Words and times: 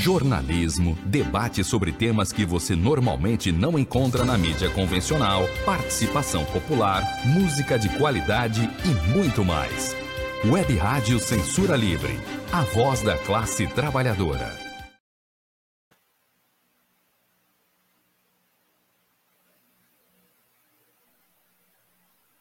jornalismo, 0.00 0.96
debate 1.04 1.62
sobre 1.62 1.92
temas 1.92 2.32
que 2.32 2.42
você 2.42 2.74
normalmente 2.74 3.52
não 3.52 3.78
encontra 3.78 4.24
na 4.24 4.38
mídia 4.38 4.70
convencional, 4.70 5.42
participação 5.66 6.42
popular, 6.46 7.02
música 7.26 7.78
de 7.78 7.90
qualidade 7.98 8.62
e 8.62 9.14
muito 9.14 9.44
mais. 9.44 9.94
Web 10.42 10.74
Rádio 10.74 11.18
Censura 11.18 11.76
Livre, 11.76 12.14
a 12.50 12.62
voz 12.62 13.02
da 13.02 13.18
classe 13.18 13.66
trabalhadora. 13.66 14.48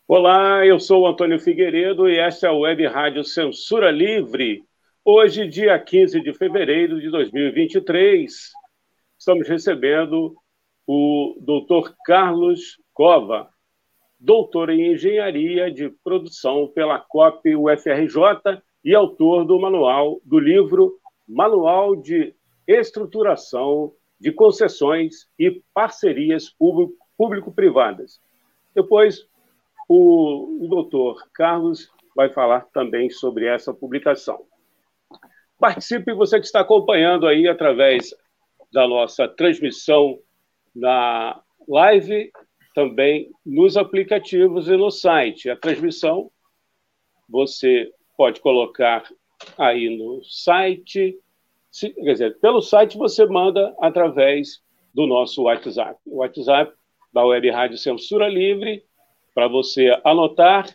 Olá, 0.07 0.66
eu 0.66 0.80
sou 0.80 1.02
o 1.02 1.07
Antônio 1.07 1.39
Figueiredo 1.39 2.10
e 2.10 2.18
esta 2.18 2.48
é 2.48 2.50
a 2.50 2.54
Web 2.54 2.88
Rádio 2.88 3.23
Censura 3.26 3.91
Livre 3.91 4.64
Hoje, 5.05 5.47
dia 5.47 5.79
15 5.79 6.20
de 6.21 6.34
fevereiro 6.34 6.99
de 6.99 7.09
2023, 7.09 8.52
estamos 9.17 9.48
recebendo 9.48 10.35
o 10.85 11.38
doutor 11.40 11.95
Carlos 12.05 12.77
Cova, 12.94 13.49
doutor 14.20 14.70
em 14.70 14.91
Engenharia 14.91 15.71
de 15.71 15.90
Produção 16.04 16.67
pela 16.67 16.99
COP 16.99 17.55
UFRJ 17.55 18.62
e 18.84 18.93
autor 18.93 19.45
do 19.45 19.57
manual 19.57 20.20
do 20.26 20.38
livro 20.38 20.99
Manual 21.26 21.95
de 21.95 22.35
Estruturação 22.68 23.93
de 24.20 24.34
Concessões 24.34 25.29
e 25.40 25.63
Parcerias 25.73 26.54
Público-Privadas. 27.18 28.20
Depois, 28.76 29.26
o 29.88 30.68
doutor 30.70 31.23
Carlos 31.34 31.90
vai 32.13 32.29
falar 32.29 32.68
também 32.73 33.09
sobre 33.09 33.45
essa 33.45 33.73
publicação. 33.73 34.48
Participe 35.59 36.13
você 36.13 36.40
que 36.40 36.45
está 36.45 36.62
acompanhando 36.62 37.27
aí 37.27 37.48
através 37.48 38.15
da 38.71 38.88
nossa 38.88 39.27
transmissão 39.27 40.18
na 40.74 41.41
live, 41.68 42.32
também 42.74 43.29
nos 43.46 43.76
aplicativos 43.76 44.70
e 44.70 44.77
no 44.77 44.90
site. 44.90 45.49
A 45.49 45.57
transmissão 45.57 46.32
você 47.27 47.91
pode 48.15 48.40
colocar 48.40 49.04
aí 49.57 49.96
no 49.98 50.24
site, 50.24 51.18
quer 51.71 52.12
dizer, 52.13 52.40
pelo 52.40 52.62
site 52.62 52.98
você 52.98 53.26
manda 53.26 53.76
através 53.82 54.62
do 54.93 55.05
nosso 55.05 55.43
WhatsApp. 55.43 55.99
O 56.05 56.18
WhatsApp 56.18 56.74
da 57.13 57.26
Web 57.26 57.49
Rádio 57.49 57.77
Censura 57.77 58.27
Livre, 58.27 58.84
para 59.35 59.48
você 59.48 59.99
anotar. 60.04 60.74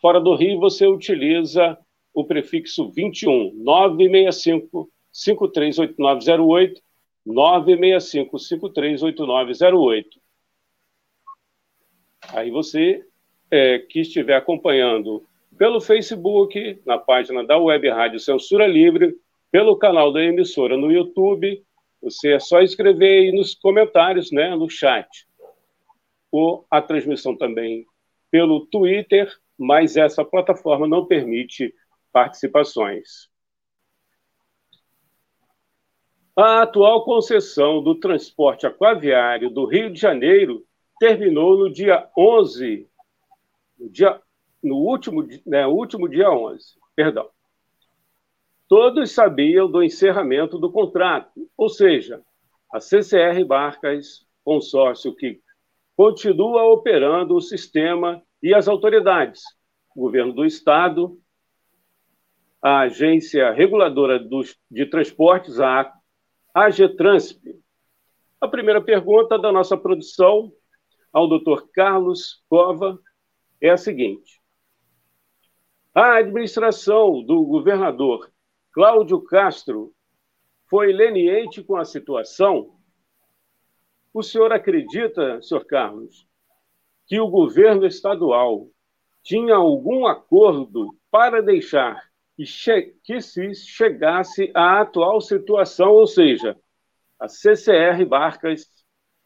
Fora 0.00 0.20
do 0.20 0.34
Rio, 0.34 0.60
você 0.60 0.86
utiliza 0.86 1.78
o 2.14 2.24
prefixo 2.24 2.88
21 2.90 3.52
965 3.56 4.88
538908 5.12 6.80
965 7.26 8.38
538908. 8.38 10.20
Aí 12.28 12.50
você 12.50 13.04
é, 13.50 13.78
que 13.78 14.00
estiver 14.00 14.36
acompanhando 14.36 15.26
pelo 15.58 15.80
Facebook, 15.80 16.80
na 16.84 16.98
página 16.98 17.44
da 17.44 17.58
Web 17.58 17.88
Rádio 17.90 18.18
Censura 18.18 18.66
Livre, 18.66 19.14
pelo 19.50 19.76
canal 19.76 20.12
da 20.12 20.22
emissora 20.22 20.76
no 20.76 20.90
YouTube, 20.90 21.62
você 22.02 22.32
é 22.32 22.40
só 22.40 22.60
escrever 22.60 23.22
aí 23.22 23.32
nos 23.32 23.54
comentários, 23.54 24.32
né, 24.32 24.54
no 24.56 24.68
chat. 24.68 25.08
Ou 26.30 26.66
a 26.68 26.82
transmissão 26.82 27.36
também 27.36 27.86
pelo 28.30 28.66
Twitter, 28.66 29.32
mas 29.56 29.96
essa 29.96 30.24
plataforma 30.24 30.88
não 30.88 31.06
permite 31.06 31.72
participações. 32.14 33.28
A 36.36 36.62
atual 36.62 37.04
concessão 37.04 37.82
do 37.82 37.96
transporte 37.96 38.66
aquaviário 38.66 39.50
do 39.50 39.66
Rio 39.66 39.92
de 39.92 40.00
Janeiro 40.00 40.64
terminou 41.00 41.58
no 41.58 41.72
dia 41.72 42.08
11, 42.16 42.88
no, 43.76 43.90
dia, 43.90 44.20
no 44.62 44.76
último, 44.76 45.26
né, 45.44 45.66
último 45.66 46.08
dia 46.08 46.30
11, 46.30 46.78
perdão. 46.94 47.28
Todos 48.68 49.10
sabiam 49.10 49.68
do 49.68 49.82
encerramento 49.82 50.56
do 50.56 50.70
contrato, 50.70 51.48
ou 51.56 51.68
seja, 51.68 52.22
a 52.72 52.78
CCR 52.78 53.44
Barcas, 53.44 54.24
consórcio 54.44 55.14
que 55.14 55.40
continua 55.96 56.64
operando 56.64 57.34
o 57.34 57.40
sistema 57.40 58.22
e 58.40 58.54
as 58.54 58.68
autoridades, 58.68 59.42
governo 59.96 60.32
do 60.32 60.44
Estado, 60.44 61.18
a 62.64 62.80
Agência 62.80 63.52
Reguladora 63.52 64.18
dos, 64.18 64.58
de 64.70 64.86
Transportes, 64.86 65.60
a 65.60 65.92
AGTransp. 66.54 67.60
A 68.40 68.48
primeira 68.48 68.80
pergunta 68.80 69.38
da 69.38 69.52
nossa 69.52 69.76
produção 69.76 70.50
ao 71.12 71.28
Dr. 71.28 71.66
Carlos 71.74 72.42
Cova 72.48 72.98
é 73.60 73.68
a 73.68 73.76
seguinte: 73.76 74.40
A 75.94 76.16
administração 76.16 77.22
do 77.22 77.44
governador 77.44 78.32
Cláudio 78.72 79.20
Castro 79.20 79.92
foi 80.64 80.90
leniente 80.90 81.62
com 81.62 81.76
a 81.76 81.84
situação? 81.84 82.78
O 84.10 84.22
senhor 84.22 84.50
acredita, 84.54 85.42
senhor 85.42 85.66
Carlos, 85.66 86.26
que 87.06 87.20
o 87.20 87.28
governo 87.28 87.84
estadual 87.84 88.70
tinha 89.22 89.54
algum 89.54 90.06
acordo 90.06 90.96
para 91.10 91.42
deixar 91.42 92.13
que 92.36 93.20
se 93.20 93.54
chegasse 93.54 94.50
à 94.54 94.80
atual 94.80 95.20
situação, 95.20 95.92
ou 95.92 96.06
seja, 96.06 96.56
a 97.18 97.28
CCR 97.28 98.04
Barcas 98.06 98.68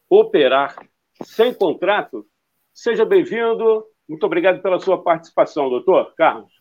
operar 0.09 0.77
sem 1.23 1.53
contrato. 1.53 2.27
Seja 2.73 3.05
bem-vindo. 3.05 3.85
Muito 4.09 4.25
obrigado 4.25 4.63
pela 4.63 4.79
sua 4.79 5.03
participação, 5.03 5.69
doutor 5.69 6.15
Carlos. 6.15 6.53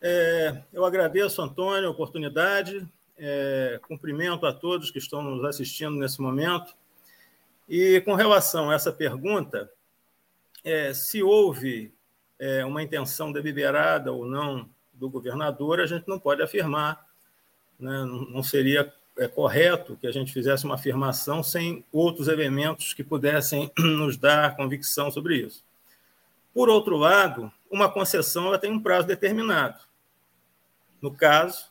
É, 0.00 0.62
eu 0.72 0.84
agradeço, 0.84 1.42
Antônio, 1.42 1.88
a 1.88 1.92
oportunidade. 1.92 2.86
É, 3.16 3.80
cumprimento 3.88 4.46
a 4.46 4.52
todos 4.52 4.90
que 4.90 4.98
estão 4.98 5.22
nos 5.22 5.44
assistindo 5.44 5.96
nesse 5.96 6.20
momento. 6.20 6.74
E 7.68 8.00
com 8.02 8.14
relação 8.14 8.70
a 8.70 8.74
essa 8.74 8.92
pergunta, 8.92 9.70
é, 10.64 10.94
se 10.94 11.22
houve 11.22 11.92
é, 12.38 12.64
uma 12.64 12.82
intenção 12.82 13.32
deliberada 13.32 14.12
ou 14.12 14.24
não 14.24 14.68
do 14.98 15.08
governador, 15.08 15.80
a 15.80 15.86
gente 15.86 16.08
não 16.08 16.18
pode 16.18 16.42
afirmar, 16.42 17.06
né? 17.78 18.04
não 18.04 18.42
seria 18.42 18.92
é, 19.16 19.26
correto 19.26 19.96
que 19.96 20.06
a 20.06 20.12
gente 20.12 20.32
fizesse 20.32 20.64
uma 20.64 20.74
afirmação 20.74 21.42
sem 21.42 21.84
outros 21.92 22.28
elementos 22.28 22.94
que 22.94 23.04
pudessem 23.04 23.70
nos 23.78 24.16
dar 24.16 24.56
convicção 24.56 25.10
sobre 25.10 25.36
isso. 25.36 25.64
Por 26.52 26.68
outro 26.68 26.96
lado, 26.96 27.52
uma 27.70 27.90
concessão 27.90 28.46
ela 28.46 28.58
tem 28.58 28.70
um 28.70 28.80
prazo 28.80 29.06
determinado. 29.06 29.80
No 31.00 31.14
caso, 31.14 31.70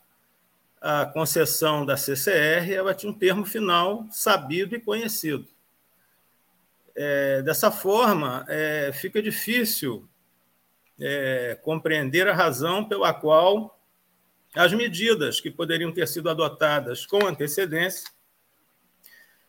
a 0.80 1.06
concessão 1.06 1.86
da 1.86 1.98
CCR 1.98 2.72
ela 2.72 2.94
tinha 2.94 3.12
um 3.12 3.18
termo 3.18 3.46
final 3.46 4.06
sabido 4.12 4.76
e 4.76 4.80
conhecido. 4.80 5.48
É, 6.96 7.42
dessa 7.42 7.70
forma, 7.70 8.46
é, 8.48 8.92
fica 8.94 9.22
difícil 9.22 10.08
é, 11.00 11.58
compreender 11.62 12.28
a 12.28 12.34
razão 12.34 12.84
pela 12.88 13.14
qual 13.14 13.80
as 14.56 14.74
medidas 14.74 15.40
que 15.40 15.52
poderiam 15.52 15.92
ter 15.92 16.08
sido 16.08 16.30
adotadas 16.30 17.06
com 17.06 17.26
antecedência 17.26 18.10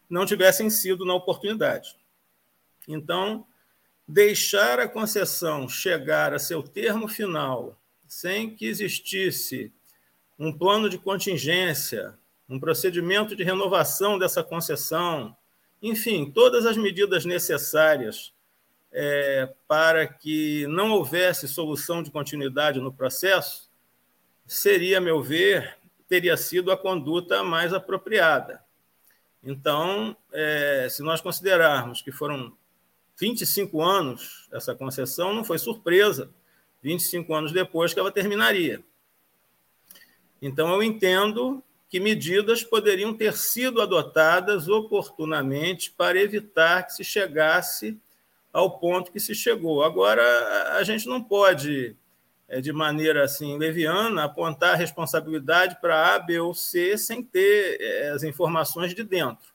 não 0.09 0.27
tivessem 0.27 0.71
sido 0.71 1.05
na 1.05 1.15
oportunidade. 1.15 1.97
Então, 2.87 3.47
deixar 4.07 4.81
a 4.81 4.89
concessão 4.89 5.69
chegar 5.69 6.33
a 6.33 6.39
seu 6.39 6.63
termo 6.63 7.09
final 7.09 7.79
sem 8.07 8.55
que 8.55 8.67
existisse 8.67 9.71
um 10.39 10.57
plano 10.57 10.89
de 10.89 10.97
contingência, 10.97 12.19
um 12.49 12.59
procedimento 12.59 13.37
de 13.37 13.45
renovação 13.45 14.19
dessa 14.19 14.43
concessão, 14.43 15.37
enfim, 15.83 16.31
todas 16.31 16.65
as 16.65 16.77
medidas 16.77 17.25
necessárias 17.27 18.33
é, 18.93 19.53
para 19.67 20.07
que 20.07 20.67
não 20.67 20.93
houvesse 20.93 21.47
solução 21.47 22.03
de 22.03 22.11
continuidade 22.11 22.81
no 22.81 22.93
processo, 22.93 23.69
seria, 24.47 24.99
a 24.99 25.01
meu 25.01 25.23
ver, 25.23 25.77
teria 26.09 26.37
sido 26.37 26.73
a 26.73 26.77
conduta 26.77 27.45
mais 27.45 27.73
apropriada. 27.73 28.63
Então, 29.43 30.17
é, 30.33 30.89
se 30.91 31.03
nós 31.03 31.21
considerarmos 31.21 32.03
que 32.03 32.11
foram 32.11 32.57
25 33.19 33.83
anos 33.83 34.49
essa 34.53 34.75
concessão, 34.75 35.35
não 35.35 35.45
foi 35.45 35.59
surpresa, 35.59 36.31
25 36.83 37.35
anos 37.35 37.53
depois 37.53 37.93
que 37.93 38.01
ela 38.01 38.11
terminaria. 38.11 38.83
Então, 40.41 40.73
eu 40.73 40.83
entendo 40.83 41.63
que 41.89 41.99
medidas 41.99 42.63
poderiam 42.63 43.15
ter 43.15 43.35
sido 43.37 43.81
adotadas 43.81 44.69
oportunamente 44.69 45.91
para 45.91 46.21
evitar 46.21 46.85
que 46.85 46.93
se 46.93 47.03
chegasse 47.03 47.99
ao 48.53 48.79
ponto 48.79 49.13
que 49.13 49.21
se 49.21 49.35
chegou. 49.35 49.83
Agora, 49.83 50.23
a 50.77 50.83
gente 50.83 51.07
não 51.07 51.23
pode 51.23 51.97
é, 52.49 52.61
de 52.61 52.73
maneira 52.73 53.25
assim 53.25 53.59
leviana, 53.59 54.25
apontar 54.25 54.73
a 54.73 54.77
responsabilidade 54.77 55.79
para 55.81 56.15
A, 56.15 56.19
B 56.19 56.41
ou 56.41 56.55
C 56.55 56.97
sem 56.97 57.23
ter 57.23 57.77
é, 57.81 58.09
as 58.11 58.23
informações 58.23 58.95
de 58.95 59.05
dentro. 59.05 59.53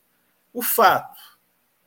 O 0.54 0.62
fato, 0.62 1.19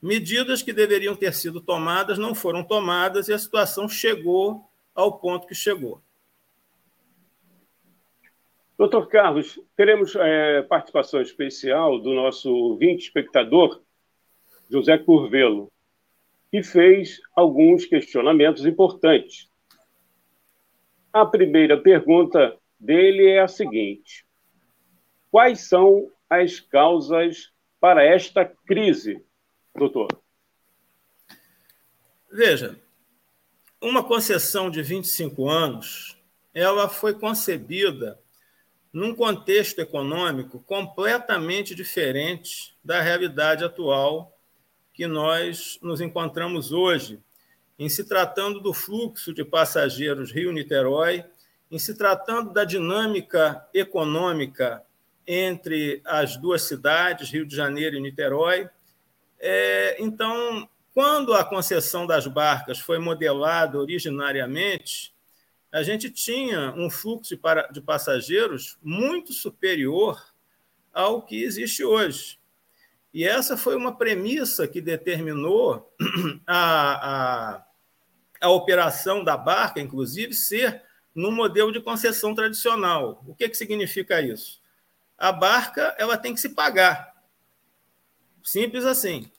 medidas 0.02 0.62
que 0.62 0.72
deveriam 0.72 1.14
ter 1.14 1.32
sido 1.32 1.60
tomadas 1.60 2.18
não 2.18 2.34
foram 2.34 2.64
tomadas 2.64 3.28
e 3.28 3.32
a 3.32 3.38
situação 3.38 3.88
chegou 3.88 4.68
ao 4.94 5.18
ponto 5.18 5.46
que 5.46 5.54
chegou. 5.54 6.02
Doutor 8.76 9.06
Carlos, 9.08 9.58
teremos 9.74 10.14
é, 10.16 10.60
participação 10.62 11.22
especial 11.22 11.98
do 11.98 12.12
nosso 12.12 12.52
ouvinte 12.52 13.04
espectador, 13.04 13.80
José 14.68 14.98
Curvelo, 14.98 15.72
que 16.50 16.62
fez 16.62 17.20
alguns 17.34 17.84
questionamentos 17.84 18.64
importantes. 18.64 19.48
A 21.12 21.24
primeira 21.24 21.80
pergunta 21.80 22.56
dele 22.78 23.26
é 23.26 23.40
a 23.40 23.48
seguinte: 23.48 24.26
Quais 25.30 25.68
são 25.68 26.10
as 26.28 26.60
causas 26.60 27.52
para 27.80 28.04
esta 28.04 28.44
crise, 28.44 29.22
doutor? 29.74 30.08
Veja, 32.30 32.78
uma 33.80 34.02
concessão 34.02 34.70
de 34.70 34.82
25 34.82 35.48
anos, 35.48 36.18
ela 36.54 36.88
foi 36.88 37.14
concebida 37.14 38.18
num 38.92 39.14
contexto 39.14 39.78
econômico 39.78 40.58
completamente 40.60 41.74
diferente 41.74 42.74
da 42.82 43.00
realidade 43.00 43.62
atual 43.64 44.35
que 44.96 45.06
nós 45.06 45.78
nos 45.82 46.00
encontramos 46.00 46.72
hoje, 46.72 47.20
em 47.78 47.86
se 47.86 48.02
tratando 48.02 48.60
do 48.60 48.72
fluxo 48.72 49.34
de 49.34 49.44
passageiros 49.44 50.32
Rio-Niterói, 50.32 51.22
em 51.70 51.78
se 51.78 51.94
tratando 51.94 52.50
da 52.50 52.64
dinâmica 52.64 53.62
econômica 53.74 54.82
entre 55.26 56.00
as 56.02 56.38
duas 56.38 56.62
cidades, 56.62 57.30
Rio 57.30 57.44
de 57.44 57.54
Janeiro 57.54 57.96
e 57.96 58.00
Niterói. 58.00 58.70
É, 59.38 60.02
então, 60.02 60.66
quando 60.94 61.34
a 61.34 61.44
concessão 61.44 62.06
das 62.06 62.26
barcas 62.26 62.78
foi 62.78 62.98
modelada 62.98 63.78
originariamente, 63.78 65.14
a 65.70 65.82
gente 65.82 66.08
tinha 66.08 66.72
um 66.74 66.88
fluxo 66.88 67.38
de 67.70 67.82
passageiros 67.82 68.78
muito 68.82 69.34
superior 69.34 70.18
ao 70.90 71.20
que 71.20 71.42
existe 71.42 71.84
hoje. 71.84 72.38
E 73.16 73.24
essa 73.24 73.56
foi 73.56 73.74
uma 73.74 73.96
premissa 73.96 74.68
que 74.68 74.78
determinou 74.78 75.90
a, 76.46 77.54
a, 77.56 77.66
a 78.42 78.50
operação 78.50 79.24
da 79.24 79.38
barca, 79.38 79.80
inclusive, 79.80 80.34
ser 80.34 80.82
no 81.14 81.32
modelo 81.32 81.72
de 81.72 81.80
concessão 81.80 82.34
tradicional. 82.34 83.24
O 83.26 83.34
que, 83.34 83.48
que 83.48 83.56
significa 83.56 84.20
isso? 84.20 84.60
A 85.16 85.32
barca 85.32 85.94
ela 85.96 86.18
tem 86.18 86.34
que 86.34 86.40
se 86.40 86.50
pagar. 86.50 87.14
Simples 88.44 88.84
assim. 88.84 89.32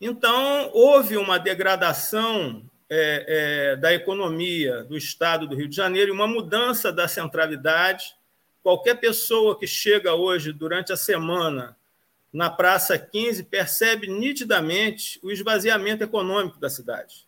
Então, 0.00 0.70
houve 0.72 1.18
uma 1.18 1.38
degradação 1.38 2.64
é, 2.88 3.26
é, 3.72 3.76
da 3.76 3.92
economia 3.92 4.84
do 4.84 4.96
Estado 4.96 5.46
do 5.46 5.54
Rio 5.54 5.68
de 5.68 5.76
Janeiro 5.76 6.12
e 6.12 6.14
uma 6.14 6.26
mudança 6.26 6.90
da 6.90 7.06
centralidade. 7.06 8.16
Qualquer 8.62 8.94
pessoa 8.94 9.58
que 9.58 9.66
chega 9.66 10.14
hoje, 10.14 10.50
durante 10.50 10.94
a 10.94 10.96
semana, 10.96 11.76
na 12.36 12.50
Praça 12.50 12.98
15, 12.98 13.44
percebe 13.44 14.08
nitidamente 14.08 15.18
o 15.22 15.30
esvaziamento 15.30 16.04
econômico 16.04 16.60
da 16.60 16.68
cidade. 16.68 17.26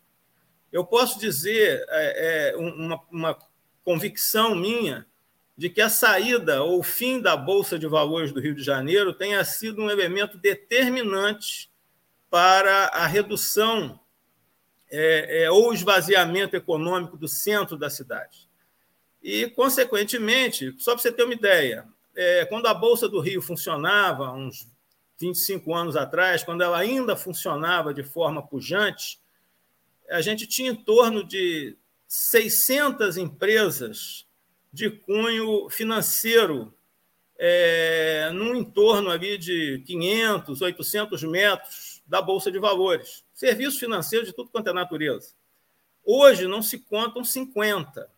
Eu 0.71 0.85
posso 0.85 1.19
dizer, 1.19 1.83
é, 1.89 2.51
é 2.51 2.55
uma, 2.55 3.01
uma 3.09 3.39
convicção 3.83 4.53
minha, 4.53 5.07
de 5.57 5.67
que 5.67 5.81
a 5.81 5.89
saída 5.89 6.61
ou 6.61 6.77
o 6.79 6.83
fim 6.83 7.19
da 7.19 7.35
Bolsa 7.35 7.79
de 7.79 7.87
Valores 7.87 8.31
do 8.31 8.39
Rio 8.39 8.53
de 8.53 8.61
Janeiro 8.61 9.11
tenha 9.11 9.43
sido 9.43 9.81
um 9.81 9.89
elemento 9.89 10.37
determinante 10.37 11.71
para 12.29 12.85
a 12.89 13.07
redução 13.07 13.99
é, 14.91 15.45
é, 15.45 15.51
ou 15.51 15.73
esvaziamento 15.73 16.55
econômico 16.55 17.17
do 17.17 17.27
centro 17.27 17.75
da 17.75 17.89
cidade. 17.89 18.47
E, 19.23 19.49
consequentemente, 19.49 20.75
só 20.77 20.91
para 20.91 21.01
você 21.01 21.11
ter 21.11 21.23
uma 21.23 21.33
ideia, 21.33 21.87
é, 22.15 22.45
quando 22.45 22.67
a 22.67 22.75
Bolsa 22.75 23.09
do 23.09 23.19
Rio 23.19 23.41
funcionava, 23.41 24.31
uns 24.33 24.67
25 25.19 25.73
anos 25.73 25.95
atrás, 25.95 26.43
quando 26.43 26.61
ela 26.61 26.77
ainda 26.77 27.15
funcionava 27.15 27.93
de 27.93 28.03
forma 28.03 28.45
pujante, 28.45 29.19
a 30.09 30.21
gente 30.21 30.47
tinha 30.47 30.71
em 30.71 30.75
torno 30.75 31.23
de 31.23 31.77
600 32.07 33.17
empresas 33.17 34.25
de 34.71 34.89
cunho 34.89 35.69
financeiro, 35.69 36.73
é, 37.37 38.29
num 38.33 38.55
entorno 38.55 39.09
ali 39.09 39.37
de 39.37 39.83
500, 39.85 40.61
800 40.61 41.23
metros 41.23 42.01
da 42.07 42.21
Bolsa 42.21 42.51
de 42.51 42.59
Valores 42.59 43.23
serviços 43.39 43.79
financeiros 43.79 44.27
de 44.27 44.35
tudo 44.35 44.49
quanto 44.49 44.69
é 44.69 44.73
natureza. 44.73 45.33
Hoje 46.03 46.45
não 46.45 46.61
se 46.61 46.79
contam 46.79 47.23
50. 47.23 48.09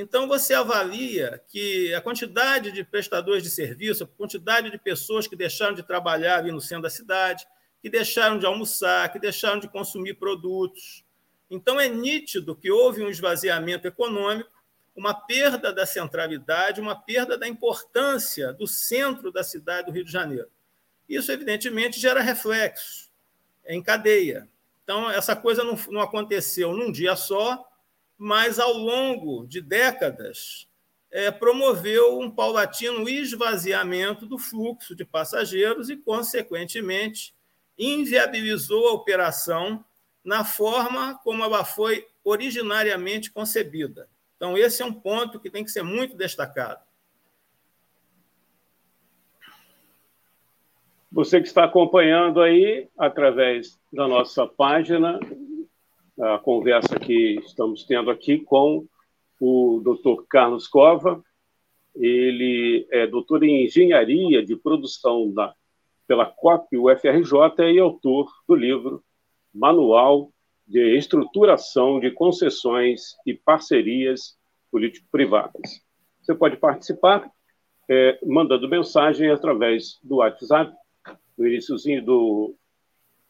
Então, 0.00 0.28
você 0.28 0.54
avalia 0.54 1.42
que 1.48 1.92
a 1.92 2.00
quantidade 2.00 2.70
de 2.70 2.84
prestadores 2.84 3.42
de 3.42 3.50
serviço, 3.50 4.04
a 4.04 4.06
quantidade 4.06 4.70
de 4.70 4.78
pessoas 4.78 5.26
que 5.26 5.34
deixaram 5.34 5.74
de 5.74 5.82
trabalhar 5.82 6.38
ali 6.38 6.52
no 6.52 6.60
centro 6.60 6.84
da 6.84 6.90
cidade, 6.90 7.44
que 7.82 7.90
deixaram 7.90 8.38
de 8.38 8.46
almoçar, 8.46 9.10
que 9.12 9.18
deixaram 9.18 9.58
de 9.58 9.66
consumir 9.66 10.14
produtos. 10.14 11.04
Então, 11.50 11.80
é 11.80 11.88
nítido 11.88 12.54
que 12.54 12.70
houve 12.70 13.02
um 13.02 13.08
esvaziamento 13.08 13.88
econômico, 13.88 14.48
uma 14.94 15.12
perda 15.12 15.72
da 15.72 15.84
centralidade, 15.84 16.80
uma 16.80 16.94
perda 16.94 17.36
da 17.36 17.48
importância 17.48 18.52
do 18.52 18.68
centro 18.68 19.32
da 19.32 19.42
cidade 19.42 19.86
do 19.86 19.92
Rio 19.92 20.04
de 20.04 20.12
Janeiro. 20.12 20.48
Isso, 21.08 21.32
evidentemente, 21.32 21.98
gera 21.98 22.22
reflexos 22.22 23.10
em 23.66 23.82
cadeia. 23.82 24.48
Então, 24.84 25.10
essa 25.10 25.34
coisa 25.34 25.64
não, 25.64 25.76
não 25.88 26.00
aconteceu 26.00 26.72
num 26.72 26.92
dia 26.92 27.16
só, 27.16 27.67
mas 28.18 28.58
ao 28.58 28.72
longo 28.72 29.46
de 29.46 29.60
décadas 29.60 30.68
é, 31.10 31.30
promoveu 31.30 32.18
um 32.18 32.30
paulatino 32.30 33.08
esvaziamento 33.08 34.26
do 34.26 34.36
fluxo 34.36 34.94
de 34.94 35.04
passageiros 35.04 35.88
e, 35.88 35.96
consequentemente, 35.96 37.32
inviabilizou 37.78 38.88
a 38.88 38.92
operação 38.92 39.84
na 40.24 40.44
forma 40.44 41.18
como 41.22 41.44
ela 41.44 41.64
foi 41.64 42.06
originariamente 42.24 43.30
concebida. 43.30 44.08
Então, 44.36 44.58
esse 44.58 44.82
é 44.82 44.84
um 44.84 44.92
ponto 44.92 45.40
que 45.40 45.48
tem 45.48 45.64
que 45.64 45.70
ser 45.70 45.82
muito 45.82 46.16
destacado. 46.16 46.82
Você 51.10 51.40
que 51.40 51.46
está 51.46 51.64
acompanhando 51.64 52.42
aí 52.42 52.86
através 52.98 53.80
da 53.90 54.06
nossa 54.06 54.46
página, 54.46 55.18
a 56.20 56.38
conversa 56.38 56.98
que 56.98 57.38
estamos 57.44 57.84
tendo 57.84 58.10
aqui 58.10 58.38
com 58.38 58.86
o 59.40 59.80
Dr. 59.80 60.24
Carlos 60.28 60.66
Cova. 60.66 61.22
Ele 61.94 62.86
é 62.90 63.06
doutor 63.06 63.42
em 63.44 63.64
engenharia 63.64 64.44
de 64.44 64.56
produção 64.56 65.32
da, 65.32 65.54
pela 66.06 66.26
COP 66.26 66.76
UFRJ 66.76 67.72
e 67.72 67.78
autor 67.78 68.28
do 68.48 68.54
livro 68.54 69.02
Manual 69.54 70.32
de 70.66 70.96
Estruturação 70.96 72.00
de 72.00 72.10
Concessões 72.10 73.16
e 73.24 73.34
Parcerias 73.34 74.36
Político-Privadas. 74.70 75.82
Você 76.20 76.34
pode 76.34 76.56
participar 76.56 77.30
é, 77.88 78.18
mandando 78.24 78.68
mensagem 78.68 79.30
através 79.30 79.98
do 80.02 80.16
WhatsApp 80.16 80.72
no 81.38 81.46
iníciozinho 81.46 82.04
do, 82.04 82.54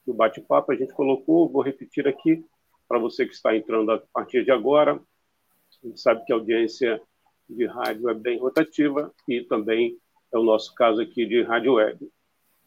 do 0.05 0.15
bate-papo, 0.15 0.73
a 0.73 0.75
gente 0.75 0.93
colocou, 0.95 1.49
vou 1.49 1.63
repetir 1.63 2.09
aqui, 2.09 2.45
para 2.89 2.99
você 2.99 3.27
que 3.27 3.35
está 3.35 3.55
entrando 3.55 3.93
a 3.93 3.99
partir 4.13 4.45
de 4.45 4.51
agora. 4.51 4.95
A 4.95 5.87
gente 5.87 6.01
sabe 6.01 6.25
que 6.25 6.33
a 6.33 6.37
audiência 6.37 7.01
de 7.49 7.67
rádio 7.67 8.09
é 8.09 8.15
bem 8.15 8.39
rotativa 8.39 9.15
e 9.29 9.43
também 9.43 9.97
é 10.33 10.39
o 10.39 10.43
nosso 10.43 10.75
caso 10.75 11.01
aqui 11.01 11.25
de 11.27 11.43
rádio 11.43 11.75
web. 11.75 12.11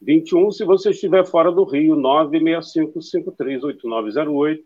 21, 0.01 0.51
se 0.51 0.63
você 0.65 0.91
estiver 0.91 1.25
fora 1.25 1.51
do 1.51 1.63
Rio, 1.63 1.95
965538908, 1.95 4.63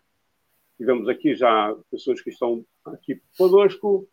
Tivemos 0.78 1.10
aqui 1.10 1.36
já 1.36 1.76
pessoas 1.90 2.22
que 2.22 2.30
estão 2.30 2.64
aqui 2.86 3.20
conosco. 3.38 4.08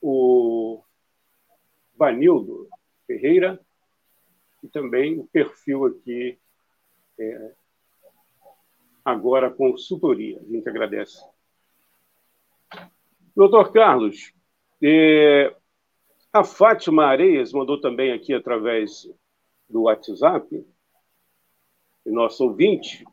O 0.00 0.80
Vanildo 1.96 2.68
Ferreira, 3.06 3.60
e 4.64 4.68
também 4.68 5.18
o 5.18 5.26
perfil 5.26 5.84
aqui, 5.84 6.38
é, 7.18 7.52
agora 9.04 9.50
consultoria. 9.50 10.40
A 10.40 10.50
gente 10.50 10.66
agradece. 10.66 11.22
Doutor 13.36 13.70
Carlos, 13.72 14.32
é, 14.82 15.54
a 16.32 16.42
Fátima 16.42 17.04
Areias 17.04 17.52
mandou 17.52 17.78
também 17.78 18.10
aqui 18.10 18.32
através 18.32 19.06
do 19.68 19.82
WhatsApp, 19.82 20.66
nosso 22.06 22.44
ouvinte, 22.44 23.04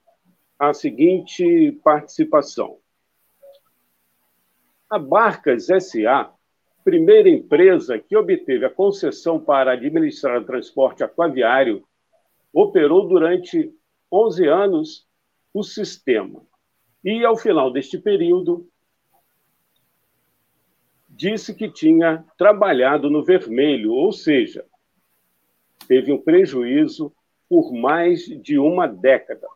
a 0.58 0.74
seguinte 0.74 1.74
participação. 1.84 2.80
A 4.90 4.98
Barcas 4.98 5.68
SA, 5.68 6.34
primeira 6.84 7.30
empresa 7.30 8.00
que 8.00 8.16
obteve 8.16 8.66
a 8.66 8.70
concessão 8.70 9.40
para 9.40 9.74
administrar 9.74 10.42
o 10.42 10.46
transporte 10.46 11.04
aquaviário, 11.04 11.84
operou 12.54 13.08
durante 13.08 13.74
11 14.12 14.48
anos 14.48 15.08
o 15.54 15.64
sistema. 15.64 16.42
E, 17.04 17.26
ao 17.26 17.36
final 17.36 17.72
deste 17.72 17.98
período, 17.98 18.68
disse 21.10 21.54
que 21.54 21.70
tinha 21.70 22.26
trabalhado 22.38 23.10
no 23.10 23.24
vermelho, 23.24 23.92
ou 23.94 24.12
seja, 24.12 24.66
teve 25.88 26.12
um 26.12 26.22
prejuízo 26.22 27.14
por 27.50 27.74
mais 27.74 28.26
de 28.26 28.58
uma 28.58 28.88
década. 28.88 29.48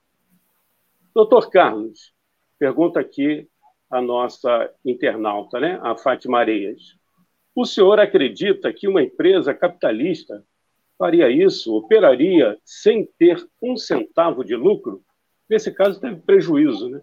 Doutor 1.13 1.50
Carlos, 1.50 2.13
pergunta 2.60 3.00
aqui 3.00 3.48
a 3.89 4.01
nossa 4.01 4.70
internauta, 4.84 5.60
né, 5.60 5.79
a 5.82 5.96
Fátima 5.96 6.39
Areias. 6.39 6.98
O 7.56 7.66
senhor 7.66 8.02
acredita 8.02 8.72
que 8.74 8.86
uma 8.86 9.02
empresa 9.02 9.54
capitalista 9.54 10.44
faria 10.98 11.30
isso, 11.30 11.74
operaria 11.74 12.58
sem 12.66 13.06
ter 13.18 13.48
um 13.62 13.78
centavo 13.78 14.44
de 14.44 14.56
lucro? 14.56 15.02
Nesse 15.50 15.72
caso, 15.72 16.02
teve 16.02 16.18
prejuízo, 16.18 16.90
né? 16.90 17.02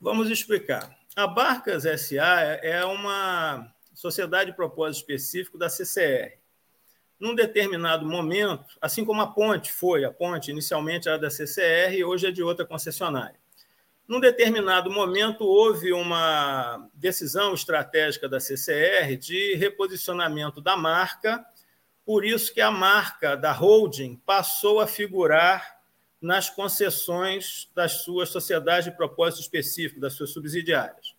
Vamos 0.00 0.30
explicar. 0.30 0.96
A 1.14 1.26
Barcas 1.26 1.82
SA 2.00 2.58
é 2.62 2.82
uma 2.86 3.70
sociedade 3.92 4.50
de 4.50 4.56
propósito 4.56 5.00
específico 5.00 5.58
da 5.58 5.68
CCR. 5.68 6.38
Num 7.20 7.34
determinado 7.34 8.06
momento, 8.06 8.78
assim 8.80 9.04
como 9.04 9.20
a 9.20 9.26
ponte 9.26 9.70
foi, 9.70 10.04
a 10.04 10.10
ponte 10.10 10.50
inicialmente 10.50 11.08
era 11.08 11.18
da 11.18 11.30
CCR 11.30 11.94
e 11.94 12.04
hoje 12.04 12.26
é 12.26 12.30
de 12.30 12.42
outra 12.42 12.64
concessionária. 12.64 13.41
Num 14.12 14.20
determinado 14.20 14.90
momento, 14.90 15.46
houve 15.46 15.90
uma 15.90 16.86
decisão 16.92 17.54
estratégica 17.54 18.28
da 18.28 18.38
CCR 18.38 19.16
de 19.16 19.54
reposicionamento 19.54 20.60
da 20.60 20.76
marca, 20.76 21.42
por 22.04 22.22
isso 22.22 22.52
que 22.52 22.60
a 22.60 22.70
marca 22.70 23.34
da 23.38 23.52
holding 23.52 24.16
passou 24.16 24.80
a 24.80 24.86
figurar 24.86 25.80
nas 26.20 26.50
concessões 26.50 27.70
das 27.74 28.02
suas 28.02 28.28
sociedades 28.28 28.84
de 28.84 28.94
propósito 28.94 29.40
específico, 29.40 29.98
das 29.98 30.12
suas 30.12 30.28
subsidiárias. 30.28 31.14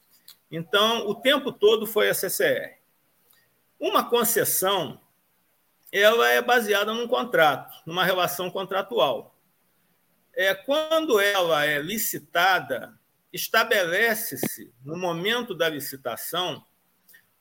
Então, 0.52 1.08
o 1.08 1.16
tempo 1.16 1.52
todo 1.52 1.88
foi 1.88 2.12
a 2.12 2.14
CCR. 2.14 2.78
Uma 3.80 4.08
concessão, 4.08 5.02
ela 5.92 6.30
é 6.30 6.44
baseada 6.44 6.94
num 6.94 7.08
contrato, 7.08 7.74
numa 7.88 8.04
relação 8.04 8.52
contratual. 8.52 9.33
É, 10.36 10.54
quando 10.54 11.20
ela 11.20 11.66
é 11.66 11.80
licitada, 11.80 12.98
estabelece-se, 13.32 14.72
no 14.84 14.98
momento 14.98 15.54
da 15.56 15.70
licitação, 15.70 16.66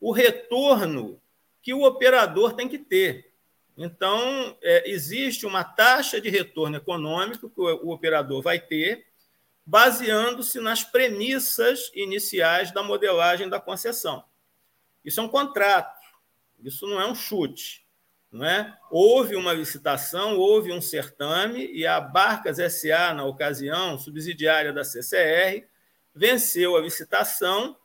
o 0.01 0.13
retorno 0.13 1.21
que 1.63 1.73
o 1.73 1.85
operador 1.85 2.55
tem 2.55 2.69
que 2.69 2.79
ter. 2.79 3.33
Então, 3.77 4.57
é, 4.63 4.91
existe 4.91 5.47
uma 5.47 5.65
taxa 5.65 6.21
de 6.21 6.29
retorno 6.29 6.77
econômico 6.77 7.49
que 7.49 7.61
o, 7.61 7.87
o 7.87 7.93
operador 7.93 8.43
vai 8.43 8.59
ter, 8.59 9.07
baseando-se 9.65 10.61
nas 10.61 10.83
premissas 10.83 11.91
iniciais 11.95 12.73
da 12.73 12.83
modelagem 12.83 13.49
da 13.49 13.61
concessão. 13.61 14.25
Isso 15.05 15.21
é 15.21 15.23
um 15.23 15.29
contrato, 15.29 16.01
isso 16.63 16.87
não 16.87 17.01
é 17.01 17.07
um 17.07 17.15
chute. 17.15 17.82
Não 18.33 18.47
é? 18.47 18.75
Houve 18.91 19.37
uma 19.37 19.53
licitação, 19.53 20.39
houve 20.39 20.73
um 20.73 20.81
certame, 20.81 21.71
e 21.71 21.87
a 21.87 22.01
Barcas 22.01 22.57
SA, 22.73 23.13
na 23.13 23.25
ocasião, 23.25 23.99
subsidiária 23.99 24.73
da 24.73 24.83
CCR, 24.83 25.67
venceu 26.15 26.77
a 26.77 26.81
licitação 26.81 27.77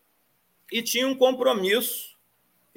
e 0.71 0.81
tinha 0.81 1.07
um 1.07 1.15
compromisso 1.15 2.17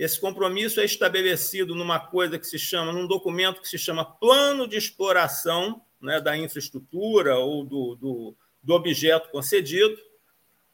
esse 0.00 0.18
compromisso 0.18 0.80
é 0.80 0.84
estabelecido 0.86 1.74
numa 1.74 2.00
coisa 2.00 2.38
que 2.38 2.46
se 2.46 2.58
chama, 2.58 2.90
num 2.90 3.06
documento 3.06 3.60
que 3.60 3.68
se 3.68 3.76
chama 3.76 4.02
Plano 4.02 4.66
de 4.66 4.74
Exploração 4.74 5.82
né, 6.00 6.18
da 6.18 6.34
Infraestrutura 6.38 7.36
ou 7.36 7.62
do, 7.62 7.96
do, 7.96 8.36
do 8.62 8.72
objeto 8.72 9.28
concedido. 9.28 9.94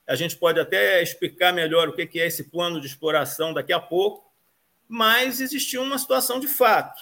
A 0.07 0.15
gente 0.15 0.37
pode 0.37 0.61
até 0.61 1.03
explicar 1.03 1.53
melhor 1.53 1.89
o 1.89 1.93
que 1.93 2.21
é 2.21 2.29
esse 2.29 2.45
plano 2.45 2.81
de 2.81 2.87
exploração 2.87 3.53
daqui 3.53 3.73
a 3.73 3.81
pouco, 3.81 4.26
mas 4.89 5.41
existia 5.41 5.81
uma 5.81 5.99
situação 5.99 6.39
de 6.39 6.49
fato. 6.49 7.01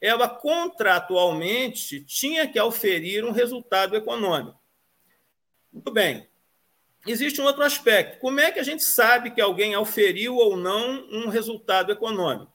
Ela 0.00 0.28
contratualmente 0.28 2.04
tinha 2.04 2.46
que 2.46 2.60
oferir 2.60 3.24
um 3.24 3.30
resultado 3.30 3.96
econômico. 3.96 4.60
Muito 5.72 5.92
bem, 5.92 6.28
existe 7.06 7.40
um 7.40 7.44
outro 7.44 7.62
aspecto. 7.62 8.18
Como 8.18 8.40
é 8.40 8.50
que 8.50 8.58
a 8.58 8.64
gente 8.64 8.82
sabe 8.82 9.30
que 9.30 9.40
alguém 9.40 9.74
auferiu 9.74 10.36
ou 10.36 10.56
não 10.56 11.06
um 11.10 11.28
resultado 11.28 11.92
econômico? 11.92 12.52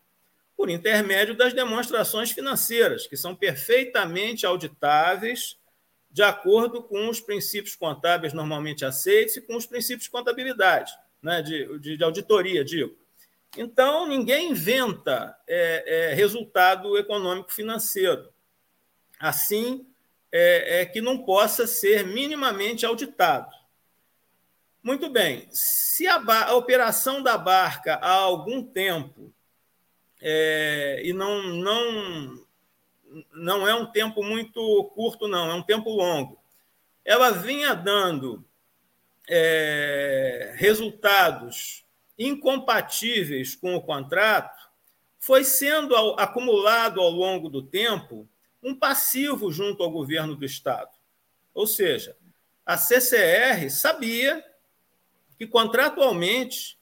Por 0.56 0.70
intermédio 0.70 1.36
das 1.36 1.53
demonstrações 1.53 2.32
financeiras, 2.32 3.08
que 3.08 3.15
são 3.15 3.36
perfeitamente 3.36 4.46
auditáveis 4.46 5.58
de 6.10 6.24
acordo 6.24 6.82
com 6.82 7.10
os 7.10 7.20
princípios 7.20 7.75
contábeis 7.75 8.34
normalmente 8.34 8.84
aceitos 8.84 9.38
e 9.38 9.41
com 9.41 9.56
os 9.56 9.65
princípios 9.65 10.06
de 10.06 10.10
contabilidade, 10.10 10.91
né, 11.22 11.41
de, 11.41 11.77
de, 11.79 11.98
de 11.98 12.03
auditoria, 12.03 12.65
digo. 12.65 12.98
Então, 13.56 14.08
ninguém 14.08 14.51
inventa 14.51 15.38
é, 15.48 16.12
é, 16.12 16.13
resultado 16.13 16.98
econômico 16.98 17.54
financeiro. 17.54 18.32
Assim, 19.20 19.88
é, 20.32 20.82
é 20.82 20.86
que 20.86 21.01
não 21.01 21.24
possa 21.24 21.66
ser 21.66 22.06
minimamente 22.06 22.86
auditado. 22.86 23.56
Muito 24.84 25.10
bem. 25.10 25.48
Se 25.51 26.08
a, 26.08 26.22
a 26.48 26.56
operação 26.56 27.22
da 27.22 27.38
barca 27.38 27.96
há 27.96 28.12
algum 28.12 28.63
tempo, 28.63 29.34
é, 30.22 31.01
e 31.04 31.13
não, 31.13 31.44
não, 31.44 32.46
não 33.34 33.68
é 33.68 33.74
um 33.74 33.86
tempo 33.86 34.24
muito 34.24 34.86
curto, 34.96 35.27
não, 35.27 35.50
é 35.50 35.54
um 35.54 35.63
tempo 35.63 35.89
longo, 35.89 36.39
ela 37.04 37.32
vinha 37.32 37.74
dando 37.74 38.46
é, 39.27 40.54
resultados 40.58 41.87
incompatíveis 42.18 43.56
com 43.56 43.76
o 43.76 43.82
contrato, 43.82 44.70
foi 45.20 45.44
sendo 45.44 45.96
acumulado 46.18 47.02
ao 47.02 47.10
longo 47.10 47.50
do 47.50 47.62
tempo 47.62 48.28
um 48.62 48.76
passivo 48.76 49.52
junto 49.52 49.84
ao 49.84 49.92
governo 49.92 50.36
do 50.36 50.46
Estado. 50.46 50.92
Ou 51.54 51.68
seja, 51.68 52.16
a 52.66 52.78
CCR 52.78 53.70
sabia 53.70 54.44
que 55.38 55.48
contratualmente 55.48 56.78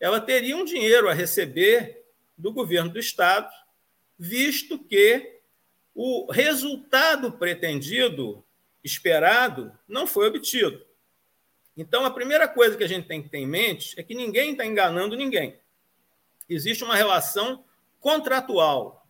ela 0.00 0.20
teria 0.20 0.56
um 0.56 0.64
dinheiro 0.64 1.08
a 1.08 1.14
receber 1.14 2.04
do 2.36 2.52
governo 2.52 2.90
do 2.90 2.98
Estado, 2.98 3.52
visto 4.18 4.78
que 4.78 5.40
o 5.94 6.30
resultado 6.30 7.32
pretendido, 7.32 8.44
esperado, 8.84 9.76
não 9.88 10.06
foi 10.06 10.28
obtido. 10.28 10.87
Então, 11.78 12.04
a 12.04 12.10
primeira 12.10 12.48
coisa 12.48 12.76
que 12.76 12.82
a 12.82 12.88
gente 12.88 13.06
tem 13.06 13.22
que 13.22 13.28
ter 13.28 13.38
em 13.38 13.46
mente 13.46 13.94
é 13.96 14.02
que 14.02 14.12
ninguém 14.12 14.50
está 14.50 14.66
enganando 14.66 15.14
ninguém. 15.16 15.60
Existe 16.48 16.82
uma 16.82 16.96
relação 16.96 17.64
contratual. 18.00 19.06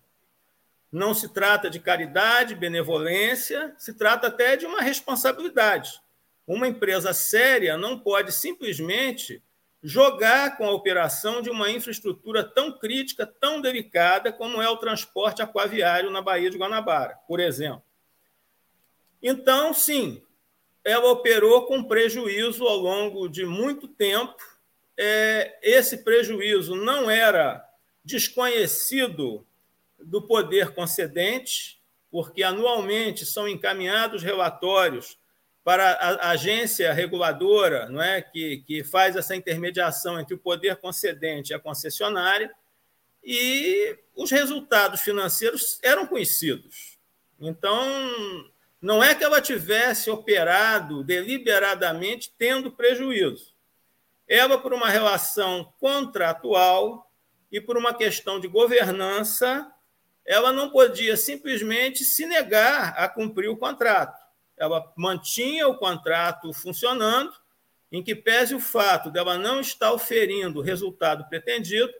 Não 0.92 1.14
se 1.14 1.32
trata 1.32 1.70
de 1.70 1.80
caridade, 1.80 2.54
benevolência, 2.54 3.74
se 3.78 3.94
trata 3.94 4.26
até 4.26 4.54
de 4.54 4.66
uma 4.66 4.82
responsabilidade. 4.82 5.98
Uma 6.46 6.68
empresa 6.68 7.14
séria 7.14 7.78
não 7.78 7.98
pode 7.98 8.32
simplesmente 8.32 9.42
jogar 9.82 10.58
com 10.58 10.66
a 10.66 10.72
operação 10.72 11.40
de 11.40 11.48
uma 11.48 11.70
infraestrutura 11.70 12.44
tão 12.44 12.78
crítica, 12.78 13.26
tão 13.26 13.62
delicada 13.62 14.30
como 14.30 14.60
é 14.60 14.68
o 14.68 14.76
transporte 14.76 15.40
aquaviário 15.40 16.10
na 16.10 16.20
Baía 16.20 16.50
de 16.50 16.58
Guanabara, 16.58 17.18
por 17.26 17.40
exemplo. 17.40 17.82
Então, 19.22 19.72
sim, 19.72 20.22
ela 20.88 21.10
operou 21.10 21.66
com 21.66 21.84
prejuízo 21.84 22.66
ao 22.66 22.78
longo 22.78 23.28
de 23.28 23.44
muito 23.44 23.86
tempo. 23.86 24.36
É, 24.96 25.58
esse 25.62 25.98
prejuízo 25.98 26.74
não 26.74 27.10
era 27.10 27.62
desconhecido 28.04 29.46
do 29.98 30.22
poder 30.22 30.70
concedente, 30.70 31.78
porque 32.10 32.42
anualmente 32.42 33.26
são 33.26 33.46
encaminhados 33.46 34.22
relatórios 34.22 35.18
para 35.62 35.90
a 35.92 36.30
agência 36.30 36.90
reguladora, 36.94 37.90
não 37.90 38.00
é, 38.00 38.22
que, 38.22 38.64
que 38.66 38.82
faz 38.82 39.14
essa 39.14 39.36
intermediação 39.36 40.18
entre 40.18 40.34
o 40.34 40.38
poder 40.38 40.76
concedente 40.76 41.52
e 41.52 41.54
a 41.54 41.60
concessionária, 41.60 42.50
e 43.22 43.98
os 44.16 44.30
resultados 44.30 45.02
financeiros 45.02 45.78
eram 45.82 46.06
conhecidos. 46.06 46.98
Então, 47.38 48.50
não 48.80 49.02
é 49.02 49.14
que 49.14 49.24
ela 49.24 49.40
tivesse 49.40 50.10
operado 50.10 51.02
deliberadamente 51.02 52.32
tendo 52.38 52.70
prejuízo. 52.70 53.54
Ela, 54.26 54.58
por 54.58 54.72
uma 54.72 54.88
relação 54.88 55.72
contratual 55.80 57.10
e 57.50 57.60
por 57.60 57.76
uma 57.76 57.94
questão 57.94 58.38
de 58.38 58.46
governança, 58.46 59.70
ela 60.24 60.52
não 60.52 60.70
podia 60.70 61.16
simplesmente 61.16 62.04
se 62.04 62.26
negar 62.26 62.94
a 62.96 63.08
cumprir 63.08 63.48
o 63.48 63.56
contrato 63.56 64.28
ela 64.58 64.92
mantinha 64.96 65.68
o 65.68 65.76
contrato 65.76 66.52
funcionando, 66.52 67.32
em 67.90 68.02
que 68.02 68.14
pese 68.14 68.54
o 68.54 68.60
fato 68.60 69.10
dela 69.10 69.38
não 69.38 69.60
estar 69.60 69.92
oferindo 69.92 70.58
o 70.58 70.62
resultado 70.62 71.26
pretendido, 71.28 71.92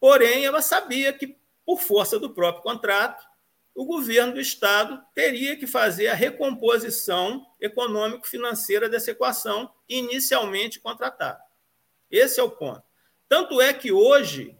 porém 0.00 0.44
ela 0.44 0.60
sabia 0.60 1.12
que, 1.12 1.36
por 1.64 1.80
força 1.80 2.18
do 2.18 2.30
próprio 2.30 2.62
contrato, 2.62 3.24
o 3.74 3.84
governo 3.84 4.34
do 4.34 4.40
Estado 4.40 5.02
teria 5.14 5.56
que 5.56 5.66
fazer 5.66 6.08
a 6.08 6.14
recomposição 6.14 7.46
econômico-financeira 7.60 8.88
dessa 8.88 9.12
equação 9.12 9.72
inicialmente 9.88 10.80
contratada. 10.80 11.40
Esse 12.10 12.40
é 12.40 12.42
o 12.42 12.50
ponto. 12.50 12.82
Tanto 13.28 13.60
é 13.60 13.72
que 13.72 13.92
hoje, 13.92 14.56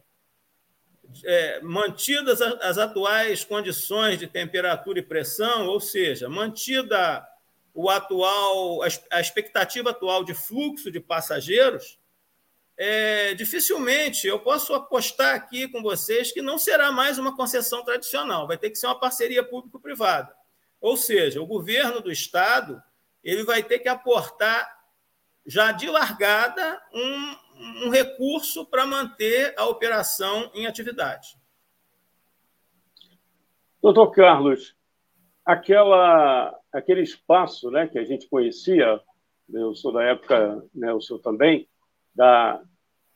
é, 1.25 1.61
mantidas 1.61 2.41
as 2.41 2.79
atuais 2.79 3.45
condições 3.45 4.19
de 4.19 4.27
temperatura 4.27 5.01
e 5.01 5.03
pressão, 5.03 5.67
ou 5.67 5.81
seja, 5.81 6.29
mantida 6.29 7.27
o 7.75 7.91
atual, 7.91 8.81
a 9.11 9.21
expectativa 9.21 9.91
atual 9.91 10.25
de 10.25 10.35
fluxo 10.35 10.91
de 10.91 11.01
passageiros, 11.01 12.00
é, 12.83 13.35
dificilmente 13.35 14.27
eu 14.27 14.39
posso 14.39 14.73
apostar 14.73 15.35
aqui 15.35 15.69
com 15.69 15.83
vocês 15.83 16.33
que 16.33 16.41
não 16.41 16.57
será 16.57 16.91
mais 16.91 17.19
uma 17.19 17.37
concessão 17.37 17.85
tradicional, 17.85 18.47
vai 18.47 18.57
ter 18.57 18.71
que 18.71 18.77
ser 18.77 18.87
uma 18.87 18.99
parceria 18.99 19.45
público-privada. 19.45 20.35
Ou 20.81 20.97
seja, 20.97 21.43
o 21.43 21.47
governo 21.47 22.01
do 22.01 22.11
Estado 22.11 22.83
ele 23.23 23.45
vai 23.45 23.63
ter 23.63 23.81
que 23.81 23.89
aportar 23.89 24.67
já 25.45 25.73
de 25.73 25.91
largada 25.91 26.81
um, 26.95 27.85
um 27.85 27.91
recurso 27.91 28.65
para 28.65 28.87
manter 28.87 29.53
a 29.59 29.67
operação 29.67 30.51
em 30.55 30.67
atividade. 30.67 31.37
Doutor 33.83 34.11
Carlos, 34.11 34.75
aquela, 35.45 36.59
aquele 36.73 37.03
espaço 37.03 37.71
né, 37.71 37.87
que 37.87 37.99
a 37.99 38.05
gente 38.05 38.27
conhecia, 38.27 38.99
eu 39.53 39.75
sou 39.75 39.93
da 39.93 40.03
época, 40.03 40.65
né, 40.75 40.95
o 40.95 41.01
senhor 41.03 41.19
também, 41.19 41.69
da 42.15 42.63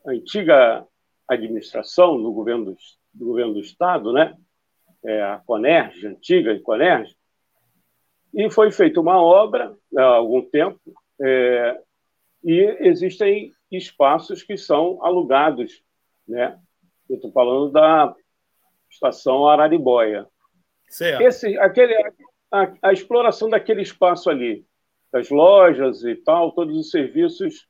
antiga 0.07 0.87
administração 1.29 2.21
do 2.23 2.33
governo 2.33 2.67
do, 2.67 2.77
do 3.13 3.25
governo 3.27 3.55
do 3.55 3.61
Estado, 3.61 4.13
né, 4.13 4.37
é, 5.05 5.23
a 5.23 5.39
Conerj, 5.39 6.07
antiga 6.07 6.59
Conerj, 6.61 7.15
e 8.33 8.51
foi 8.51 8.71
feita 8.71 9.01
uma 9.01 9.23
obra 9.23 9.77
há 9.97 10.03
algum 10.03 10.43
tempo, 10.43 10.81
é, 11.21 11.81
e 12.43 12.61
existem 12.81 13.53
espaços 13.71 14.43
que 14.43 14.57
são 14.57 14.99
alugados, 15.03 15.83
né? 16.27 16.59
Eu 17.09 17.17
estou 17.17 17.31
falando 17.33 17.71
da 17.71 18.15
estação 18.91 19.47
Araribóia. 19.47 20.27
Certo. 20.89 21.23
Esse, 21.23 21.59
aquele, 21.59 21.95
a, 22.51 22.73
a, 22.83 22.93
exploração 22.93 23.49
daquele 23.49 23.83
espaço 23.83 24.31
ali, 24.31 24.65
das 25.13 25.31
lojas 25.31 26.03
e 26.05 26.15
tal, 26.17 26.53
todos 26.53 26.77
os 26.77 26.91
serviços 26.91 27.67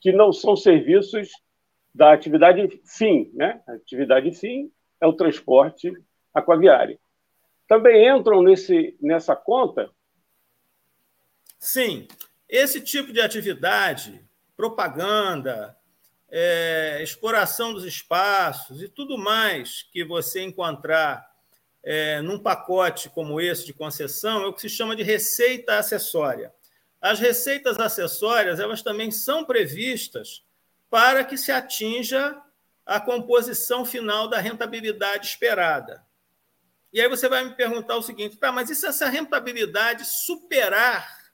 que 0.00 0.12
não 0.12 0.32
são 0.32 0.56
serviços 0.56 1.30
da 1.94 2.12
atividade 2.12 2.80
fim, 2.84 3.30
né? 3.34 3.62
Atividade 3.66 4.32
fim 4.32 4.72
é 5.00 5.06
o 5.06 5.12
transporte 5.12 5.92
aquaviário. 6.32 6.98
Também 7.68 8.08
entram 8.08 8.42
nesse, 8.42 8.96
nessa 9.00 9.36
conta? 9.36 9.90
Sim. 11.58 12.08
Esse 12.48 12.80
tipo 12.80 13.12
de 13.12 13.20
atividade, 13.20 14.24
propaganda, 14.56 15.76
é, 16.30 17.00
exploração 17.02 17.72
dos 17.72 17.84
espaços 17.84 18.82
e 18.82 18.88
tudo 18.88 19.18
mais 19.18 19.82
que 19.92 20.04
você 20.04 20.42
encontrar 20.42 21.30
é, 21.82 22.20
num 22.22 22.38
pacote 22.38 23.10
como 23.10 23.40
esse 23.40 23.66
de 23.66 23.72
concessão 23.74 24.42
é 24.42 24.46
o 24.46 24.52
que 24.52 24.60
se 24.60 24.68
chama 24.68 24.96
de 24.96 25.02
receita 25.02 25.78
acessória. 25.78 26.52
As 27.00 27.18
receitas 27.18 27.78
acessórias 27.78 28.60
elas 28.60 28.82
também 28.82 29.10
são 29.10 29.44
previstas 29.44 30.44
para 30.92 31.24
que 31.24 31.38
se 31.38 31.50
atinja 31.50 32.38
a 32.84 33.00
composição 33.00 33.82
final 33.82 34.28
da 34.28 34.38
rentabilidade 34.38 35.26
esperada. 35.26 36.04
E 36.92 37.00
aí 37.00 37.08
você 37.08 37.30
vai 37.30 37.42
me 37.42 37.54
perguntar 37.54 37.96
o 37.96 38.02
seguinte: 38.02 38.36
tá, 38.36 38.52
mas 38.52 38.68
e 38.68 38.74
se 38.74 38.84
essa 38.84 39.08
rentabilidade 39.08 40.04
superar 40.04 41.32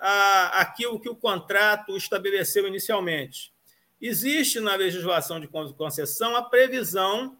a, 0.00 0.60
aquilo 0.62 0.98
que 0.98 1.08
o 1.08 1.14
contrato 1.14 1.96
estabeleceu 1.96 2.66
inicialmente? 2.66 3.54
Existe 4.00 4.58
na 4.58 4.74
legislação 4.74 5.38
de 5.38 5.46
concessão 5.46 6.34
a 6.34 6.42
previsão 6.42 7.38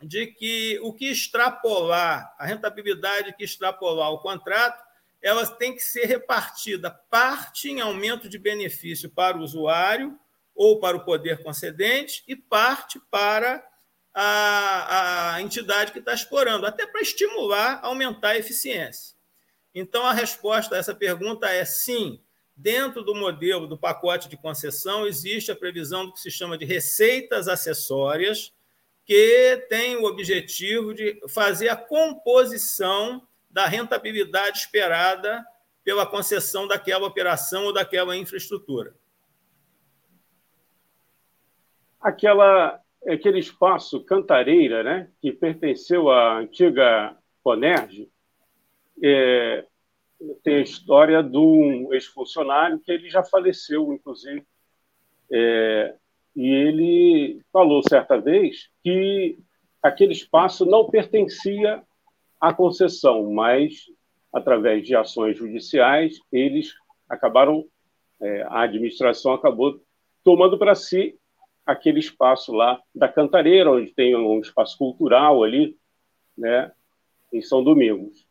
de 0.00 0.28
que 0.28 0.78
o 0.84 0.92
que 0.92 1.06
extrapolar, 1.06 2.32
a 2.38 2.46
rentabilidade 2.46 3.34
que 3.36 3.42
extrapolar 3.42 4.12
o 4.12 4.20
contrato, 4.20 4.80
ela 5.20 5.44
tem 5.44 5.74
que 5.74 5.82
ser 5.82 6.04
repartida 6.04 6.92
parte 7.10 7.68
em 7.68 7.80
aumento 7.80 8.28
de 8.28 8.38
benefício 8.38 9.10
para 9.10 9.36
o 9.36 9.42
usuário 9.42 10.16
ou 10.54 10.78
para 10.78 10.96
o 10.96 11.04
poder 11.04 11.42
concedente 11.42 12.22
e 12.26 12.36
parte 12.36 13.00
para 13.10 13.64
a, 14.12 15.34
a 15.34 15.42
entidade 15.42 15.92
que 15.92 15.98
está 15.98 16.12
explorando, 16.12 16.66
até 16.66 16.86
para 16.86 17.00
estimular, 17.00 17.80
aumentar 17.82 18.30
a 18.30 18.38
eficiência. 18.38 19.14
Então, 19.74 20.04
a 20.04 20.12
resposta 20.12 20.74
a 20.74 20.78
essa 20.78 20.94
pergunta 20.94 21.48
é 21.48 21.64
sim. 21.64 22.20
Dentro 22.56 23.02
do 23.02 23.14
modelo 23.14 23.66
do 23.66 23.78
pacote 23.78 24.28
de 24.28 24.36
concessão, 24.36 25.06
existe 25.06 25.50
a 25.50 25.56
previsão 25.56 26.06
do 26.06 26.12
que 26.12 26.20
se 26.20 26.30
chama 26.30 26.58
de 26.58 26.64
receitas 26.64 27.48
acessórias, 27.48 28.52
que 29.06 29.66
tem 29.68 29.96
o 29.96 30.04
objetivo 30.04 30.92
de 30.92 31.20
fazer 31.28 31.68
a 31.68 31.76
composição 31.76 33.26
da 33.48 33.66
rentabilidade 33.66 34.58
esperada 34.58 35.44
pela 35.82 36.06
concessão 36.06 36.68
daquela 36.68 37.06
operação 37.06 37.64
ou 37.64 37.72
daquela 37.72 38.16
infraestrutura. 38.16 38.94
Aquela, 42.00 42.80
aquele 43.06 43.38
espaço 43.38 44.04
Cantareira, 44.04 44.82
né, 44.82 45.10
que 45.20 45.32
pertenceu 45.32 46.10
à 46.10 46.38
antiga 46.38 47.16
Conerj, 47.42 48.08
é, 49.02 49.66
tem 50.42 50.56
a 50.56 50.60
história 50.60 51.22
de 51.22 51.36
um 51.36 51.92
ex-funcionário 51.92 52.78
que 52.80 52.92
ele 52.92 53.08
já 53.08 53.22
faleceu, 53.22 53.92
inclusive, 53.92 54.44
é, 55.30 55.94
e 56.34 56.48
ele 56.48 57.40
falou 57.52 57.82
certa 57.88 58.18
vez 58.18 58.70
que 58.82 59.38
aquele 59.82 60.12
espaço 60.12 60.64
não 60.66 60.88
pertencia 60.88 61.82
à 62.40 62.52
concessão, 62.52 63.30
mas 63.32 63.86
através 64.32 64.86
de 64.86 64.94
ações 64.94 65.36
judiciais 65.36 66.18
eles 66.32 66.72
acabaram, 67.08 67.64
é, 68.20 68.42
a 68.42 68.62
administração 68.62 69.32
acabou 69.32 69.80
tomando 70.22 70.58
para 70.58 70.74
si 70.74 71.18
aquele 71.64 72.00
espaço 72.00 72.52
lá 72.52 72.80
da 72.94 73.08
Cantareira, 73.08 73.70
onde 73.70 73.92
tem 73.92 74.16
um 74.16 74.40
espaço 74.40 74.76
cultural 74.76 75.42
ali, 75.42 75.76
né, 76.36 76.72
em 77.32 77.40
São 77.40 77.62
Domingos. 77.62 78.26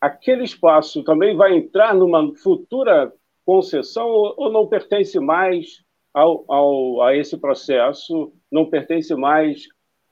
Aquele 0.00 0.44
espaço 0.44 1.04
também 1.04 1.36
vai 1.36 1.54
entrar 1.54 1.94
numa 1.94 2.34
futura 2.36 3.12
concessão 3.44 4.08
ou 4.08 4.50
não 4.50 4.66
pertence 4.66 5.18
mais 5.18 5.84
ao, 6.12 6.44
ao, 6.48 7.02
a 7.02 7.16
esse 7.16 7.36
processo, 7.36 8.32
não 8.50 8.68
pertence 8.68 9.14
mais 9.14 9.68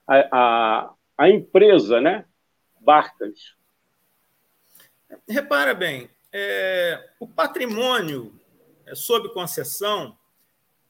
à, 0.07 0.93
à, 1.17 1.29
empresa, 1.31 2.01
né? 2.01 2.25
Barcas. 2.81 3.57
Repara 5.29 5.75
bem, 5.75 6.09
é, 6.33 7.11
o 7.19 7.27
patrimônio 7.27 8.39
é, 8.87 8.95
sob 8.95 9.33
concessão 9.33 10.17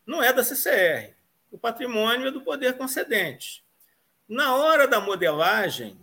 não 0.07 0.23
é 0.23 0.33
da 0.33 0.43
CCR. 0.43 1.18
O 1.51 1.59
patrimônio 1.59 2.29
é 2.29 2.31
do 2.31 2.41
poder 2.41 2.77
concedente. 2.77 3.65
Na 4.29 4.55
hora 4.57 4.87
da 4.87 5.01
modelagem, 5.01 5.99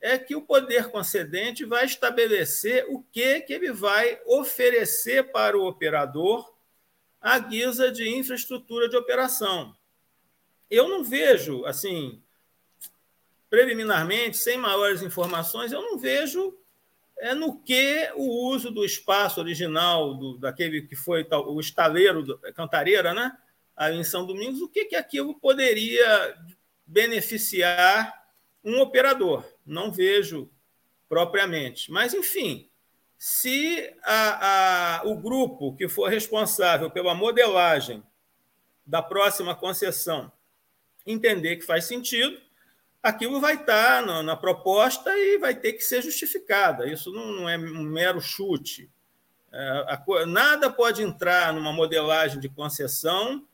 é 0.00 0.16
que 0.16 0.36
o 0.36 0.42
poder 0.42 0.90
concedente 0.90 1.64
vai 1.64 1.84
estabelecer 1.84 2.86
o 2.88 3.02
que, 3.12 3.40
que 3.40 3.52
ele 3.52 3.72
vai 3.72 4.20
oferecer 4.26 5.32
para 5.32 5.58
o 5.58 5.66
operador 5.66 6.54
à 7.20 7.38
guisa 7.38 7.90
de 7.90 8.08
infraestrutura 8.08 8.88
de 8.88 8.96
operação. 8.96 9.76
Eu 10.70 10.88
não 10.88 11.02
vejo, 11.02 11.64
assim, 11.64 12.22
preliminarmente, 13.50 14.36
sem 14.36 14.56
maiores 14.56 15.02
informações, 15.02 15.72
eu 15.72 15.82
não 15.82 15.98
vejo 15.98 16.56
é, 17.18 17.34
no 17.34 17.58
que 17.58 18.08
o 18.14 18.48
uso 18.48 18.70
do 18.70 18.84
espaço 18.84 19.40
original, 19.40 20.14
do, 20.14 20.38
daquele 20.38 20.82
que 20.82 20.94
foi 20.94 21.26
o 21.30 21.58
estaleiro, 21.58 22.22
do, 22.22 22.38
Cantareira, 22.52 23.12
né? 23.12 23.36
Em 23.92 24.02
São 24.04 24.26
Domingos, 24.26 24.60
o 24.60 24.68
que, 24.68 24.86
que 24.86 24.96
aquilo 24.96 25.38
poderia 25.38 26.36
beneficiar 26.86 28.12
um 28.64 28.80
operador. 28.80 29.44
Não 29.64 29.92
vejo 29.92 30.50
propriamente. 31.08 31.90
Mas, 31.90 32.12
enfim, 32.14 32.68
se 33.16 33.94
a, 34.04 35.00
a, 35.00 35.06
o 35.06 35.16
grupo 35.16 35.74
que 35.74 35.88
for 35.88 36.08
responsável 36.08 36.90
pela 36.90 37.14
modelagem 37.14 38.02
da 38.86 39.02
próxima 39.02 39.54
concessão 39.54 40.30
entender 41.06 41.56
que 41.56 41.64
faz 41.64 41.84
sentido, 41.84 42.38
aquilo 43.02 43.40
vai 43.40 43.54
estar 43.54 44.04
na, 44.04 44.22
na 44.22 44.36
proposta 44.36 45.10
e 45.16 45.38
vai 45.38 45.54
ter 45.54 45.72
que 45.72 45.80
ser 45.80 46.02
justificada. 46.02 46.86
Isso 46.86 47.10
não, 47.12 47.26
não 47.32 47.48
é 47.48 47.56
um 47.56 47.82
mero 47.82 48.20
chute. 48.20 48.90
É, 49.50 49.86
a, 49.88 50.26
nada 50.26 50.70
pode 50.70 51.02
entrar 51.02 51.52
numa 51.54 51.72
modelagem 51.72 52.38
de 52.38 52.48
concessão 52.48 53.47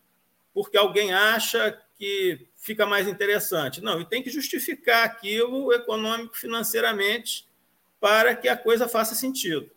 porque 0.55 0.79
alguém 0.79 1.13
acha 1.13 1.77
que 1.97 2.47
fica 2.57 2.87
mais 2.87 3.09
interessante. 3.09 3.83
Não, 3.83 4.01
e 4.01 4.05
tem 4.05 4.23
que 4.23 4.31
justificar 4.31 5.05
aquilo 5.05 5.73
econômico, 5.73 6.37
financeiramente, 6.37 7.47
para 8.01 8.35
que 8.35 8.49
a 8.49 8.57
coisa 8.57 8.89
faça 8.89 9.15
sentido. 9.15 9.69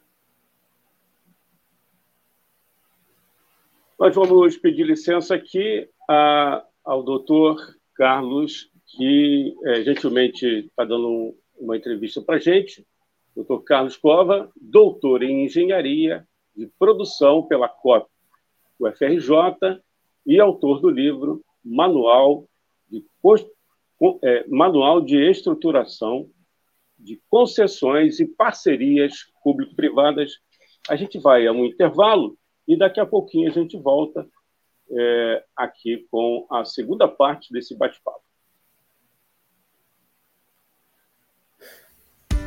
Nós 3.99 4.13
vamos 4.13 4.55
pedir 4.57 4.83
licença 4.83 5.33
aqui 5.33 5.89
a, 6.07 6.63
ao 6.85 7.01
doutor 7.01 7.75
Carlos, 7.95 8.69
que 8.85 9.55
é, 9.65 9.83
gentilmente 9.83 10.45
está 10.45 10.85
dando 10.85 11.35
uma 11.57 11.75
entrevista 11.75 12.21
para 12.21 12.35
a 12.35 12.39
gente. 12.39 12.85
Doutor 13.35 13.63
Carlos 13.63 13.97
Cova, 13.97 14.51
doutor 14.55 15.23
em 15.23 15.45
engenharia 15.45 16.27
de 16.55 16.67
produção 16.79 17.43
pela 17.43 17.67
COP, 17.67 18.07
UFRJ, 18.79 19.81
e 20.27 20.39
autor 20.41 20.81
do 20.81 20.89
livro 20.89 21.41
Manual 21.63 22.45
de, 22.89 23.03
é, 24.21 24.45
Manual 24.49 25.01
de 25.01 25.17
Estruturação 25.17 26.29
de 26.99 27.21
Concessões 27.29 28.19
e 28.19 28.27
Parcerias 28.27 29.31
Público-Privadas. 29.41 30.33
A 30.89 30.97
gente 30.97 31.17
vai 31.17 31.47
a 31.47 31.53
um 31.53 31.65
intervalo 31.65 32.37
e 32.67 32.77
daqui 32.77 32.99
a 32.99 33.05
pouquinho 33.05 33.49
a 33.49 33.53
gente 33.53 33.77
volta 33.77 34.27
é, 34.91 35.43
aqui 35.55 36.05
com 36.11 36.45
a 36.51 36.65
segunda 36.65 37.07
parte 37.07 37.51
desse 37.53 37.77
bate-papo. 37.77 38.26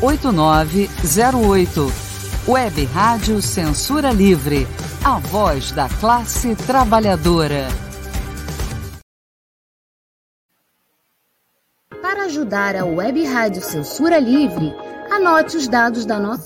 8908. 0.00 1.86
Web 2.46 2.84
Rádio 2.84 3.40
Censura 3.40 4.12
Livre. 4.12 4.66
A 5.02 5.18
voz 5.18 5.72
da 5.72 5.88
classe 5.88 6.54
trabalhadora. 6.54 7.68
Para 12.02 12.24
ajudar 12.24 12.76
a 12.76 12.84
Web 12.84 13.24
Rádio 13.24 13.62
Censura 13.62 14.18
Livre, 14.18 14.74
anote 15.10 15.56
os 15.56 15.66
dados 15.66 16.04
da 16.04 16.18
nossa 16.18 16.44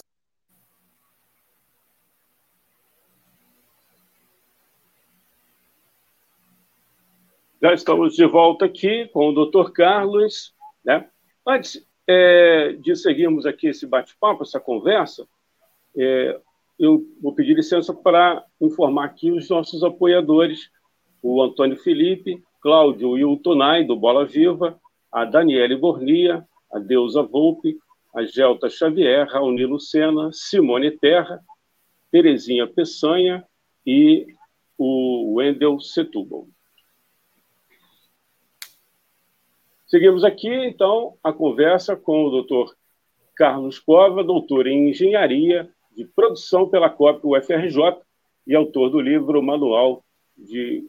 Já 7.61 7.75
estamos 7.75 8.15
de 8.15 8.25
volta 8.27 8.65
aqui 8.65 9.07
com 9.13 9.29
o 9.29 9.33
Dr. 9.33 9.73
Carlos. 9.73 10.55
Né? 10.83 11.07
Antes 11.47 11.85
é, 12.13 12.73
de 12.73 12.97
seguirmos 12.97 13.47
aqui 13.47 13.69
esse 13.69 13.87
bate-papo, 13.87 14.43
essa 14.43 14.59
conversa, 14.59 15.29
é, 15.97 16.41
eu 16.77 17.07
vou 17.23 17.33
pedir 17.33 17.55
licença 17.55 17.95
para 17.95 18.45
informar 18.61 19.05
aqui 19.05 19.31
os 19.31 19.49
nossos 19.49 19.85
apoiadores, 19.85 20.71
o 21.23 21.41
Antônio 21.41 21.77
Felipe, 21.77 22.43
Cláudio 22.61 23.17
Iltonai, 23.17 23.85
do 23.85 23.95
Bola 23.95 24.27
Viva, 24.27 24.77
a 25.13 25.25
Daniele 25.25 25.77
Bornia, 25.77 26.45
a 26.73 26.81
Deusa 26.81 27.23
Volpe, 27.23 27.79
a 28.13 28.25
Gelta 28.25 28.69
Xavier, 28.69 29.29
Raoni 29.29 29.65
Lucena, 29.65 30.31
Simone 30.33 30.91
Terra, 30.91 31.41
Terezinha 32.11 32.67
Peçanha 32.67 33.45
e 33.87 34.27
o 34.77 35.35
Wendel 35.35 35.79
Setúbal. 35.79 36.49
Seguimos 39.91 40.23
aqui, 40.23 40.49
então, 40.49 41.19
a 41.21 41.33
conversa 41.33 41.97
com 41.97 42.25
o 42.25 42.31
doutor 42.31 42.77
Carlos 43.35 43.81
Cova, 43.81 44.23
doutor 44.23 44.69
em 44.69 44.91
Engenharia 44.91 45.69
de 45.91 46.05
Produção 46.05 46.69
pela 46.69 46.89
COP 46.89 47.27
UFRJ 47.27 48.01
e 48.47 48.55
autor 48.55 48.89
do 48.91 49.01
livro 49.01 49.43
Manual 49.43 50.05
de 50.39 50.89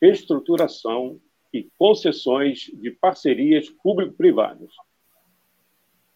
Estruturação 0.00 1.20
e 1.52 1.68
Concessões 1.76 2.70
de 2.72 2.90
Parcerias 2.90 3.68
Público-Privadas. 3.68 4.70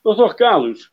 Doutor 0.03 0.35
Carlos, 0.35 0.91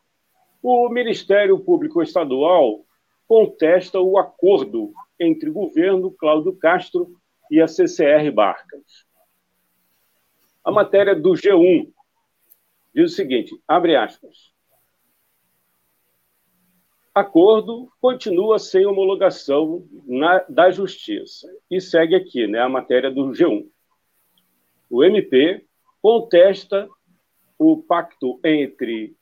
o 0.62 0.90
Ministério 0.90 1.58
Público 1.58 2.04
Estadual 2.04 2.84
contesta 3.30 4.02
o 4.02 4.18
acordo 4.18 4.92
entre 5.18 5.50
o 5.50 5.54
governo 5.54 6.12
Cláudio 6.12 6.54
Castro 6.58 7.16
e 7.50 7.62
a 7.62 7.68
CCR 7.70 8.30
Barcas. 8.30 9.08
A 10.64 10.72
matéria 10.72 11.16
do 11.16 11.32
G1 11.32 11.92
diz 12.94 13.12
o 13.12 13.16
seguinte: 13.16 13.60
abre 13.68 13.96
aspas. 13.96 14.52
Acordo 17.14 17.92
continua 18.00 18.60
sem 18.60 18.86
homologação 18.86 19.86
na, 20.06 20.40
da 20.48 20.72
Justiça. 20.72 21.48
E 21.70 21.82
segue 21.82 22.16
aqui 22.16 22.48
né, 22.48 22.60
a 22.60 22.70
matéria 22.70 23.12
do 23.12 23.32
G1. 23.32 23.68
O 24.90 25.04
MP 25.04 25.66
contesta 26.02 26.88
o 27.58 27.78
pacto 27.78 28.40
entre. 28.44 29.16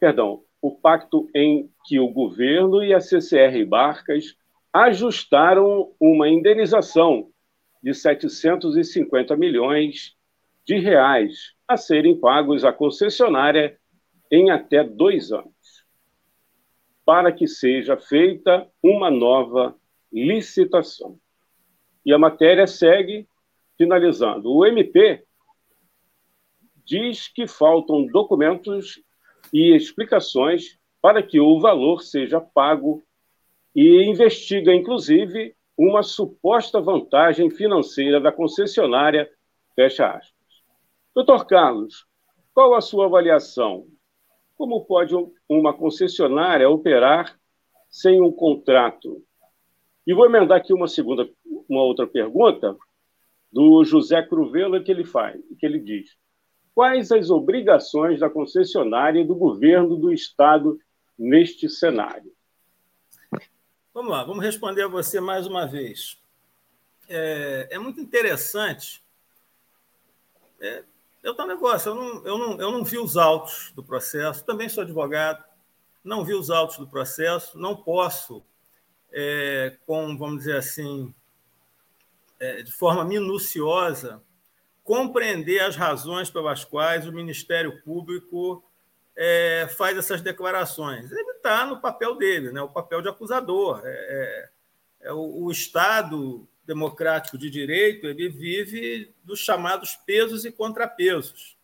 Perdão, 0.00 0.42
o 0.60 0.70
pacto 0.70 1.28
em 1.34 1.70
que 1.84 1.98
o 1.98 2.08
governo 2.08 2.82
e 2.82 2.94
a 2.94 3.00
CCR 3.00 3.64
Barcas 3.66 4.34
ajustaram 4.72 5.92
uma 6.00 6.28
indenização 6.28 7.30
de 7.82 7.94
750 7.94 9.36
milhões 9.36 10.15
de 10.66 10.78
reais 10.78 11.54
a 11.68 11.76
serem 11.76 12.18
pagos 12.18 12.64
à 12.64 12.72
concessionária 12.72 13.78
em 14.30 14.50
até 14.50 14.82
dois 14.82 15.30
anos, 15.30 15.86
para 17.04 17.30
que 17.30 17.46
seja 17.46 17.96
feita 17.96 18.68
uma 18.82 19.10
nova 19.10 19.76
licitação. 20.12 21.18
E 22.04 22.12
a 22.12 22.18
matéria 22.18 22.66
segue 22.66 23.28
finalizando. 23.78 24.52
O 24.52 24.66
MP 24.66 25.24
diz 26.84 27.28
que 27.28 27.46
faltam 27.46 28.06
documentos 28.06 29.00
e 29.52 29.74
explicações 29.74 30.78
para 31.00 31.22
que 31.22 31.38
o 31.38 31.60
valor 31.60 32.02
seja 32.02 32.40
pago 32.40 33.04
e 33.74 34.02
investiga, 34.04 34.74
inclusive, 34.74 35.54
uma 35.76 36.02
suposta 36.02 36.80
vantagem 36.80 37.50
financeira 37.50 38.20
da 38.20 38.32
concessionária, 38.32 39.30
fecha 39.74 40.08
aspas. 40.08 40.35
Doutor 41.16 41.46
Carlos, 41.46 42.06
qual 42.52 42.74
a 42.74 42.82
sua 42.82 43.06
avaliação? 43.06 43.88
Como 44.54 44.84
pode 44.84 45.14
uma 45.48 45.72
concessionária 45.72 46.68
operar 46.68 47.40
sem 47.88 48.20
um 48.20 48.30
contrato? 48.30 49.24
E 50.06 50.12
vou 50.12 50.26
emendar 50.26 50.58
aqui 50.58 50.74
uma 50.74 50.86
segunda, 50.86 51.26
uma 51.66 51.82
outra 51.82 52.06
pergunta 52.06 52.76
do 53.50 53.82
José 53.82 54.22
Cruvelo 54.22 54.84
que 54.84 54.92
ele 54.92 55.06
faz, 55.06 55.40
que 55.58 55.64
ele 55.64 55.80
diz: 55.80 56.14
quais 56.74 57.10
as 57.10 57.30
obrigações 57.30 58.20
da 58.20 58.28
concessionária 58.28 59.18
e 59.18 59.26
do 59.26 59.34
governo 59.34 59.96
do 59.96 60.12
estado 60.12 60.78
neste 61.18 61.66
cenário? 61.66 62.30
Vamos 63.94 64.10
lá, 64.10 64.22
vamos 64.22 64.44
responder 64.44 64.82
a 64.82 64.88
você 64.88 65.18
mais 65.18 65.46
uma 65.46 65.66
vez. 65.66 66.20
É, 67.08 67.68
é 67.70 67.78
muito 67.78 68.02
interessante 68.02 69.02
é, 70.60 70.84
eu 71.26 71.34
tô 71.34 71.44
negócio, 71.44 71.90
eu 71.90 71.94
não, 71.96 72.24
eu, 72.24 72.38
não, 72.38 72.60
eu 72.60 72.70
não 72.70 72.84
vi 72.84 72.98
os 72.98 73.16
autos 73.16 73.72
do 73.74 73.82
processo, 73.82 74.44
também 74.44 74.68
sou 74.68 74.84
advogado, 74.84 75.42
não 76.04 76.24
vi 76.24 76.34
os 76.34 76.50
autos 76.50 76.78
do 76.78 76.86
processo, 76.86 77.58
não 77.58 77.74
posso, 77.74 78.44
é, 79.10 79.76
com, 79.84 80.16
vamos 80.16 80.38
dizer 80.38 80.56
assim, 80.56 81.12
é, 82.38 82.62
de 82.62 82.70
forma 82.70 83.04
minuciosa, 83.04 84.22
compreender 84.84 85.58
as 85.58 85.74
razões 85.74 86.30
pelas 86.30 86.64
quais 86.64 87.08
o 87.08 87.12
Ministério 87.12 87.82
Público 87.82 88.62
é, 89.16 89.66
faz 89.76 89.98
essas 89.98 90.22
declarações. 90.22 91.10
Ele 91.10 91.32
está 91.32 91.66
no 91.66 91.80
papel 91.80 92.14
dele, 92.14 92.52
né, 92.52 92.62
o 92.62 92.68
papel 92.68 93.02
de 93.02 93.08
acusador. 93.08 93.82
É, 93.84 93.88
é, 93.90 95.08
é 95.08 95.12
o, 95.12 95.42
o, 95.42 95.50
Estado 95.50 96.46
democrático 96.66 97.38
de 97.38 97.48
direito 97.48 98.06
ele 98.06 98.28
vive 98.28 99.14
dos 99.24 99.40
chamados 99.40 99.94
pesos 100.06 100.44
e 100.44 100.50
contrapesos. 100.50 101.56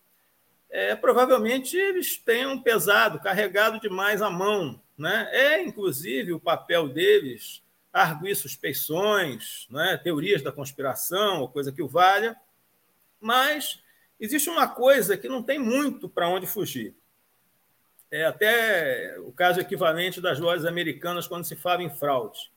É, 0.70 0.96
provavelmente 0.96 1.76
eles 1.76 2.16
tenham 2.16 2.62
pesado, 2.62 3.20
carregado 3.20 3.80
demais 3.80 4.22
a 4.22 4.30
mão. 4.30 4.80
Né? 4.96 5.28
É, 5.32 5.62
inclusive, 5.62 6.32
o 6.32 6.40
papel 6.40 6.88
deles 6.88 7.62
arguir 7.92 8.34
suspeições, 8.34 9.66
né? 9.68 10.00
teorias 10.02 10.40
da 10.40 10.50
conspiração, 10.50 11.42
ou 11.42 11.48
coisa 11.48 11.70
que 11.70 11.82
o 11.82 11.88
valha, 11.88 12.34
mas 13.20 13.82
existe 14.18 14.48
uma 14.48 14.66
coisa 14.66 15.16
que 15.16 15.28
não 15.28 15.42
tem 15.42 15.58
muito 15.58 16.08
para 16.08 16.28
onde 16.28 16.46
fugir. 16.46 16.94
É 18.10 18.24
até 18.24 19.18
o 19.20 19.32
caso 19.32 19.60
equivalente 19.60 20.20
das 20.20 20.38
lojas 20.38 20.64
americanas 20.64 21.26
quando 21.26 21.44
se 21.44 21.56
fala 21.56 21.82
em 21.82 21.90
fraude. 21.90 22.50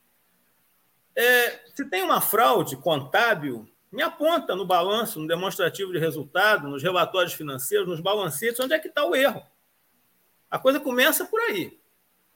É, 1.15 1.61
se 1.73 1.85
tem 1.85 2.03
uma 2.03 2.19
fraude 2.19 2.75
contábil, 2.75 3.67
me 3.91 4.01
aponta 4.01 4.55
no 4.55 4.65
balanço, 4.65 5.19
no 5.19 5.27
demonstrativo 5.27 5.93
de 5.93 5.99
resultado, 5.99 6.67
nos 6.67 6.83
relatórios 6.83 7.33
financeiros, 7.33 7.87
nos 7.87 8.01
balancetes, 8.01 8.59
onde 8.59 8.73
é 8.73 8.79
que 8.79 8.89
está 8.89 9.05
o 9.05 9.15
erro. 9.15 9.41
A 10.51 10.59
coisa 10.59 10.79
começa 10.79 11.25
por 11.25 11.39
aí. 11.39 11.79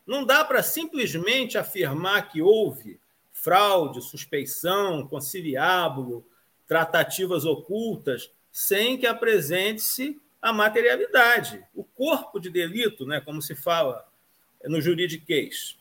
Não 0.07 0.25
dá 0.25 0.43
para 0.43 0.63
simplesmente 0.63 1.57
afirmar 1.57 2.29
que 2.29 2.41
houve 2.41 2.99
fraude, 3.31 4.01
suspeição, 4.01 5.07
conciliábulo, 5.07 6.25
tratativas 6.67 7.45
ocultas, 7.45 8.31
sem 8.51 8.97
que 8.97 9.07
apresente-se 9.07 10.19
a 10.41 10.51
materialidade, 10.53 11.65
o 11.73 11.83
corpo 11.83 12.39
de 12.39 12.49
delito, 12.49 13.05
né, 13.05 13.19
como 13.19 13.41
se 13.41 13.55
fala 13.55 14.05
no 14.65 14.81
juridiquês. 14.81 15.78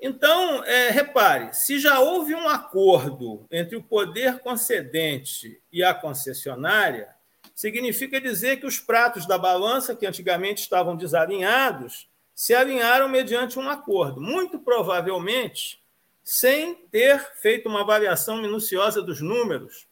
Então, 0.00 0.62
é, 0.64 0.90
repare, 0.90 1.54
se 1.54 1.78
já 1.78 2.00
houve 2.00 2.34
um 2.34 2.48
acordo 2.48 3.46
entre 3.50 3.76
o 3.76 3.82
poder 3.82 4.40
concedente 4.40 5.60
e 5.72 5.82
a 5.82 5.94
concessionária, 5.94 7.08
significa 7.54 8.20
dizer 8.20 8.58
que 8.58 8.66
os 8.66 8.78
pratos 8.78 9.26
da 9.26 9.38
balança, 9.38 9.96
que 9.96 10.06
antigamente 10.06 10.60
estavam 10.60 10.94
desalinhados, 10.94 12.08
se 12.34 12.54
alinharam 12.54 13.08
mediante 13.08 13.58
um 13.58 13.70
acordo. 13.70 14.20
Muito 14.20 14.58
provavelmente, 14.58 15.82
sem 16.22 16.74
ter 16.74 17.18
feito 17.36 17.66
uma 17.66 17.80
avaliação 17.80 18.36
minuciosa 18.36 19.00
dos 19.00 19.22
números. 19.22 19.86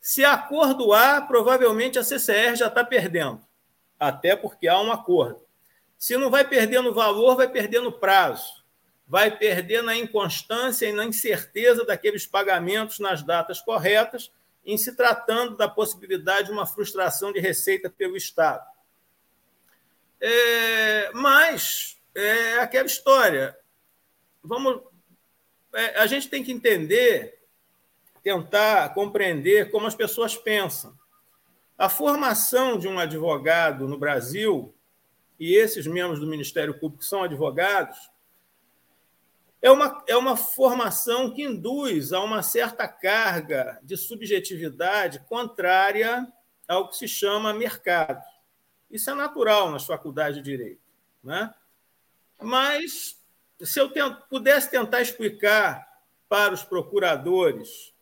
Se 0.00 0.24
acordo 0.24 0.94
há, 0.94 1.20
provavelmente 1.20 1.98
a 1.98 2.04
CCR 2.04 2.56
já 2.56 2.68
está 2.68 2.82
perdendo, 2.82 3.42
até 4.00 4.34
porque 4.34 4.66
há 4.66 4.80
um 4.80 4.90
acordo. 4.90 5.42
Se 5.98 6.16
não 6.16 6.30
vai 6.30 6.46
perder 6.46 6.80
no 6.80 6.94
valor, 6.94 7.36
vai 7.36 7.48
perder 7.48 7.80
no 7.80 7.92
prazo, 7.92 8.63
vai 9.06 9.36
perder 9.36 9.82
na 9.82 9.96
inconstância 9.96 10.86
e 10.86 10.92
na 10.92 11.04
incerteza 11.04 11.84
daqueles 11.84 12.26
pagamentos 12.26 12.98
nas 12.98 13.22
datas 13.22 13.60
corretas, 13.60 14.32
em 14.64 14.78
se 14.78 14.96
tratando 14.96 15.56
da 15.56 15.68
possibilidade 15.68 16.46
de 16.46 16.52
uma 16.52 16.66
frustração 16.66 17.32
de 17.32 17.38
receita 17.38 17.90
pelo 17.90 18.16
Estado. 18.16 18.64
É, 20.20 21.10
mas 21.12 21.98
é 22.14 22.54
aquela 22.54 22.86
história. 22.86 23.56
Vamos 24.42 24.80
é, 25.74 25.98
a 25.98 26.06
gente 26.06 26.28
tem 26.28 26.42
que 26.42 26.52
entender, 26.52 27.40
tentar 28.22 28.94
compreender 28.94 29.70
como 29.70 29.86
as 29.86 29.94
pessoas 29.94 30.36
pensam. 30.36 30.96
A 31.76 31.88
formação 31.88 32.78
de 32.78 32.86
um 32.86 32.98
advogado 32.98 33.88
no 33.88 33.98
Brasil, 33.98 34.72
e 35.38 35.56
esses 35.56 35.86
membros 35.86 36.20
do 36.20 36.28
Ministério 36.28 36.78
Público 36.78 37.04
são 37.04 37.24
advogados, 37.24 37.98
é 39.64 39.70
uma, 39.70 40.04
é 40.06 40.14
uma 40.14 40.36
formação 40.36 41.32
que 41.32 41.42
induz 41.42 42.12
a 42.12 42.20
uma 42.20 42.42
certa 42.42 42.86
carga 42.86 43.80
de 43.82 43.96
subjetividade 43.96 45.20
contrária 45.20 46.30
ao 46.68 46.90
que 46.90 46.98
se 46.98 47.08
chama 47.08 47.54
mercado. 47.54 48.22
Isso 48.90 49.08
é 49.08 49.14
natural 49.14 49.70
nas 49.70 49.86
faculdades 49.86 50.36
de 50.36 50.42
direito. 50.42 50.82
Né? 51.22 51.50
Mas 52.42 53.18
se 53.62 53.80
eu 53.80 53.90
pudesse 54.28 54.70
tentar 54.70 55.00
explicar 55.00 55.88
para 56.28 56.52
os 56.52 56.62
procuradores, 56.62 57.94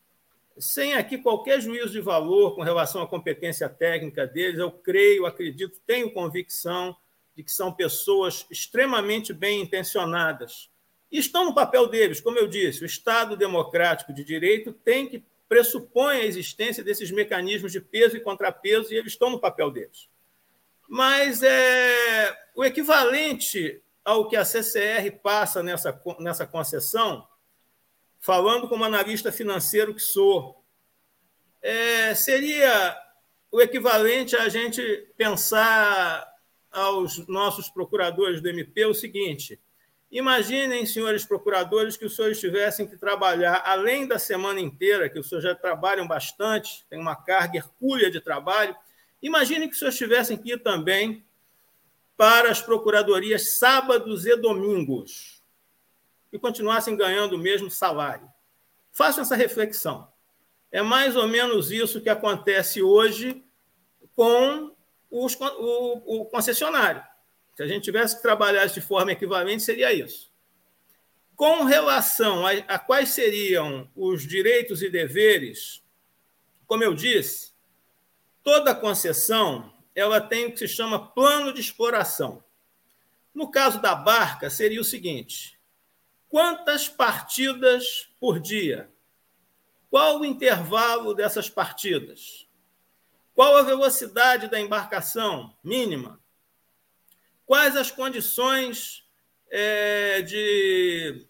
sem 0.59 0.94
aqui 0.94 1.16
qualquer 1.16 1.61
juízo 1.61 1.90
de 1.90 2.01
valor 2.01 2.57
com 2.57 2.62
relação 2.62 3.03
à 3.03 3.07
competência 3.07 3.68
técnica 3.68 4.27
deles, 4.27 4.59
eu 4.59 4.72
creio, 4.72 5.27
acredito, 5.27 5.79
tenho 5.87 6.12
convicção 6.12 6.96
de 7.37 7.44
que 7.44 7.53
são 7.53 7.72
pessoas 7.72 8.44
extremamente 8.51 9.33
bem 9.33 9.62
intencionadas. 9.62 10.72
Estão 11.12 11.44
no 11.44 11.55
papel 11.55 11.87
deles, 11.88 12.22
como 12.22 12.38
eu 12.38 12.48
disse, 12.48 12.83
o 12.83 12.87
Estado 12.87 13.37
democrático 13.37 14.14
de 14.14 14.25
direito 14.25 14.72
tem 14.72 15.07
que 15.07 15.22
pressupõe 15.46 16.16
a 16.16 16.25
existência 16.25 16.83
desses 16.83 17.11
mecanismos 17.11 17.70
de 17.70 17.79
peso 17.79 18.16
e 18.16 18.20
contrapeso 18.20 18.90
e 18.90 18.96
eles 18.96 19.12
estão 19.12 19.29
no 19.29 19.38
papel 19.38 19.70
deles. 19.70 20.09
Mas 20.88 21.42
é, 21.42 22.35
o 22.55 22.64
equivalente 22.64 23.83
ao 24.03 24.27
que 24.27 24.37
a 24.37 24.44
CCR 24.46 25.11
passa 25.22 25.62
nessa, 25.62 26.01
nessa 26.18 26.46
concessão, 26.46 27.29
falando 28.18 28.66
como 28.66 28.83
analista 28.83 29.31
financeiro 29.31 29.94
que 29.94 30.01
sou, 30.01 30.64
é, 31.61 32.14
seria 32.14 32.98
o 33.51 33.61
equivalente 33.61 34.35
a 34.35 34.48
gente 34.48 34.81
pensar 35.18 36.27
aos 36.70 37.27
nossos 37.29 37.68
procuradores 37.68 38.40
do 38.40 38.48
MP 38.48 38.87
o 38.87 38.94
seguinte: 38.94 39.61
imaginem, 40.12 40.85
senhores 40.85 41.25
procuradores, 41.25 41.96
que 41.96 42.05
os 42.05 42.14
senhores 42.14 42.38
tivessem 42.38 42.87
que 42.87 42.98
trabalhar 42.98 43.62
além 43.64 44.07
da 44.07 44.18
semana 44.18 44.61
inteira, 44.61 45.09
que 45.09 45.18
os 45.18 45.27
senhores 45.27 45.48
já 45.48 45.55
trabalham 45.55 46.07
bastante, 46.07 46.85
tem 46.90 47.01
uma 47.01 47.16
carga 47.16 47.57
hercúlea 47.57 48.11
de 48.11 48.20
trabalho. 48.20 48.77
Imaginem 49.22 49.66
que 49.66 49.72
os 49.72 49.79
senhores 49.79 49.96
tivessem 49.96 50.37
que 50.37 50.53
ir 50.53 50.62
também 50.62 51.25
para 52.14 52.51
as 52.51 52.61
procuradorias 52.61 53.55
sábados 53.55 54.27
e 54.27 54.37
domingos 54.37 55.42
e 56.31 56.38
continuassem 56.38 56.94
ganhando 56.94 57.37
o 57.37 57.38
mesmo 57.38 57.70
salário. 57.70 58.29
Façam 58.92 59.22
essa 59.22 59.35
reflexão. 59.35 60.12
É 60.70 60.83
mais 60.83 61.16
ou 61.16 61.27
menos 61.27 61.70
isso 61.70 62.01
que 62.01 62.11
acontece 62.11 62.83
hoje 62.83 63.42
com 64.14 64.75
os, 65.11 65.35
o, 65.40 66.20
o 66.20 66.25
concessionário. 66.27 67.03
Se 67.55 67.62
a 67.62 67.67
gente 67.67 67.85
tivesse 67.85 68.17
que 68.17 68.23
trabalhar 68.23 68.67
de 68.67 68.81
forma 68.81 69.12
equivalente, 69.12 69.62
seria 69.62 69.93
isso. 69.93 70.33
Com 71.37 71.65
relação 71.65 72.47
a, 72.47 72.53
a 72.53 72.79
quais 72.79 73.11
seriam 73.11 73.91
os 73.95 74.27
direitos 74.27 74.83
e 74.83 74.88
deveres, 74.88 75.83
como 76.67 76.85
eu 76.85 76.95
disse, 76.95 77.53
toda 78.43 78.75
concessão 78.75 79.73
ela 79.95 80.21
tem 80.21 80.47
o 80.47 80.53
que 80.53 80.59
se 80.59 80.69
chama 80.69 81.12
plano 81.12 81.53
de 81.53 81.61
exploração. 81.61 82.43
No 83.35 83.51
caso 83.51 83.81
da 83.81 83.95
barca, 83.95 84.49
seria 84.51 84.81
o 84.81 84.85
seguinte: 84.85 85.59
quantas 86.29 86.88
partidas 86.88 88.09
por 88.19 88.41
dia? 88.41 88.91
Qual 89.91 90.21
o 90.21 90.25
intervalo 90.25 91.12
dessas 91.12 91.51
partidas? 91.51 92.49
Qual 93.35 93.57
a 93.57 93.62
velocidade 93.62 94.49
da 94.49 94.61
embarcação 94.61 95.55
mínima? 95.62 96.22
Quais 97.53 97.77
as 97.77 97.91
condições 97.91 99.05
é, 99.51 100.23
de, 100.23 101.29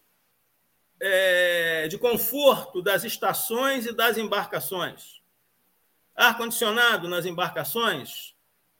é, 1.01 1.87
de 1.89 1.97
conforto 1.97 2.81
das 2.81 3.03
estações 3.03 3.85
e 3.85 3.91
das 3.91 4.17
embarcações? 4.17 5.21
Ar-condicionado 6.15 7.09
nas 7.09 7.25
embarcações? 7.25 8.33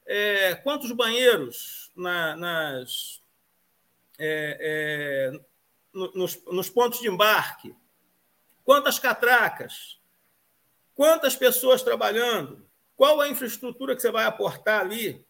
é, 0.06 0.54
quantos 0.54 0.90
banheiros 0.92 1.90
na, 1.96 2.36
nas, 2.36 3.22
é, 4.18 5.32
é, 5.32 5.40
nos, 6.14 6.42
nos 6.46 6.68
pontos 6.68 7.00
de 7.00 7.08
embarque, 7.08 7.74
quantas 8.64 8.98
catracas, 8.98 10.00
quantas 10.94 11.36
pessoas 11.36 11.82
trabalhando, 11.82 12.66
qual 12.96 13.20
a 13.20 13.28
infraestrutura 13.28 13.94
que 13.94 14.02
você 14.02 14.10
vai 14.10 14.24
aportar 14.24 14.80
ali. 14.80 15.26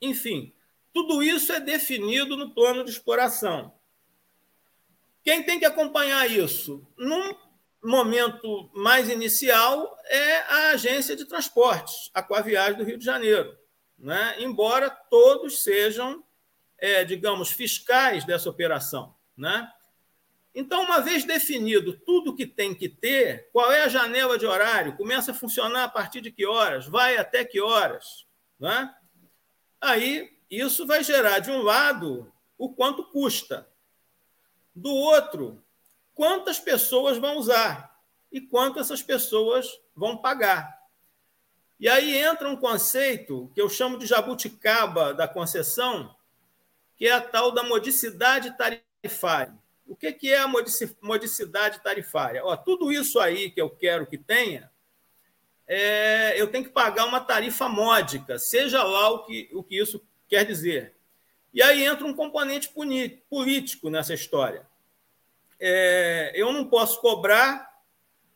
Enfim, 0.00 0.54
tudo 0.92 1.22
isso 1.22 1.52
é 1.52 1.60
definido 1.60 2.36
no 2.36 2.54
plano 2.54 2.84
de 2.84 2.90
exploração. 2.90 3.72
Quem 5.22 5.42
tem 5.42 5.58
que 5.58 5.64
acompanhar 5.64 6.30
isso? 6.30 6.86
Não 6.96 7.36
momento 7.82 8.70
mais 8.74 9.08
inicial 9.08 9.96
é 10.06 10.38
a 10.40 10.70
agência 10.70 11.14
de 11.14 11.24
transportes, 11.24 12.10
Aquaviagem 12.12 12.76
do 12.76 12.84
Rio 12.84 12.98
de 12.98 13.04
Janeiro, 13.04 13.56
né? 13.98 14.36
embora 14.38 14.90
todos 14.90 15.62
sejam, 15.62 16.24
é, 16.78 17.04
digamos, 17.04 17.50
fiscais 17.50 18.24
dessa 18.24 18.50
operação. 18.50 19.14
Né? 19.36 19.70
Então, 20.54 20.82
uma 20.82 21.00
vez 21.00 21.24
definido 21.24 21.92
tudo 21.92 22.34
que 22.34 22.46
tem 22.46 22.74
que 22.74 22.88
ter, 22.88 23.48
qual 23.52 23.70
é 23.70 23.82
a 23.82 23.88
janela 23.88 24.36
de 24.36 24.46
horário, 24.46 24.96
começa 24.96 25.30
a 25.30 25.34
funcionar 25.34 25.84
a 25.84 25.88
partir 25.88 26.20
de 26.20 26.32
que 26.32 26.46
horas, 26.46 26.86
vai 26.86 27.16
até 27.16 27.44
que 27.44 27.60
horas, 27.60 28.26
né? 28.58 28.92
aí 29.80 30.37
isso 30.50 30.86
vai 30.86 31.02
gerar, 31.04 31.40
de 31.40 31.50
um 31.50 31.62
lado, 31.62 32.32
o 32.56 32.72
quanto 32.72 33.04
custa, 33.04 33.68
do 34.74 34.90
outro, 34.90 35.62
quantas 36.14 36.58
pessoas 36.58 37.18
vão 37.18 37.36
usar 37.36 37.96
e 38.30 38.40
quanto 38.40 38.78
essas 38.78 39.02
pessoas 39.02 39.80
vão 39.94 40.16
pagar. 40.16 40.78
E 41.78 41.88
aí 41.88 42.18
entra 42.18 42.48
um 42.48 42.56
conceito 42.56 43.50
que 43.54 43.60
eu 43.60 43.68
chamo 43.68 43.98
de 43.98 44.06
jabuticaba 44.06 45.14
da 45.14 45.28
concessão, 45.28 46.14
que 46.96 47.06
é 47.06 47.12
a 47.12 47.20
tal 47.20 47.52
da 47.52 47.62
modicidade 47.62 48.56
tarifária. 48.56 49.56
O 49.86 49.96
que 49.96 50.32
é 50.32 50.38
a 50.38 50.48
modicidade 51.00 51.82
tarifária? 51.82 52.44
Ó, 52.44 52.56
tudo 52.56 52.92
isso 52.92 53.18
aí 53.20 53.50
que 53.50 53.60
eu 53.60 53.70
quero 53.70 54.06
que 54.06 54.18
tenha, 54.18 54.70
é, 55.66 56.40
eu 56.40 56.50
tenho 56.50 56.64
que 56.64 56.70
pagar 56.70 57.06
uma 57.06 57.20
tarifa 57.20 57.68
módica, 57.68 58.38
seja 58.38 58.82
lá 58.82 59.10
o 59.10 59.24
que, 59.24 59.48
o 59.52 59.62
que 59.62 59.80
isso 59.80 60.04
quer 60.28 60.44
dizer. 60.44 60.94
E 61.52 61.62
aí 61.62 61.84
entra 61.84 62.06
um 62.06 62.14
componente 62.14 62.72
político 63.28 63.90
nessa 63.90 64.14
história. 64.14 64.66
É, 65.58 66.32
eu 66.34 66.52
não 66.52 66.68
posso 66.68 67.00
cobrar, 67.00 67.68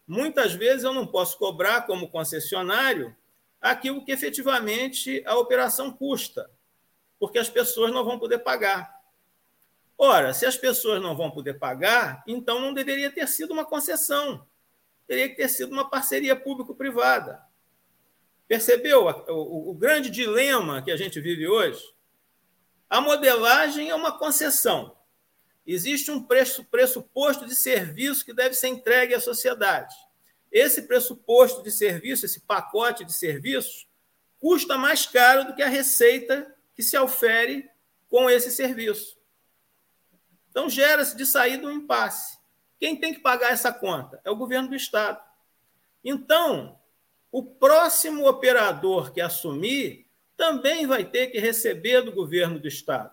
muitas 0.07 0.55
vezes 0.55 0.83
eu 0.83 0.93
não 0.93 1.07
posso 1.07 1.39
cobrar 1.39 1.83
como 1.83 2.09
concessionário 2.09 3.15
aquilo 3.61 4.05
que 4.05 4.11
efetivamente 4.11 5.23
a 5.25 5.37
operação 5.37 5.93
custa, 5.93 6.51
porque 7.21 7.39
as 7.39 7.49
pessoas 7.49 7.93
não 7.93 8.05
vão 8.05 8.19
poder 8.19 8.39
pagar. 8.39 8.93
Ora, 9.97 10.35
se 10.35 10.45
as 10.45 10.57
pessoas 10.57 11.01
não 11.01 11.17
vão 11.17 11.31
poder 11.31 11.61
pagar, 11.61 12.25
então 12.27 12.61
não 12.61 12.75
deveria 12.75 13.13
ter 13.13 13.29
sido 13.29 13.53
uma 13.53 13.65
concessão, 13.65 14.45
teria 15.07 15.29
que 15.29 15.37
ter 15.37 15.49
sido 15.49 15.71
uma 15.71 15.89
parceria 15.89 16.35
público-privada. 16.35 17.41
Percebeu 18.53 19.07
o, 19.07 19.71
o, 19.71 19.75
grande 19.75 20.11
dilema 20.11 20.83
que 20.83 20.91
a 20.91 20.97
gente 20.99 21.19
vive 21.19 21.49
hoje? 21.49 21.83
A 22.87 23.01
modelagem 23.01 23.89
é 23.89 23.95
uma 23.95 24.19
concessão. 24.19 24.95
Existe 25.67 26.11
um 26.11 26.23
preço, 26.23 26.63
pressuposto 26.65 27.47
de 27.47 27.57
serviço 27.57 28.23
que 28.23 28.35
deve 28.35 28.55
ser 28.55 28.69
entregue 28.69 29.15
à 29.15 29.21
sociedade. 29.23 29.95
Esse 30.51 30.83
pressuposto 30.83 31.63
de 31.63 31.71
serviço, 31.71 32.27
esse 32.27 32.41
pacote 32.41 33.07
de 33.07 33.15
serviços, 33.15 33.89
custa 34.39 34.77
mais 34.77 35.07
caro 35.07 35.47
do 35.47 35.55
que 35.55 35.63
a 35.63 35.69
receita 35.69 36.55
que 36.75 36.83
se 36.83 36.99
ofere 36.99 37.71
com 38.11 38.29
esse 38.29 38.51
serviço. 38.51 39.17
Então, 40.51 40.69
gera-se 40.69 41.17
de 41.17 41.25
saída 41.25 41.67
um 41.67 41.73
impasse. 41.73 42.37
Quem 42.79 42.97
tem 42.97 43.15
que 43.15 43.21
pagar 43.21 43.51
essa 43.51 43.73
conta? 43.73 44.21
É 44.23 44.31
o 44.31 44.37
governo 44.37 44.69
do 44.69 44.77
Estado. 44.77 45.19
Então, 46.05 46.79
o 47.33 47.43
próximo 47.43 48.29
operador 48.29 49.11
que 49.11 49.21
assumir 49.21 50.07
também 50.37 50.87
vai 50.87 51.03
ter 51.03 51.29
que 51.29 51.41
receber 51.41 52.03
do 52.03 52.13
governo 52.13 52.59
do 52.59 52.69
Estado. 52.69 53.11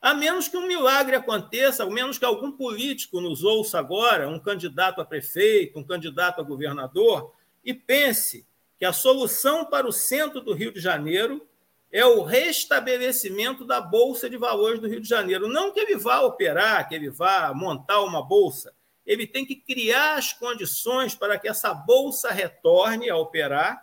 A 0.00 0.12
menos 0.12 0.48
que 0.48 0.56
um 0.56 0.66
milagre 0.66 1.14
aconteça, 1.14 1.84
a 1.84 1.86
menos 1.88 2.18
que 2.18 2.24
algum 2.24 2.50
político 2.50 3.20
nos 3.20 3.44
ouça 3.44 3.78
agora, 3.78 4.28
um 4.28 4.40
candidato 4.40 5.00
a 5.00 5.04
prefeito, 5.04 5.78
um 5.78 5.84
candidato 5.84 6.40
a 6.40 6.44
governador, 6.44 7.32
e 7.64 7.72
pense 7.72 8.44
que 8.76 8.84
a 8.84 8.92
solução 8.92 9.64
para 9.64 9.86
o 9.86 9.92
centro 9.92 10.40
do 10.40 10.52
Rio 10.52 10.72
de 10.72 10.80
Janeiro 10.80 11.46
é 11.92 12.04
o 12.04 12.22
restabelecimento 12.24 13.64
da 13.64 13.80
Bolsa 13.80 14.28
de 14.28 14.36
Valores 14.36 14.80
do 14.80 14.88
Rio 14.88 15.00
de 15.00 15.08
Janeiro. 15.08 15.46
Não 15.46 15.70
que 15.70 15.78
ele 15.78 15.96
vá 15.96 16.20
operar, 16.22 16.88
que 16.88 16.96
ele 16.96 17.10
vá 17.10 17.52
montar 17.54 18.00
uma 18.00 18.26
bolsa. 18.26 18.74
Ele 19.04 19.26
tem 19.26 19.44
que 19.44 19.56
criar 19.56 20.14
as 20.14 20.32
condições 20.32 21.14
para 21.14 21.38
que 21.38 21.48
essa 21.48 21.74
bolsa 21.74 22.30
retorne 22.30 23.10
a 23.10 23.16
operar, 23.16 23.82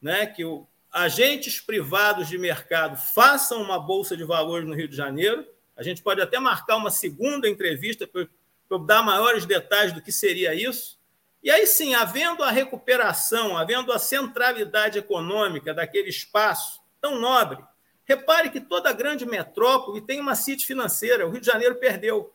né? 0.00 0.26
que 0.26 0.44
o, 0.44 0.66
agentes 0.90 1.60
privados 1.60 2.28
de 2.28 2.38
mercado 2.38 2.96
façam 2.96 3.62
uma 3.62 3.78
bolsa 3.78 4.16
de 4.16 4.24
valores 4.24 4.66
no 4.66 4.74
Rio 4.74 4.88
de 4.88 4.96
Janeiro. 4.96 5.46
A 5.76 5.82
gente 5.82 6.02
pode 6.02 6.20
até 6.20 6.38
marcar 6.38 6.76
uma 6.76 6.90
segunda 6.90 7.48
entrevista 7.48 8.06
para 8.06 8.78
dar 8.86 9.02
maiores 9.02 9.44
detalhes 9.44 9.92
do 9.92 10.02
que 10.02 10.10
seria 10.10 10.54
isso. 10.54 10.98
E 11.42 11.50
aí 11.50 11.66
sim, 11.66 11.94
havendo 11.94 12.42
a 12.42 12.50
recuperação, 12.50 13.56
havendo 13.56 13.92
a 13.92 13.98
centralidade 13.98 14.98
econômica 14.98 15.72
daquele 15.72 16.08
espaço 16.08 16.80
tão 17.00 17.20
nobre, 17.20 17.62
repare 18.04 18.50
que 18.50 18.60
toda 18.60 18.92
grande 18.92 19.24
metrópole 19.24 20.00
tem 20.00 20.20
uma 20.20 20.34
city 20.34 20.66
financeira. 20.66 21.26
O 21.26 21.30
Rio 21.30 21.40
de 21.40 21.46
Janeiro 21.46 21.76
perdeu. 21.76 22.34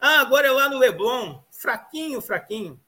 Ah, 0.00 0.20
agora 0.20 0.46
é 0.46 0.50
lá 0.50 0.68
no 0.68 0.78
Leblon, 0.78 1.42
fraquinho, 1.50 2.22
fraquinho. 2.22 2.80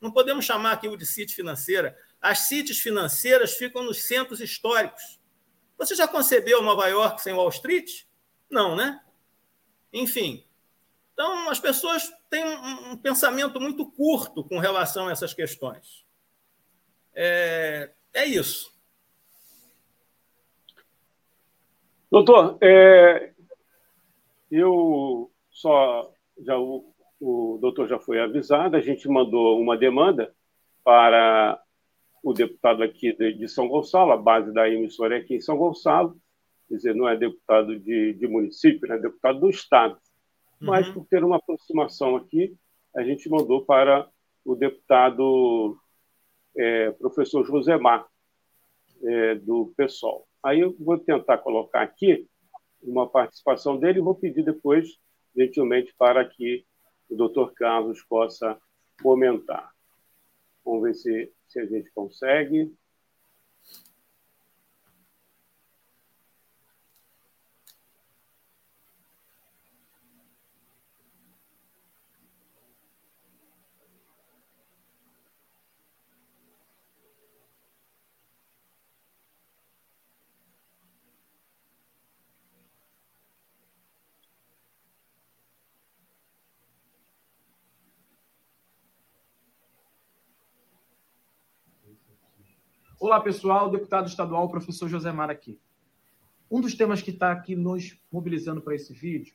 Não 0.00 0.10
podemos 0.10 0.44
chamar 0.44 0.72
aquilo 0.72 0.96
de 0.96 1.04
city 1.04 1.34
financeira. 1.34 1.96
As 2.20 2.40
cities 2.40 2.80
financeiras 2.80 3.54
ficam 3.54 3.82
nos 3.82 4.02
centros 4.04 4.40
históricos. 4.40 5.20
Você 5.76 5.94
já 5.94 6.08
concebeu 6.08 6.62
Nova 6.62 6.88
York 6.88 7.20
sem 7.20 7.34
Wall 7.34 7.50
Street? 7.50 8.04
Não, 8.50 8.74
né? 8.74 9.02
Enfim. 9.92 10.46
Então, 11.12 11.50
as 11.50 11.60
pessoas 11.60 12.10
têm 12.30 12.44
um, 12.44 12.92
um 12.92 12.96
pensamento 12.96 13.60
muito 13.60 13.90
curto 13.90 14.42
com 14.42 14.58
relação 14.58 15.08
a 15.08 15.12
essas 15.12 15.34
questões. 15.34 16.04
É, 17.14 17.92
é 18.12 18.24
isso. 18.24 18.74
Doutor, 22.10 22.56
é, 22.60 23.32
eu 24.50 25.30
só 25.50 26.13
já 26.38 26.58
o, 26.58 26.94
o 27.20 27.58
doutor 27.60 27.88
já 27.88 27.98
foi 27.98 28.20
avisado, 28.20 28.76
a 28.76 28.80
gente 28.80 29.08
mandou 29.08 29.60
uma 29.60 29.76
demanda 29.76 30.34
para 30.82 31.60
o 32.22 32.32
deputado 32.32 32.82
aqui 32.82 33.12
de, 33.12 33.48
São 33.48 33.68
Gonçalo, 33.68 34.12
a 34.12 34.16
base 34.16 34.52
da 34.52 34.68
emissora 34.68 35.16
é 35.16 35.20
aqui 35.20 35.36
em 35.36 35.40
São 35.40 35.56
Gonçalo, 35.56 36.16
quer 36.68 36.76
dizer, 36.76 36.94
não 36.94 37.08
é 37.08 37.16
deputado 37.16 37.78
de, 37.78 38.14
de 38.14 38.26
município, 38.26 38.90
é 38.90 38.98
deputado 38.98 39.40
do 39.40 39.50
Estado. 39.50 39.94
Uhum. 40.60 40.68
Mas, 40.68 40.88
por 40.88 41.06
ter 41.06 41.22
uma 41.22 41.36
aproximação 41.36 42.16
aqui, 42.16 42.56
a 42.96 43.02
gente 43.02 43.28
mandou 43.28 43.64
para 43.64 44.08
o 44.44 44.54
deputado 44.54 45.76
é, 46.56 46.90
professor 46.92 47.44
Josemar, 47.44 48.06
é, 49.02 49.34
do 49.34 49.72
PSOL. 49.76 50.26
Aí 50.42 50.60
eu 50.60 50.74
vou 50.78 50.98
tentar 50.98 51.38
colocar 51.38 51.82
aqui 51.82 52.26
uma 52.82 53.08
participação 53.08 53.78
dele 53.78 53.98
e 53.98 54.02
vou 54.02 54.14
pedir 54.14 54.42
depois, 54.42 54.98
gentilmente, 55.34 55.94
para 55.98 56.28
que 56.28 56.64
o 57.08 57.16
doutor 57.16 57.52
Carlos 57.54 58.02
possa 58.04 58.58
comentar. 59.02 59.70
Vamos 60.64 60.82
ver 60.82 60.94
se 60.94 61.32
se 61.54 61.60
a 61.60 61.66
gente 61.66 61.90
consegue. 61.92 62.74
Olá, 93.06 93.20
pessoal. 93.20 93.70
Deputado 93.70 94.08
estadual, 94.08 94.48
professor 94.48 94.88
Josemar 94.88 95.28
aqui. 95.28 95.60
Um 96.50 96.58
dos 96.58 96.74
temas 96.74 97.02
que 97.02 97.10
está 97.10 97.32
aqui 97.32 97.54
nos 97.54 98.00
mobilizando 98.10 98.62
para 98.62 98.74
esse 98.74 98.94
vídeo 98.94 99.34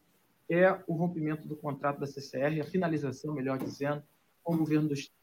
é 0.49 0.81
o 0.87 0.95
rompimento 0.95 1.47
do 1.47 1.55
contrato 1.55 1.99
da 1.99 2.07
CCR, 2.07 2.61
a 2.61 2.63
finalização, 2.63 3.31
melhor 3.31 3.59
dizendo, 3.59 4.01
com 4.43 4.55
o 4.55 4.57
governo 4.57 4.87
do 4.87 4.95
Estado. 4.95 5.19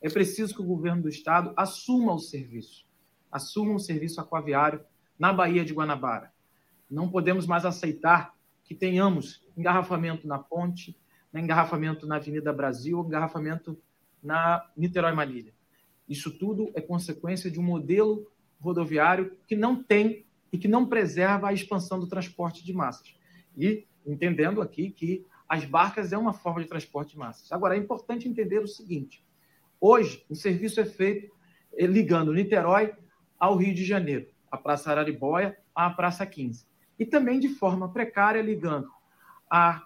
É 0.00 0.08
preciso 0.08 0.54
que 0.54 0.62
o 0.62 0.64
governo 0.64 1.02
do 1.02 1.08
Estado 1.08 1.52
assuma 1.56 2.14
o 2.14 2.20
serviço, 2.20 2.86
assuma 3.32 3.74
o 3.74 3.80
serviço 3.80 4.20
aquaviário 4.20 4.80
na 5.18 5.32
Baía 5.32 5.64
de 5.64 5.74
Guanabara. 5.74 6.32
Não 6.88 7.10
podemos 7.10 7.48
mais 7.48 7.64
aceitar 7.64 8.32
que 8.62 8.76
tenhamos 8.76 9.44
engarrafamento 9.56 10.24
na 10.24 10.38
ponte, 10.38 10.96
engarrafamento 11.34 12.06
na 12.06 12.14
Avenida 12.14 12.52
Brasil, 12.52 13.00
engarrafamento 13.00 13.76
na 14.22 14.64
Niterói 14.76 15.10
Marília. 15.10 15.57
Isso 16.08 16.30
tudo 16.30 16.70
é 16.74 16.80
consequência 16.80 17.50
de 17.50 17.60
um 17.60 17.62
modelo 17.62 18.30
rodoviário 18.60 19.36
que 19.46 19.54
não 19.54 19.82
tem 19.82 20.24
e 20.52 20.58
que 20.58 20.68
não 20.68 20.86
preserva 20.86 21.48
a 21.48 21.52
expansão 21.52 22.00
do 22.00 22.06
transporte 22.06 22.64
de 22.64 22.72
massas. 22.72 23.14
E 23.56 23.86
entendendo 24.06 24.62
aqui 24.62 24.90
que 24.90 25.26
as 25.48 25.64
barcas 25.64 26.12
é 26.12 26.18
uma 26.18 26.32
forma 26.32 26.62
de 26.62 26.68
transporte 26.68 27.12
de 27.12 27.18
massas. 27.18 27.50
Agora, 27.52 27.74
é 27.74 27.78
importante 27.78 28.28
entender 28.28 28.58
o 28.58 28.68
seguinte: 28.68 29.24
hoje, 29.80 30.24
o 30.28 30.34
serviço 30.34 30.80
é 30.80 30.84
feito 30.84 31.32
eh, 31.76 31.86
ligando 31.86 32.32
Niterói 32.32 32.92
ao 33.38 33.56
Rio 33.56 33.74
de 33.74 33.84
Janeiro, 33.84 34.26
a 34.50 34.56
Praça 34.56 34.90
Araribóia 34.90 35.56
à 35.74 35.88
Praça 35.90 36.26
15. 36.26 36.66
E 36.98 37.06
também 37.06 37.38
de 37.38 37.48
forma 37.48 37.90
precária, 37.92 38.42
ligando 38.42 38.90
a 39.50 39.84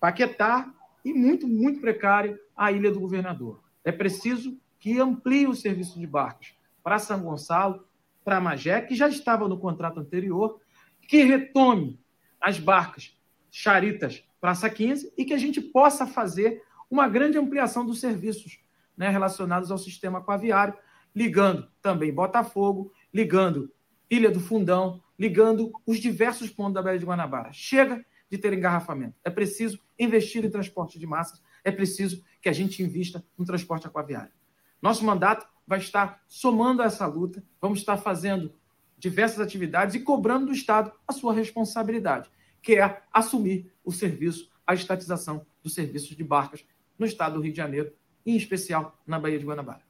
Paquetá 0.00 0.72
e 1.04 1.12
muito, 1.12 1.46
muito 1.46 1.80
precário 1.80 2.38
à 2.56 2.72
Ilha 2.72 2.90
do 2.90 3.00
Governador. 3.00 3.62
É 3.84 3.92
preciso 3.92 4.58
que 4.78 4.98
amplie 5.00 5.46
o 5.46 5.54
serviço 5.54 5.98
de 5.98 6.06
barcos 6.06 6.54
para 6.82 6.98
São 6.98 7.20
Gonçalo, 7.20 7.86
para 8.24 8.40
Magé, 8.40 8.80
que 8.80 8.94
já 8.94 9.08
estava 9.08 9.48
no 9.48 9.58
contrato 9.58 10.00
anterior, 10.00 10.60
que 11.00 11.22
retome 11.22 12.00
as 12.40 12.58
barcas 12.58 13.16
charitas 13.50 14.24
Praça 14.40 14.68
15 14.68 15.12
e 15.16 15.24
que 15.24 15.34
a 15.34 15.38
gente 15.38 15.60
possa 15.60 16.06
fazer 16.06 16.62
uma 16.90 17.08
grande 17.08 17.38
ampliação 17.38 17.84
dos 17.84 18.00
serviços 18.00 18.60
né, 18.96 19.08
relacionados 19.08 19.70
ao 19.70 19.78
sistema 19.78 20.18
aquaviário, 20.18 20.74
ligando 21.14 21.68
também 21.82 22.12
Botafogo, 22.12 22.92
ligando 23.12 23.72
Ilha 24.08 24.30
do 24.30 24.38
Fundão, 24.38 25.02
ligando 25.18 25.72
os 25.84 25.98
diversos 25.98 26.50
pontos 26.50 26.74
da 26.74 26.82
Baía 26.82 26.98
de 26.98 27.04
Guanabara. 27.04 27.50
Chega 27.52 28.04
de 28.30 28.38
ter 28.38 28.52
engarrafamento. 28.52 29.16
É 29.24 29.30
preciso 29.30 29.80
investir 29.98 30.44
em 30.44 30.50
transporte 30.50 30.98
de 30.98 31.06
massas, 31.06 31.42
é 31.64 31.72
preciso 31.72 32.22
que 32.40 32.48
a 32.48 32.52
gente 32.52 32.82
invista 32.82 33.24
no 33.36 33.44
transporte 33.44 33.86
aquaviário. 33.86 34.32
Nosso 34.80 35.04
mandato 35.04 35.46
vai 35.66 35.78
estar 35.78 36.22
somando 36.28 36.82
essa 36.82 37.06
luta, 37.06 37.42
vamos 37.60 37.80
estar 37.80 37.96
fazendo 37.96 38.54
diversas 38.96 39.40
atividades 39.40 39.94
e 39.94 40.00
cobrando 40.00 40.46
do 40.46 40.52
Estado 40.52 40.92
a 41.06 41.12
sua 41.12 41.34
responsabilidade, 41.34 42.30
que 42.62 42.76
é 42.76 43.02
assumir 43.12 43.72
o 43.84 43.92
serviço, 43.92 44.50
a 44.66 44.74
estatização 44.74 45.46
dos 45.62 45.74
serviços 45.74 46.16
de 46.16 46.24
barcas 46.24 46.64
no 46.98 47.06
estado 47.06 47.34
do 47.34 47.40
Rio 47.40 47.52
de 47.52 47.58
Janeiro, 47.58 47.92
em 48.24 48.36
especial 48.36 48.98
na 49.06 49.18
Baía 49.18 49.38
de 49.38 49.44
Guanabara. 49.44 49.84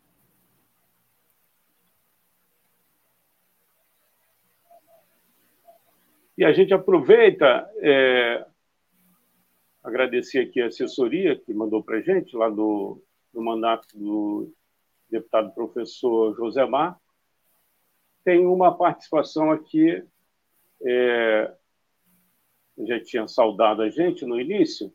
E 6.36 6.44
a 6.44 6.52
gente 6.52 6.74
aproveita, 6.74 7.66
é, 7.80 8.46
agradecer 9.82 10.40
aqui 10.40 10.60
a 10.60 10.66
assessoria 10.66 11.38
que 11.38 11.54
mandou 11.54 11.82
para 11.82 11.96
a 11.96 12.02
gente, 12.02 12.36
lá 12.36 12.50
do, 12.50 13.02
do 13.32 13.42
mandato 13.42 13.86
do 13.96 14.52
deputado 15.18 15.52
professor 15.54 16.34
Josemar, 16.36 17.00
tem 18.24 18.46
uma 18.46 18.76
participação 18.76 19.50
aqui, 19.50 20.04
é, 20.82 21.54
já 22.78 23.02
tinha 23.02 23.26
saudado 23.26 23.82
a 23.82 23.88
gente 23.88 24.26
no 24.26 24.40
início, 24.40 24.92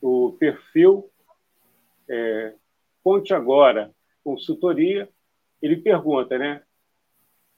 o 0.00 0.32
perfil 0.38 1.10
é, 2.08 2.54
Agora, 3.34 3.94
consultoria, 4.22 5.08
ele 5.60 5.76
pergunta, 5.76 6.38
né? 6.38 6.62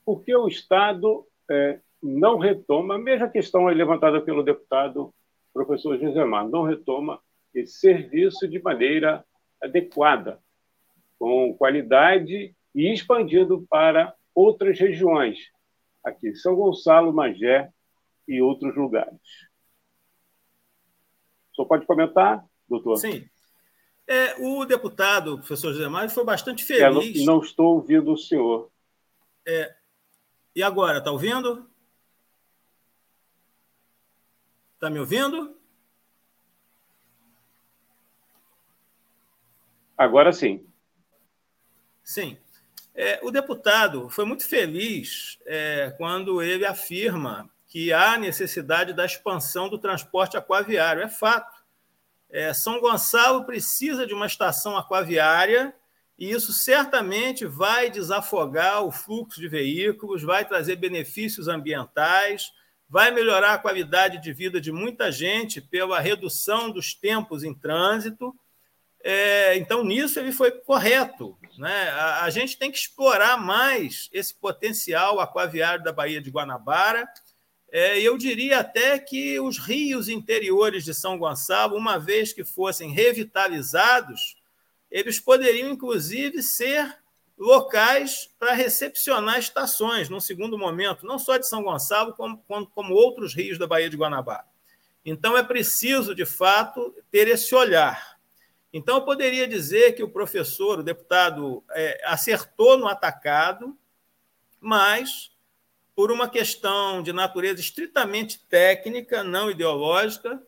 Por 0.03 0.21
que 0.21 0.35
o 0.35 0.47
Estado 0.47 1.25
é, 1.49 1.79
não 2.03 2.37
retoma, 2.37 2.95
a 2.95 2.99
mesma 2.99 3.29
questão 3.29 3.65
levantada 3.67 4.21
pelo 4.21 4.43
deputado 4.43 5.13
professor 5.53 5.97
Josemar, 5.97 6.47
não 6.49 6.63
retoma 6.63 7.21
esse 7.59 7.79
serviço 7.79 8.47
de 8.47 8.61
maneira 8.61 9.25
adequada, 9.61 10.39
com 11.17 11.55
qualidade 11.57 12.55
e 12.73 12.93
expandindo 12.93 13.65
para 13.69 14.13
outras 14.33 14.79
regiões, 14.79 15.39
aqui 16.03 16.35
São 16.35 16.55
Gonçalo, 16.55 17.11
Magé 17.11 17.71
e 18.27 18.41
outros 18.41 18.75
lugares. 18.75 19.19
Só 21.53 21.65
pode 21.65 21.87
comentar, 21.87 22.45
doutor? 22.69 22.97
Sim. 22.97 23.27
É, 24.05 24.35
o 24.39 24.63
deputado, 24.63 25.37
professor 25.37 25.73
José 25.73 25.89
Mário, 25.89 26.09
foi 26.09 26.23
bastante 26.23 26.63
feliz. 26.63 27.21
É, 27.21 27.25
não, 27.25 27.35
não, 27.37 27.41
estou 27.41 27.75
ouvindo 27.75 28.13
o 28.13 28.17
senhor. 28.17 28.71
É, 29.45 29.75
e 30.55 30.61
agora, 30.61 30.99
está 30.99 31.11
ouvindo? 31.11 31.67
Está 34.75 34.89
me 34.91 34.99
ouvindo? 34.99 35.57
Agora 39.97 40.31
sim. 40.31 40.65
Sim. 42.03 42.37
É, 42.93 43.19
o 43.21 43.31
deputado 43.31 44.09
foi 44.09 44.25
muito 44.25 44.47
feliz 44.47 45.37
é, 45.45 45.93
quando 45.97 46.41
ele 46.41 46.65
afirma 46.65 47.49
que 47.67 47.91
há 47.91 48.17
necessidade 48.17 48.93
da 48.93 49.05
expansão 49.05 49.69
do 49.69 49.77
transporte 49.77 50.37
aquaviário. 50.37 51.03
É 51.03 51.09
fato. 51.09 51.57
É, 52.29 52.53
São 52.53 52.79
Gonçalo 52.79 53.45
precisa 53.45 54.05
de 54.05 54.13
uma 54.13 54.25
estação 54.25 54.77
aquaviária 54.77 55.73
e 56.17 56.31
isso 56.31 56.51
certamente 56.51 57.45
vai 57.45 57.91
desafogar 57.91 58.83
o 58.83 58.91
fluxo 58.91 59.39
de 59.39 59.47
veículos, 59.47 60.23
vai 60.23 60.43
trazer 60.43 60.75
benefícios 60.77 61.47
ambientais, 61.47 62.51
vai 62.89 63.11
melhorar 63.11 63.53
a 63.53 63.59
qualidade 63.59 64.19
de 64.21 64.33
vida 64.33 64.59
de 64.59 64.71
muita 64.71 65.11
gente 65.11 65.61
pela 65.61 65.99
redução 65.99 66.71
dos 66.71 66.93
tempos 66.93 67.43
em 67.43 67.53
trânsito 67.53 68.33
é, 69.03 69.55
então, 69.57 69.83
nisso 69.83 70.19
ele 70.19 70.31
foi 70.31 70.51
correto. 70.51 71.37
Né? 71.57 71.89
A, 71.89 72.23
a, 72.23 72.29
gente 72.29 72.57
tem 72.57 72.71
que 72.71 72.77
explorar 72.77 73.37
mais 73.37 74.09
esse 74.11 74.33
potencial 74.33 75.19
aquaviário 75.19 75.83
da 75.83 75.93
Baía 75.93 76.21
de 76.21 76.29
Guanabara. 76.29 77.07
É, 77.71 77.99
eu 77.99 78.17
diria 78.17 78.59
até 78.59 78.97
que 78.97 79.39
os 79.39 79.57
rios 79.57 80.07
interiores 80.07 80.83
de 80.83 80.93
São 80.93 81.17
Gonçalo, 81.17 81.75
uma 81.75 81.97
vez 81.97 82.33
que 82.33 82.43
fossem 82.43 82.91
revitalizados, 82.91 84.37
eles 84.89 85.19
poderiam, 85.19 85.69
inclusive, 85.69 86.41
ser 86.41 86.97
locais 87.37 88.29
para 88.39 88.53
recepcionar 88.53 89.37
estações, 89.37 90.09
num 90.09 90.19
segundo 90.19 90.57
momento, 90.57 91.05
não 91.05 91.19
só 91.19 91.37
de 91.37 91.47
São 91.47 91.61
Gonçalo, 91.61 92.13
como, 92.13 92.37
como, 92.47 92.67
como 92.67 92.95
outros 92.95 93.35
rios 93.35 93.59
da 93.59 93.67
Baía 93.67 93.89
de 93.89 93.97
Guanabara. 93.97 94.45
Então, 95.05 95.37
é 95.37 95.43
preciso, 95.43 96.15
de 96.15 96.25
fato, 96.25 96.93
ter 97.11 97.27
esse 97.27 97.53
olhar. 97.53 98.16
Então, 98.71 98.97
eu 98.97 99.05
poderia 99.05 99.47
dizer 99.47 99.93
que 99.93 100.03
o 100.03 100.09
professor, 100.09 100.79
o 100.79 100.83
deputado, 100.83 101.63
é, 101.71 102.01
acertou 102.05 102.77
no 102.77 102.87
atacado, 102.87 103.77
mas, 104.59 105.31
por 105.95 106.11
uma 106.11 106.29
questão 106.29 107.01
de 107.01 107.13
natureza 107.13 107.61
estritamente 107.61 108.39
técnica, 108.47 109.23
não 109.23 109.49
ideológica, 109.49 110.41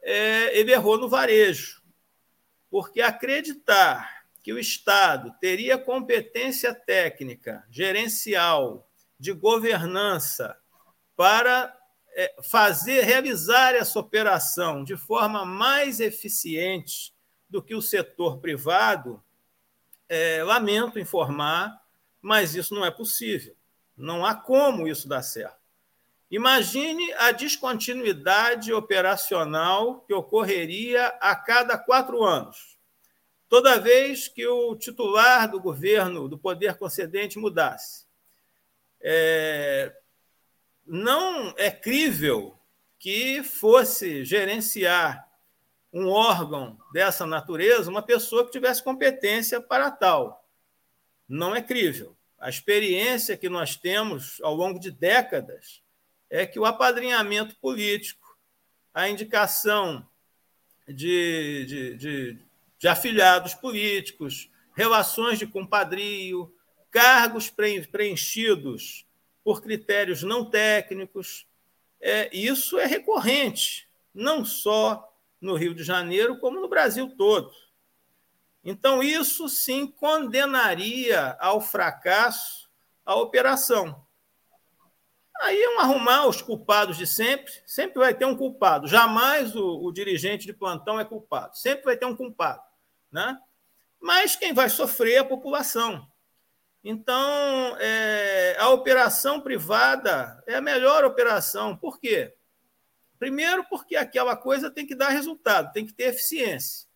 é, 0.00 0.58
ele 0.58 0.72
errou 0.72 0.98
no 0.98 1.08
varejo. 1.08 1.82
Porque 2.70 3.00
acreditar 3.00 4.24
que 4.42 4.52
o 4.52 4.58
Estado 4.58 5.34
teria 5.40 5.76
competência 5.76 6.74
técnica, 6.74 7.64
gerencial, 7.70 8.88
de 9.18 9.32
governança 9.32 10.56
para 11.16 11.76
é, 12.14 12.34
fazer, 12.42 13.02
realizar 13.02 13.74
essa 13.74 13.98
operação 13.98 14.84
de 14.84 14.96
forma 14.96 15.44
mais 15.44 16.00
eficiente 16.00 17.12
do 17.48 17.62
que 17.62 17.74
o 17.74 17.82
setor 17.82 18.38
privado, 18.38 19.22
é, 20.08 20.42
lamento 20.42 20.98
informar, 20.98 21.82
mas 22.20 22.54
isso 22.54 22.74
não 22.74 22.84
é 22.84 22.90
possível. 22.90 23.54
Não 23.96 24.24
há 24.24 24.34
como 24.34 24.86
isso 24.86 25.08
dar 25.08 25.22
certo. 25.22 25.58
Imagine 26.30 27.12
a 27.14 27.32
descontinuidade 27.32 28.72
operacional 28.72 30.00
que 30.02 30.12
ocorreria 30.12 31.06
a 31.20 31.34
cada 31.34 31.78
quatro 31.78 32.22
anos. 32.22 32.76
Toda 33.48 33.80
vez 33.80 34.28
que 34.28 34.46
o 34.46 34.76
titular 34.76 35.50
do 35.50 35.58
governo, 35.58 36.28
do 36.28 36.38
poder 36.38 36.76
concedente, 36.76 37.38
mudasse. 37.38 38.06
É, 39.00 39.96
não 40.86 41.54
é 41.56 41.70
crível 41.70 42.58
que 42.98 43.42
fosse 43.42 44.24
gerenciar 44.24 45.27
um 45.92 46.08
órgão 46.08 46.78
dessa 46.92 47.26
natureza 47.26 47.90
uma 47.90 48.02
pessoa 48.02 48.44
que 48.44 48.52
tivesse 48.52 48.82
competência 48.82 49.60
para 49.60 49.90
tal. 49.90 50.44
Não 51.28 51.54
é 51.54 51.62
crível. 51.62 52.16
A 52.38 52.48
experiência 52.48 53.36
que 53.36 53.48
nós 53.48 53.76
temos 53.76 54.40
ao 54.42 54.54
longo 54.54 54.78
de 54.78 54.90
décadas 54.90 55.82
é 56.30 56.46
que 56.46 56.58
o 56.58 56.64
apadrinhamento 56.64 57.56
político, 57.56 58.36
a 58.92 59.08
indicação 59.08 60.06
de, 60.86 61.64
de, 61.66 61.96
de, 61.96 62.38
de 62.78 62.88
afiliados 62.88 63.54
políticos, 63.54 64.50
relações 64.76 65.38
de 65.38 65.46
compadrio, 65.46 66.54
cargos 66.90 67.50
preenchidos 67.50 69.04
por 69.42 69.62
critérios 69.62 70.22
não 70.22 70.44
técnicos, 70.44 71.46
é, 72.00 72.34
isso 72.36 72.78
é 72.78 72.86
recorrente, 72.86 73.88
não 74.14 74.44
só 74.44 75.04
no 75.40 75.54
Rio 75.54 75.74
de 75.74 75.82
Janeiro, 75.82 76.38
como 76.38 76.60
no 76.60 76.68
Brasil 76.68 77.14
todo. 77.16 77.52
Então, 78.64 79.02
isso 79.02 79.48
sim 79.48 79.86
condenaria 79.86 81.36
ao 81.40 81.60
fracasso 81.60 82.68
a 83.04 83.14
operação. 83.14 84.04
Aí 85.40 85.62
é 85.62 85.76
um 85.76 85.80
arrumar 85.80 86.26
os 86.26 86.42
culpados 86.42 86.96
de 86.96 87.06
sempre, 87.06 87.52
sempre 87.64 87.98
vai 87.98 88.12
ter 88.12 88.24
um 88.24 88.36
culpado. 88.36 88.88
Jamais 88.88 89.54
o, 89.54 89.84
o, 89.84 89.92
dirigente 89.92 90.44
de 90.44 90.52
plantão 90.52 90.98
é 90.98 91.04
culpado, 91.04 91.56
sempre 91.56 91.84
vai 91.84 91.96
ter 91.96 92.06
um 92.06 92.16
culpado. 92.16 92.60
Né? 93.10 93.38
Mas 94.00 94.34
quem 94.34 94.52
vai 94.52 94.68
sofrer 94.68 95.14
é 95.14 95.18
a 95.18 95.24
população. 95.24 96.06
Então, 96.82 97.76
é, 97.78 98.56
a 98.58 98.70
operação 98.70 99.40
privada 99.40 100.42
é 100.46 100.56
a 100.56 100.60
melhor 100.60 101.04
operação. 101.04 101.76
Por 101.76 102.00
quê? 102.00 102.34
Primeiro, 103.18 103.64
porque 103.64 103.96
aquela 103.96 104.36
coisa 104.36 104.70
tem 104.70 104.86
que 104.86 104.94
dar 104.94 105.08
resultado, 105.08 105.72
tem 105.72 105.84
que 105.84 105.92
ter 105.92 106.04
eficiência. 106.04 106.88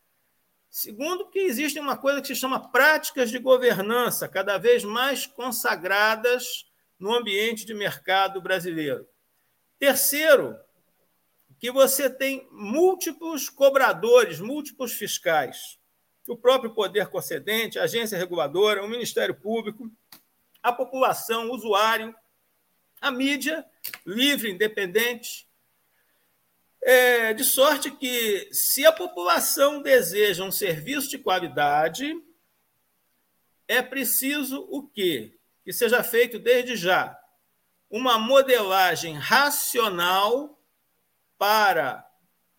Segundo, 0.70 1.28
que 1.28 1.38
existe 1.38 1.78
uma 1.78 1.96
coisa 1.96 2.22
que 2.22 2.28
se 2.28 2.36
chama 2.36 2.70
práticas 2.70 3.30
de 3.30 3.38
governança, 3.38 4.28
cada 4.28 4.56
vez 4.56 4.84
mais 4.84 5.26
consagradas 5.26 6.66
no 6.98 7.12
ambiente 7.12 7.66
de 7.66 7.74
mercado 7.74 8.40
brasileiro. 8.40 9.06
Terceiro, 9.78 10.56
que 11.58 11.70
você 11.70 12.08
tem 12.08 12.48
múltiplos 12.50 13.48
cobradores, 13.50 14.40
múltiplos 14.40 14.94
fiscais. 14.94 15.78
O 16.26 16.36
próprio 16.36 16.72
poder 16.72 17.08
concedente, 17.08 17.78
a 17.78 17.82
agência 17.82 18.16
reguladora, 18.16 18.82
o 18.84 18.88
Ministério 18.88 19.34
Público, 19.34 19.90
a 20.62 20.72
população, 20.72 21.50
o 21.50 21.54
usuário, 21.54 22.14
a 23.00 23.10
mídia 23.10 23.66
livre, 24.06 24.50
independente, 24.50 25.48
é, 26.82 27.32
de 27.32 27.44
sorte 27.44 27.90
que, 27.90 28.48
se 28.52 28.84
a 28.84 28.92
população 28.92 29.80
deseja 29.80 30.42
um 30.42 30.50
serviço 30.50 31.08
de 31.08 31.18
qualidade, 31.18 32.12
é 33.68 33.80
preciso 33.80 34.66
o 34.68 34.86
quê? 34.88 35.38
Que 35.64 35.72
seja 35.72 36.02
feito 36.02 36.38
desde 36.38 36.76
já 36.76 37.18
uma 37.88 38.18
modelagem 38.18 39.14
racional 39.14 40.58
para 41.38 42.08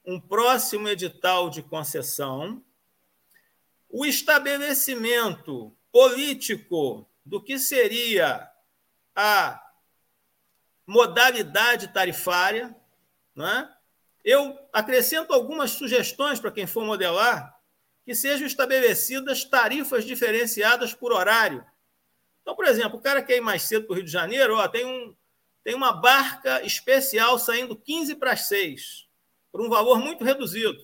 um 0.05 0.19
próximo 0.19 0.87
edital 0.87 1.49
de 1.49 1.61
concessão, 1.63 2.63
o 3.89 4.05
estabelecimento 4.05 5.75
político 5.91 7.09
do 7.25 7.41
que 7.41 7.57
seria 7.57 8.49
a 9.15 9.61
modalidade 10.85 11.87
tarifária, 11.89 12.75
não 13.35 13.47
é? 13.47 13.72
Eu 14.23 14.57
acrescento 14.71 15.33
algumas 15.33 15.71
sugestões 15.71 16.39
para 16.39 16.51
quem 16.51 16.65
for 16.65 16.85
modelar, 16.85 17.53
que 18.05 18.15
sejam 18.15 18.47
estabelecidas 18.47 19.43
tarifas 19.43 20.05
diferenciadas 20.05 20.93
por 20.93 21.11
horário. 21.11 21.65
Então, 22.41 22.55
por 22.55 22.65
exemplo, 22.65 22.99
o 22.99 23.01
cara 23.01 23.21
quer 23.21 23.37
ir 23.37 23.41
mais 23.41 23.63
cedo 23.63 23.85
para 23.85 23.93
o 23.93 23.95
Rio 23.95 24.05
de 24.05 24.11
Janeiro, 24.11 24.57
ó, 24.57 24.67
tem, 24.67 24.85
um, 24.85 25.15
tem 25.63 25.73
uma 25.73 25.93
barca 25.93 26.61
especial 26.65 27.39
saindo 27.39 27.75
15 27.75 28.15
para 28.15 28.33
as 28.33 28.47
6, 28.47 29.07
por 29.51 29.61
um 29.61 29.69
valor 29.69 29.99
muito 29.99 30.23
reduzido. 30.23 30.77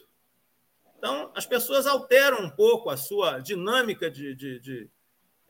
Então, 0.98 1.32
as 1.36 1.46
pessoas 1.46 1.88
alteram 1.88 2.44
um 2.44 2.50
pouco 2.50 2.90
a 2.90 2.98
sua 2.98 3.40
dinâmica 3.40 4.12
de, 4.12 4.36
de, 4.36 4.60
de 4.60 4.90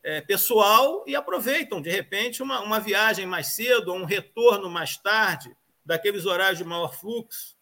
é, 0.03 0.21
pessoal 0.21 1.03
e 1.07 1.15
aproveitam, 1.15 1.81
de 1.81 1.89
repente, 1.89 2.41
uma, 2.41 2.61
uma 2.61 2.79
viagem 2.79 3.25
mais 3.25 3.47
cedo 3.47 3.89
ou 3.89 3.97
um 3.97 4.05
retorno 4.05 4.69
mais 4.69 4.97
tarde 4.97 5.55
daqueles 5.83 6.25
horários 6.25 6.59
de 6.59 6.63
maior 6.63 6.93
fluxo. 6.93 7.58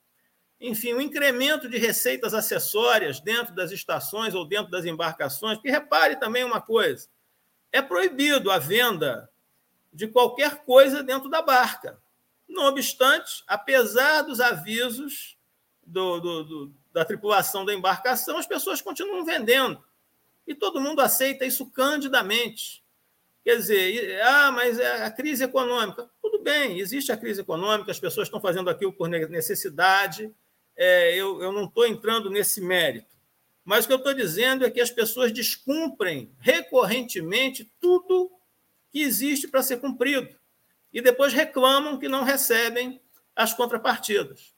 Enfim, 0.59 0.93
o 0.93 1.01
incremento 1.01 1.69
de 1.69 1.77
receitas 1.77 2.33
acessórias 2.33 3.19
dentro 3.19 3.53
das 3.53 3.71
estações 3.71 4.33
ou 4.33 4.43
dentro 4.43 4.71
das 4.71 4.85
embarcações, 4.85 5.57
porque 5.57 5.69
repare 5.69 6.15
também 6.15 6.43
uma 6.43 6.59
coisa: 6.59 7.07
é 7.71 7.81
proibido 7.81 8.49
a 8.49 8.57
venda 8.57 9.29
de 9.93 10.07
qualquer 10.07 10.63
coisa 10.63 11.03
dentro 11.03 11.29
da 11.29 11.41
barca. 11.41 11.99
Não 12.47 12.65
obstante, 12.65 13.43
apesar 13.45 14.21
dos 14.23 14.39
avisos 14.39 15.37
do, 15.85 16.19
do, 16.19 16.43
do, 16.43 16.73
da 16.91 17.05
tripulação 17.05 17.65
da 17.65 17.73
embarcação, 17.73 18.37
as 18.37 18.47
pessoas 18.47 18.81
continuam 18.81 19.25
vendendo. 19.25 19.83
E 20.45 20.55
todo 20.55 20.81
mundo 20.81 21.01
aceita 21.01 21.45
isso 21.45 21.65
candidamente. 21.67 22.83
Quer 23.43 23.57
dizer, 23.57 24.21
ah, 24.23 24.51
mas 24.51 24.79
é 24.79 25.03
a 25.03 25.11
crise 25.11 25.43
econômica. 25.43 26.09
Tudo 26.21 26.39
bem, 26.39 26.79
existe 26.79 27.11
a 27.11 27.17
crise 27.17 27.41
econômica, 27.41 27.91
as 27.91 27.99
pessoas 27.99 28.27
estão 28.27 28.41
fazendo 28.41 28.69
aquilo 28.69 28.93
por 28.93 29.07
necessidade, 29.07 30.33
é, 30.77 31.15
eu, 31.15 31.41
eu 31.41 31.51
não 31.51 31.65
estou 31.65 31.85
entrando 31.85 32.29
nesse 32.29 32.61
mérito. 32.61 33.17
Mas 33.65 33.83
o 33.83 33.87
que 33.87 33.93
eu 33.93 33.97
estou 33.97 34.13
dizendo 34.13 34.65
é 34.65 34.71
que 34.71 34.79
as 34.79 34.91
pessoas 34.91 35.33
descumprem 35.33 36.31
recorrentemente 36.39 37.69
tudo 37.81 38.31
que 38.89 39.01
existe 39.01 39.47
para 39.47 39.61
ser 39.61 39.77
cumprido. 39.81 40.39
E 40.93 41.01
depois 41.01 41.33
reclamam 41.33 41.97
que 41.97 42.07
não 42.07 42.23
recebem 42.23 43.01
as 43.35 43.53
contrapartidas. 43.53 44.53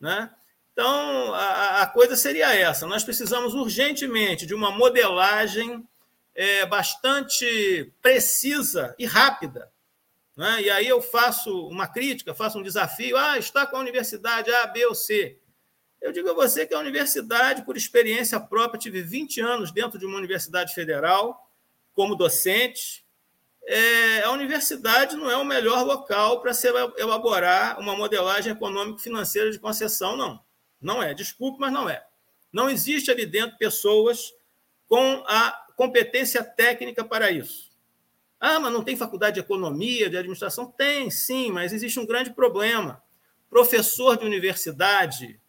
Né? 0.00 0.30
Então, 0.72 1.34
a, 1.34 1.82
a 1.82 1.86
coisa 1.86 2.16
seria 2.16 2.54
essa: 2.54 2.86
nós 2.86 3.04
precisamos 3.04 3.52
urgentemente 3.52 4.46
de 4.46 4.54
uma 4.54 4.70
modelagem 4.70 5.86
é, 6.34 6.64
bastante 6.64 7.92
precisa 8.00 8.94
e 8.98 9.04
rápida. 9.04 9.70
Né? 10.36 10.62
E 10.62 10.70
aí 10.70 10.86
eu 10.86 11.02
faço 11.02 11.66
uma 11.66 11.88
crítica, 11.88 12.32
faço 12.32 12.58
um 12.58 12.62
desafio. 12.62 13.16
Ah, 13.16 13.36
está 13.36 13.66
com 13.66 13.76
a 13.76 13.80
universidade 13.80 14.50
A, 14.52 14.66
B 14.68 14.86
ou 14.86 14.94
C. 14.94 15.36
Eu 16.00 16.12
digo 16.12 16.30
a 16.30 16.34
você 16.34 16.66
que 16.66 16.74
a 16.74 16.78
universidade, 16.78 17.64
por 17.64 17.76
experiência 17.76 18.38
própria, 18.38 18.78
tive 18.78 19.02
20 19.02 19.40
anos 19.40 19.72
dentro 19.72 19.98
de 19.98 20.06
uma 20.06 20.16
universidade 20.16 20.72
federal 20.74 21.50
como 21.92 22.14
docente. 22.14 23.04
É, 23.66 24.22
a 24.22 24.30
universidade 24.30 25.16
não 25.16 25.30
é 25.30 25.36
o 25.36 25.44
melhor 25.44 25.84
local 25.84 26.40
para 26.40 26.54
se 26.54 26.68
elaborar 26.96 27.78
uma 27.80 27.96
modelagem 27.96 28.52
econômico-financeira 28.52 29.50
de 29.50 29.58
concessão, 29.58 30.16
não. 30.16 30.40
Não 30.80 31.02
é. 31.02 31.12
Desculpe, 31.12 31.60
mas 31.60 31.72
não 31.72 31.88
é. 31.88 32.06
Não 32.52 32.70
existe 32.70 33.10
ali 33.10 33.26
dentro 33.26 33.58
pessoas 33.58 34.32
com 34.86 35.22
a 35.26 35.66
competência 35.76 36.42
técnica 36.42 37.04
para 37.04 37.30
isso. 37.30 37.68
Ah, 38.40 38.60
mas 38.60 38.72
não 38.72 38.84
tem 38.84 38.96
faculdade 38.96 39.34
de 39.34 39.40
economia, 39.40 40.08
de 40.08 40.16
administração? 40.16 40.66
Tem, 40.66 41.10
sim, 41.10 41.50
mas 41.50 41.72
existe 41.72 41.98
um 41.98 42.06
grande 42.06 42.30
problema. 42.30 43.02
Professor 43.50 44.16
de 44.16 44.24
universidade, 44.24 45.40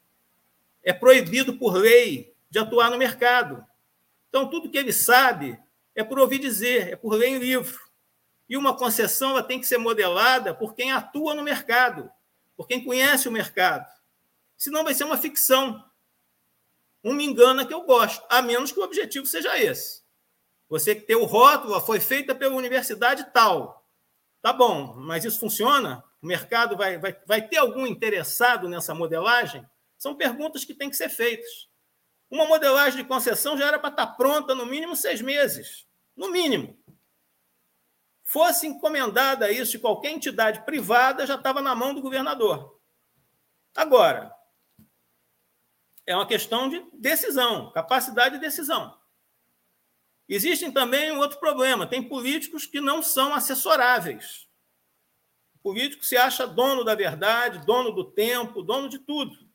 é 0.83 0.93
proibido 0.93 1.57
por 1.57 1.73
lei 1.73 2.35
de 2.49 2.59
atuar 2.59 2.89
no 2.89 2.97
mercado. 2.97 3.65
Então, 4.29 4.49
tudo 4.49 4.69
que 4.69 4.77
ele 4.77 4.93
sabe 4.93 5.59
é 5.95 6.03
por 6.03 6.19
ouvir 6.19 6.39
dizer, 6.39 6.93
é 6.93 6.95
por 6.95 7.13
ler 7.13 7.27
em 7.27 7.37
livro. 7.39 7.79
E 8.47 8.57
uma 8.57 8.75
concessão 8.75 9.31
ela 9.31 9.43
tem 9.43 9.59
que 9.59 9.67
ser 9.67 9.77
modelada 9.77 10.53
por 10.53 10.73
quem 10.73 10.91
atua 10.91 11.35
no 11.35 11.43
mercado, 11.43 12.09
por 12.57 12.67
quem 12.67 12.83
conhece 12.83 13.27
o 13.27 13.31
mercado. 13.31 13.87
Senão 14.57 14.83
vai 14.83 14.93
ser 14.93 15.03
uma 15.03 15.17
ficção. 15.17 15.83
Um 17.03 17.13
me 17.13 17.25
engana 17.25 17.65
que 17.65 17.73
eu 17.73 17.83
gosto, 17.83 18.25
a 18.29 18.41
menos 18.41 18.71
que 18.71 18.79
o 18.79 18.83
objetivo 18.83 19.25
seja 19.25 19.57
esse. 19.57 20.01
Você 20.67 20.95
que 20.95 21.01
tem 21.01 21.15
o 21.15 21.25
rótulo, 21.25 21.79
foi 21.81 21.99
feita 21.99 22.35
pela 22.35 22.55
universidade 22.55 23.25
tal. 23.31 23.87
Tá 24.41 24.53
bom, 24.53 24.95
mas 24.97 25.25
isso 25.25 25.39
funciona? 25.39 26.03
O 26.21 26.27
mercado 26.27 26.75
vai, 26.75 26.97
vai, 26.97 27.15
vai 27.25 27.47
ter 27.47 27.57
algum 27.57 27.87
interessado 27.87 28.67
nessa 28.67 28.93
modelagem? 28.93 29.65
São 29.99 30.15
perguntas 30.15 30.63
que 30.63 30.73
têm 30.73 30.89
que 30.89 30.95
ser 30.95 31.09
feitas. 31.09 31.69
Uma 32.31 32.45
modelagem 32.45 33.01
de 33.03 33.07
concessão 33.07 33.57
já 33.57 33.67
era 33.67 33.77
para 33.77 33.89
estar 33.89 34.07
pronta 34.07 34.55
no 34.55 34.65
mínimo 34.65 34.95
seis 34.95 35.21
meses. 35.21 35.85
No 36.15 36.31
mínimo. 36.31 36.81
Fosse 38.23 38.65
encomendada 38.65 39.51
isso 39.51 39.73
de 39.73 39.79
qualquer 39.79 40.11
entidade 40.11 40.63
privada, 40.63 41.27
já 41.27 41.35
estava 41.35 41.61
na 41.61 41.75
mão 41.75 41.93
do 41.93 42.01
governador. 42.01 42.79
Agora, 43.75 44.33
é 46.05 46.15
uma 46.15 46.27
questão 46.27 46.69
de 46.69 46.81
decisão, 46.93 47.71
capacidade 47.71 48.35
de 48.35 48.41
decisão. 48.41 48.97
Existem 50.29 50.71
também 50.71 51.11
um 51.11 51.17
outro 51.17 51.39
problema: 51.39 51.85
tem 51.85 52.07
políticos 52.07 52.65
que 52.65 52.79
não 52.79 53.03
são 53.03 53.33
assessoráveis. 53.33 54.47
O 55.55 55.59
político 55.59 56.05
se 56.05 56.15
acha 56.15 56.47
dono 56.47 56.85
da 56.85 56.95
verdade, 56.95 57.65
dono 57.65 57.91
do 57.91 58.09
tempo, 58.11 58.61
dono 58.61 58.87
de 58.87 58.99
tudo 58.99 59.48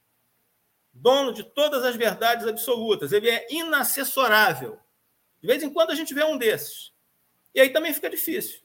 dono 0.95 1.33
de 1.33 1.43
todas 1.43 1.85
as 1.85 1.97
verdades 1.97 2.47
absolutas, 2.47 3.13
ele 3.13 3.29
é 3.29 3.47
inassessorável. 3.51 4.79
De 5.41 5.47
vez 5.47 5.63
em 5.63 5.71
quando 5.71 5.91
a 5.91 5.95
gente 5.95 6.15
vê 6.15 6.25
um 6.25 6.39
desses. 6.39 6.93
E 7.55 7.61
aí 7.61 7.71
também 7.71 7.93
fica 7.93 8.09
difícil. 8.09 8.65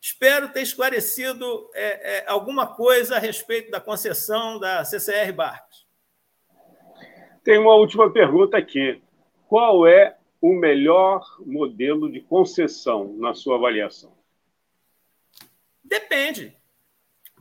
Espero 0.00 0.52
ter 0.52 0.62
esclarecido 0.62 1.70
é, 1.74 2.18
é, 2.18 2.24
alguma 2.26 2.66
coisa 2.66 3.16
a 3.16 3.18
respeito 3.18 3.70
da 3.70 3.80
concessão 3.80 4.58
da 4.58 4.84
CCR 4.84 5.32
Barcos. 5.32 5.86
Tem 7.44 7.58
uma 7.58 7.74
última 7.74 8.12
pergunta 8.12 8.56
aqui. 8.56 9.00
Qual 9.46 9.86
é 9.86 10.16
o 10.40 10.54
melhor 10.54 11.24
modelo 11.40 12.10
de 12.10 12.20
concessão 12.20 13.12
na 13.18 13.34
sua 13.34 13.56
avaliação? 13.56 14.12
Depende. 15.84 16.56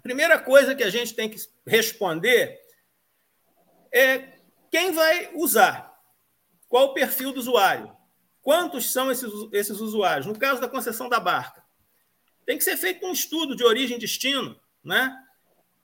Primeira 0.03 0.38
coisa 0.38 0.76
que 0.76 0.84
a 0.84 0.89
gente 0.89 1.16
tem 1.16 1.30
que 1.30 1.38
responder 1.66 2.61
é 3.92 4.39
quem 4.70 4.92
vai 4.92 5.32
usar, 5.36 5.94
qual 6.70 6.86
o 6.86 6.94
perfil 6.94 7.34
do 7.34 7.39
usuário, 7.39 7.96
quantos 8.42 8.92
são 8.92 9.12
esses, 9.12 9.32
esses 9.52 9.80
usuários. 9.80 10.26
No 10.26 10.38
caso 10.38 10.62
da 10.62 10.70
concessão 10.70 11.10
da 11.10 11.20
barca, 11.20 11.64
Tem 12.46 12.58
que 12.58 12.64
ser 12.64 12.76
feito 12.76 13.06
um 13.06 13.12
estudo 13.12 13.56
de 13.56 13.64
origem 13.64 13.98
e 13.98 14.00
destino. 14.00 14.60
Né? 14.84 15.16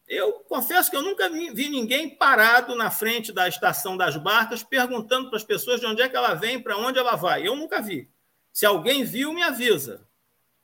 Eu 0.07 0.33
confesso 0.49 0.89
que 0.89 0.95
eu 0.95 1.03
nunca 1.03 1.29
vi 1.29 1.69
ninguém 1.69 2.09
parado 2.09 2.75
na 2.75 2.89
frente 2.89 3.31
da 3.31 3.47
estação 3.47 3.95
das 3.95 4.17
barcas 4.17 4.63
perguntando 4.63 5.29
para 5.29 5.37
as 5.37 5.43
pessoas 5.43 5.79
de 5.79 5.85
onde 5.85 6.01
é 6.01 6.09
que 6.09 6.15
ela 6.15 6.33
vem, 6.33 6.61
para 6.61 6.77
onde 6.77 6.97
ela 6.97 7.15
vai. 7.15 7.47
Eu 7.47 7.55
nunca 7.55 7.81
vi. 7.81 8.09
Se 8.51 8.65
alguém 8.65 9.03
viu, 9.03 9.33
me 9.33 9.43
avisa. 9.43 10.07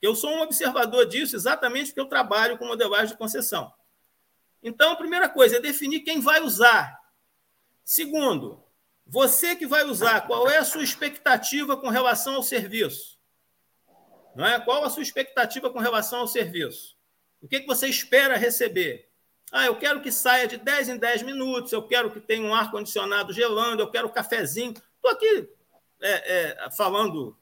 Eu 0.02 0.16
sou 0.16 0.32
um 0.32 0.42
observador 0.42 1.06
disso 1.06 1.36
exatamente 1.36 1.88
porque 1.88 2.02
eu 2.02 2.10
trabalho 2.10 2.58
com 2.58 2.66
modelagem 2.66 3.10
de 3.10 3.18
concessão. 3.18 3.72
Então, 4.62 4.94
a 4.94 4.96
primeira 4.96 5.30
coisa 5.30 5.58
é 5.58 5.60
definir 5.60 6.00
quem 6.02 6.20
vai 6.20 6.42
usar. 6.42 7.03
Segundo, 7.84 8.64
você 9.06 9.56
que 9.56 9.68
vai 9.68 9.84
usar, 9.84 10.22
qual 10.22 10.50
é 10.50 10.58
a 10.58 10.64
sua 10.64 10.84
expectativa 10.84 11.76
com 11.76 11.90
relação 11.90 12.36
ao 12.36 12.44
serviço? 12.44 13.20
Não 14.36 14.46
é? 14.46 14.60
Qual 14.60 14.84
a 14.84 14.90
sua 14.90 15.04
expectativa 15.04 15.70
com 15.70 15.80
relação 15.80 16.22
ao 16.22 16.28
serviço? 16.28 16.96
O 17.42 17.48
que, 17.48 17.60
que 17.60 17.68
você 17.68 17.88
espera 17.88 18.38
receber? 18.38 19.10
Ah, 19.52 19.66
eu 19.66 19.76
quero 19.76 20.02
que 20.02 20.12
saia 20.12 20.48
de 20.48 20.58
10 20.58 20.90
em 20.90 20.98
10 20.98 21.22
minutos, 21.24 21.72
eu 21.72 21.86
quero 21.86 22.10
que 22.10 22.20
tenha 22.20 22.44
um 22.44 22.56
ar-condicionado 22.56 23.32
gelando, 23.32 23.84
eu 23.84 23.92
quero 23.92 24.08
um 24.08 24.12
cafezinho. 24.12 24.72
Estou 24.72 25.12
aqui 25.12 25.50
é, 26.02 26.64
é, 26.64 26.72
falando 26.72 27.38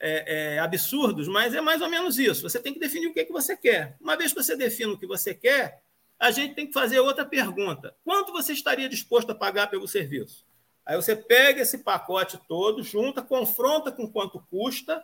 é, 0.00 0.54
é, 0.54 0.58
absurdos, 0.58 1.28
mas 1.28 1.54
é 1.54 1.60
mais 1.60 1.80
ou 1.80 1.88
menos 1.88 2.18
isso. 2.18 2.42
Você 2.42 2.58
tem 2.58 2.72
que 2.72 2.80
definir 2.80 3.06
o 3.06 3.12
que, 3.12 3.20
é 3.20 3.24
que 3.24 3.32
você 3.32 3.56
quer. 3.56 3.96
Uma 4.00 4.16
vez 4.16 4.32
que 4.32 4.42
você 4.42 4.56
define 4.56 4.94
o 4.94 4.98
que 4.98 5.06
você 5.06 5.32
quer, 5.34 5.83
a 6.18 6.30
gente 6.30 6.54
tem 6.54 6.66
que 6.66 6.72
fazer 6.72 7.00
outra 7.00 7.24
pergunta: 7.24 7.96
quanto 8.04 8.32
você 8.32 8.52
estaria 8.52 8.88
disposto 8.88 9.30
a 9.30 9.34
pagar 9.34 9.68
pelo 9.68 9.88
serviço? 9.88 10.44
Aí 10.86 10.96
você 10.96 11.16
pega 11.16 11.62
esse 11.62 11.78
pacote 11.78 12.38
todo, 12.46 12.82
junta, 12.82 13.22
confronta 13.22 13.90
com 13.90 14.10
quanto 14.10 14.40
custa 14.50 15.02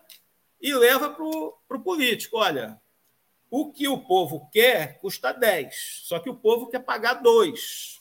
e 0.61 0.75
leva 0.75 1.11
para 1.11 1.25
o 1.25 1.83
político. 1.83 2.37
Olha, 2.37 2.81
o 3.51 3.73
que 3.73 3.89
o 3.89 3.99
povo 3.99 4.49
quer 4.53 4.99
custa 4.99 5.33
10, 5.33 6.03
só 6.05 6.19
que 6.19 6.29
o 6.29 6.37
povo 6.37 6.69
quer 6.69 6.81
pagar 6.81 7.15
2. 7.15 8.01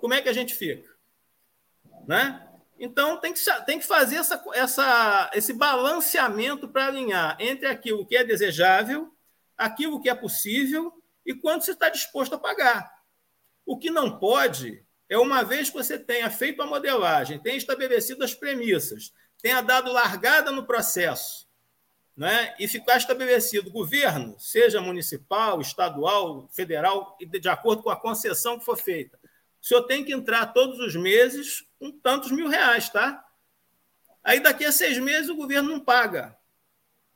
Como 0.00 0.14
é 0.14 0.20
que 0.20 0.28
a 0.28 0.32
gente 0.32 0.54
fica? 0.54 0.90
Né? 2.06 2.48
Então, 2.76 3.18
tem 3.18 3.32
que, 3.32 3.40
tem 3.64 3.78
que 3.78 3.86
fazer 3.86 4.16
essa, 4.16 4.44
essa, 4.54 5.30
esse 5.32 5.52
balanceamento 5.52 6.68
para 6.68 6.86
alinhar 6.86 7.36
entre 7.38 7.68
aquilo 7.68 8.04
que 8.04 8.16
é 8.16 8.24
desejável, 8.24 9.14
aquilo 9.56 10.00
que 10.02 10.10
é 10.10 10.14
possível 10.14 10.92
e 11.24 11.34
quanto 11.34 11.64
você 11.64 11.72
está 11.72 11.88
disposto 11.88 12.34
a 12.34 12.38
pagar. 12.38 12.90
O 13.64 13.78
que 13.78 13.90
não 13.90 14.18
pode 14.18 14.84
é, 15.08 15.18
uma 15.18 15.42
vez 15.42 15.68
que 15.68 15.76
você 15.76 15.98
tenha 15.98 16.30
feito 16.30 16.62
a 16.62 16.66
modelagem, 16.66 17.38
tenha 17.38 17.56
estabelecido 17.56 18.24
as 18.24 18.34
premissas, 18.34 19.12
tenha 19.40 19.60
dado 19.60 19.92
largada 19.92 20.50
no 20.50 20.64
processo, 20.66 21.46
né, 22.16 22.54
e 22.58 22.66
ficar 22.66 22.96
estabelecido 22.96 23.70
governo, 23.70 24.36
seja 24.38 24.80
municipal, 24.80 25.60
estadual, 25.60 26.48
federal, 26.52 27.16
de 27.20 27.48
acordo 27.48 27.82
com 27.82 27.90
a 27.90 28.00
concessão 28.00 28.58
que 28.58 28.64
for 28.64 28.76
feita 28.76 29.18
o 29.62 29.66
senhor 29.66 29.82
tem 29.84 30.04
que 30.04 30.12
entrar 30.12 30.52
todos 30.52 30.80
os 30.80 30.96
meses 30.96 31.64
com 31.78 31.92
tantos 31.92 32.32
mil 32.32 32.48
reais, 32.48 32.88
tá? 32.88 33.24
Aí 34.24 34.40
daqui 34.40 34.64
a 34.64 34.72
seis 34.72 34.98
meses 34.98 35.30
o 35.30 35.36
governo 35.36 35.70
não 35.70 35.80
paga. 35.80 36.36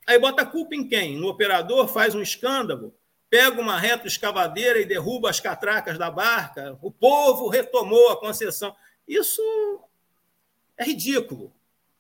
Aí 0.07 0.17
bota 0.17 0.43
a 0.43 0.47
culpa 0.47 0.77
em 0.77 0.87
quem? 0.87 1.17
No 1.17 1.27
operador, 1.27 1.89
faz 1.89 2.15
um 2.15 2.23
escândalo, 2.23 2.97
pega 3.37 3.61
uma 3.61 3.79
retroescavadeira 3.79 4.81
e 4.81 4.87
derruba 4.87 5.29
as 5.29 5.41
catracas 5.41 5.99
da 5.99 6.11
barca. 6.11 6.79
O 6.81 6.91
povo 6.91 7.51
retomou 7.51 8.09
a 8.11 8.19
concessão. 8.19 8.75
Isso 9.07 9.43
é 10.75 10.85
ridículo. 10.85 11.53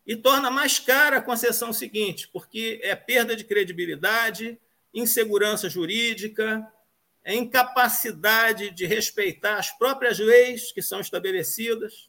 E 0.06 0.16
torna 0.16 0.50
mais 0.50 0.78
cara 0.78 1.18
a 1.18 1.22
concessão 1.22 1.74
seguinte, 1.74 2.26
porque 2.32 2.80
é 2.82 2.96
perda 2.96 3.36
de 3.36 3.44
credibilidade, 3.44 4.58
insegurança 4.94 5.68
jurídica, 5.68 6.66
é 7.22 7.34
incapacidade 7.34 8.70
de 8.70 8.86
respeitar 8.86 9.58
as 9.58 9.70
próprias 9.70 10.18
leis 10.18 10.72
que 10.72 10.80
são 10.80 11.00
estabelecidas. 11.00 12.08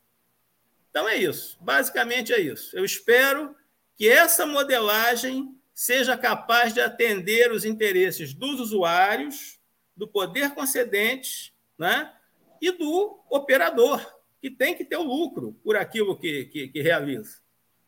Então 0.90 1.06
é 1.06 1.18
isso, 1.18 1.58
basicamente 1.60 2.32
é 2.32 2.40
isso. 2.40 2.74
Eu 2.78 2.86
espero 2.86 3.54
que 3.98 4.08
essa 4.08 4.46
modelagem 4.46 5.54
seja 5.78 6.18
capaz 6.18 6.74
de 6.74 6.82
atender 6.82 7.52
os 7.52 7.64
interesses 7.64 8.34
dos 8.34 8.60
usuários, 8.60 9.60
do 9.96 10.08
poder 10.08 10.56
concedente 10.56 11.54
né, 11.78 12.12
e 12.60 12.72
do 12.72 13.24
operador, 13.30 14.04
que 14.42 14.50
tem 14.50 14.74
que 14.74 14.84
ter 14.84 14.98
o 14.98 15.04
lucro 15.04 15.54
por 15.64 15.76
aquilo 15.76 16.18
que, 16.18 16.46
que, 16.46 16.70
que 16.70 16.82
realiza. 16.82 17.38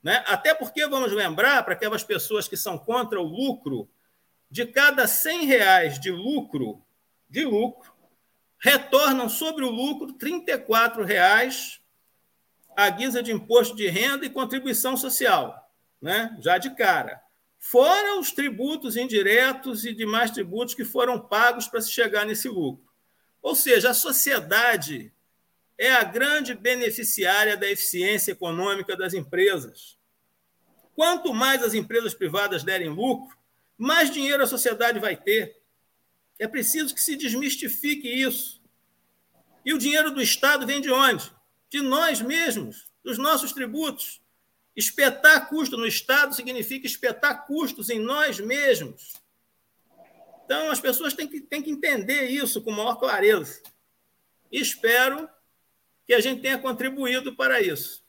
Né? 0.04 0.24
Até 0.28 0.54
porque, 0.54 0.86
vamos 0.86 1.12
lembrar, 1.12 1.64
para 1.64 1.74
aquelas 1.74 2.04
pessoas 2.04 2.48
que 2.48 2.56
são 2.56 2.78
contra 2.78 3.20
o 3.20 3.24
lucro, 3.24 3.90
de 4.52 4.68
cada 4.68 5.08
100 5.08 5.46
reais 5.48 6.00
de 6.00 6.12
lucro 6.12 6.86
de 7.28 7.44
lucro, 7.44 7.92
retornam 8.60 9.28
sobre 9.28 9.66
o 9.66 9.72
lucro 9.72 10.16
R$ 10.22 10.44
34,00 10.46 11.80
a 12.78 12.88
guisa 12.92 13.24
de 13.24 13.32
imposto 13.32 13.76
de 13.76 13.88
renda 13.88 14.28
e 14.28 14.30
contribuição 14.30 14.96
social, 14.96 15.74
né? 16.00 16.38
já 16.40 16.60
de 16.60 16.70
cara. 16.76 17.28
Fora 17.60 18.18
os 18.18 18.32
tributos 18.32 18.96
indiretos 18.96 19.84
e 19.86 19.94
demais 19.94 20.32
tributos 20.32 20.74
que 20.74 20.86
foram 20.86 21.20
pagos 21.20 21.68
para 21.68 21.82
se 21.82 21.92
chegar 21.92 22.26
nesse 22.26 22.48
lucro. 22.48 22.90
Ou 23.42 23.54
seja, 23.54 23.90
a 23.90 23.94
sociedade 23.94 25.14
é 25.78 25.92
a 25.92 26.04
grande 26.04 26.54
beneficiária 26.54 27.56
da 27.56 27.70
eficiência 27.70 28.32
econômica 28.32 28.96
das 28.96 29.14
empresas. 29.14 29.98
Quanto 30.96 31.34
mais 31.34 31.62
as 31.62 31.74
empresas 31.74 32.14
privadas 32.14 32.64
derem 32.64 32.90
lucro, 32.90 33.38
mais 33.78 34.12
dinheiro 34.12 34.44
a 34.44 34.48
sociedade 34.48 35.00
vai 35.00 35.16
ter. 35.16 35.62
É 36.38 36.48
preciso 36.48 36.94
que 36.94 37.02
se 37.02 37.16
desmistifique 37.16 38.08
isso. 38.08 38.62
E 39.66 39.74
o 39.74 39.78
dinheiro 39.78 40.12
do 40.12 40.22
Estado 40.22 40.66
vem 40.66 40.82
de 40.82 40.92
onde? 40.92 41.32
De 41.70 41.82
nós 41.82 42.22
mesmos, 42.22 42.88
dos 43.04 43.18
nossos 43.18 43.54
tributos. 43.54 44.22
Espetar 44.76 45.50
custo 45.50 45.76
no 45.78 45.86
Estado 45.86 46.34
significa 46.34 46.88
espetar 46.88 47.46
custos 47.46 47.90
em 47.90 48.00
nós 48.00 48.40
mesmos. 48.40 49.14
Então, 50.46 50.72
as 50.72 50.80
pessoas 50.80 51.14
têm 51.14 51.28
que, 51.28 51.42
têm 51.42 51.62
que 51.62 51.70
entender 51.70 52.24
isso 52.24 52.62
com 52.64 52.72
maior 52.72 52.96
clareza. 52.96 53.62
E 54.52 54.60
espero 54.60 55.30
que 56.08 56.14
a 56.14 56.20
gente 56.20 56.42
tenha 56.42 56.58
contribuído 56.58 57.36
para 57.36 57.62
isso. 57.62 58.04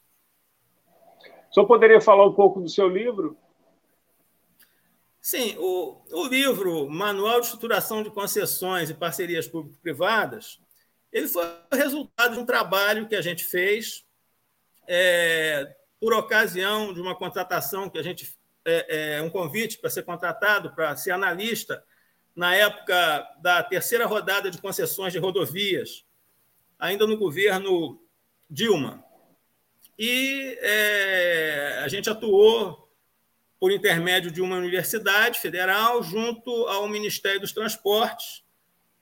O 1.50 1.54
senhor 1.54 1.66
poderia 1.66 2.00
falar 2.00 2.26
um 2.26 2.32
pouco 2.32 2.60
do 2.60 2.68
seu 2.68 2.88
livro? 2.88 3.36
Sim, 5.20 5.54
o, 5.58 6.00
o 6.12 6.26
livro 6.26 6.88
Manual 6.88 7.40
de 7.40 7.46
Estruturação 7.46 8.02
de 8.02 8.10
Concessões 8.10 8.88
e 8.88 8.94
Parcerias 8.94 9.46
Público-Privadas, 9.46 10.58
ele 11.12 11.28
foi 11.28 11.44
resultado 11.72 12.34
de 12.34 12.40
um 12.40 12.46
trabalho 12.46 13.06
que 13.06 13.14
a 13.14 13.20
gente 13.20 13.44
fez 13.44 14.06
é, 14.88 15.76
por 16.00 16.14
ocasião 16.14 16.94
de 16.94 17.00
uma 17.00 17.14
contratação 17.14 17.90
que 17.90 17.98
a 17.98 18.02
gente 18.02 18.34
é, 18.64 19.16
é, 19.16 19.22
um 19.22 19.30
convite 19.30 19.78
para 19.78 19.90
ser 19.90 20.02
contratado 20.02 20.74
para 20.74 20.96
ser 20.96 21.10
analista 21.10 21.84
na 22.34 22.54
época 22.54 23.28
da 23.42 23.62
terceira 23.62 24.06
rodada 24.06 24.50
de 24.50 24.58
concessões 24.58 25.12
de 25.12 25.18
rodovias, 25.18 26.04
ainda 26.78 27.06
no 27.06 27.16
governo 27.16 28.00
Dilma. 28.48 29.04
E 29.98 30.58
é, 30.60 31.80
a 31.84 31.88
gente 31.88 32.08
atuou 32.08 32.90
por 33.58 33.70
intermédio 33.70 34.30
de 34.30 34.40
uma 34.40 34.56
universidade 34.56 35.38
federal 35.38 36.02
junto 36.02 36.50
ao 36.66 36.88
Ministério 36.88 37.40
dos 37.40 37.52
Transportes. 37.52 38.42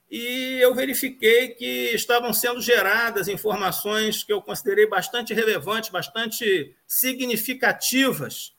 E 0.09 0.57
eu 0.59 0.73
verifiquei 0.73 1.49
que 1.49 1.93
estavam 1.93 2.33
sendo 2.33 2.61
geradas 2.61 3.27
informações 3.27 4.23
que 4.23 4.33
eu 4.33 4.41
considerei 4.41 4.87
bastante 4.87 5.33
relevantes, 5.33 5.89
bastante 5.89 6.75
significativas, 6.87 8.55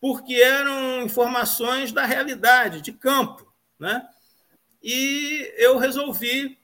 porque 0.00 0.34
eram 0.34 1.02
informações 1.02 1.90
da 1.90 2.04
realidade, 2.04 2.82
de 2.82 2.92
campo. 2.92 3.50
Né? 3.78 4.06
E 4.82 5.52
eu 5.56 5.78
resolvi 5.78 6.58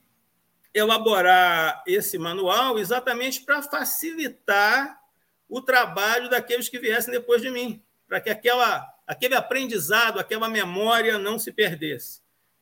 elaborar 0.75 1.83
esse 1.87 2.19
manual 2.19 2.79
exatamente 2.79 3.41
para 3.43 3.63
facilitar 3.63 5.01
o 5.49 5.63
trabalho 5.63 6.29
daqueles 6.29 6.69
que 6.69 6.79
viessem 6.79 7.13
depois 7.13 7.41
de 7.41 7.49
mim 7.51 7.83
para 8.07 8.21
que 8.21 8.31
aquela, 8.31 8.87
aquele 9.07 9.35
aprendizado, 9.35 10.19
aquela 10.19 10.49
memória 10.49 11.19
não 11.19 11.39
se 11.39 11.53
perdesse. 11.53 12.21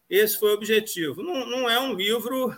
Esse 0.08 0.38
foi 0.38 0.50
o 0.50 0.54
objetivo. 0.54 1.22
Não, 1.22 1.46
não 1.46 1.70
é 1.70 1.78
um 1.80 1.94
livro 1.94 2.54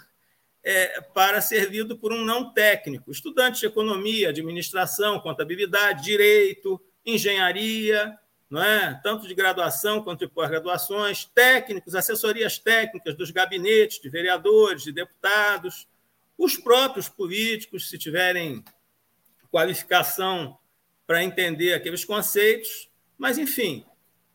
é, 0.63 1.01
para 1.01 1.41
ser 1.41 1.71
lido 1.71 1.97
por 1.97 2.13
um 2.13 2.25
não 2.25 2.53
técnico. 2.53 3.11
Estudantes 3.11 3.61
de 3.61 3.67
economia, 3.67 4.31
administração, 4.31 5.21
contabilidade, 5.21 6.03
direito, 6.03 6.81
engenharia, 7.05 8.19
não 8.51 8.63
é? 8.63 9.01
tanto 9.03 9.27
de 9.29 9.35
graduação 9.35 10.03
quanto 10.03 10.27
de 10.27 10.33
pós-graduações, 10.33 11.25
técnicos, 11.25 11.95
assessorias 11.95 12.59
técnicas 12.59 13.15
dos 13.15 13.31
gabinetes 13.31 14.01
de 14.01 14.09
vereadores, 14.09 14.83
de 14.83 14.93
deputados, 14.93 15.89
os 16.37 16.57
próprios 16.57 17.09
políticos, 17.09 17.89
se 17.89 17.97
tiverem 17.97 18.65
qualificação 19.51 20.59
para 21.07 21.23
entender 21.23 21.73
aqueles 21.73 22.05
conceitos, 22.05 22.91
mas, 23.17 23.39
enfim, 23.39 23.87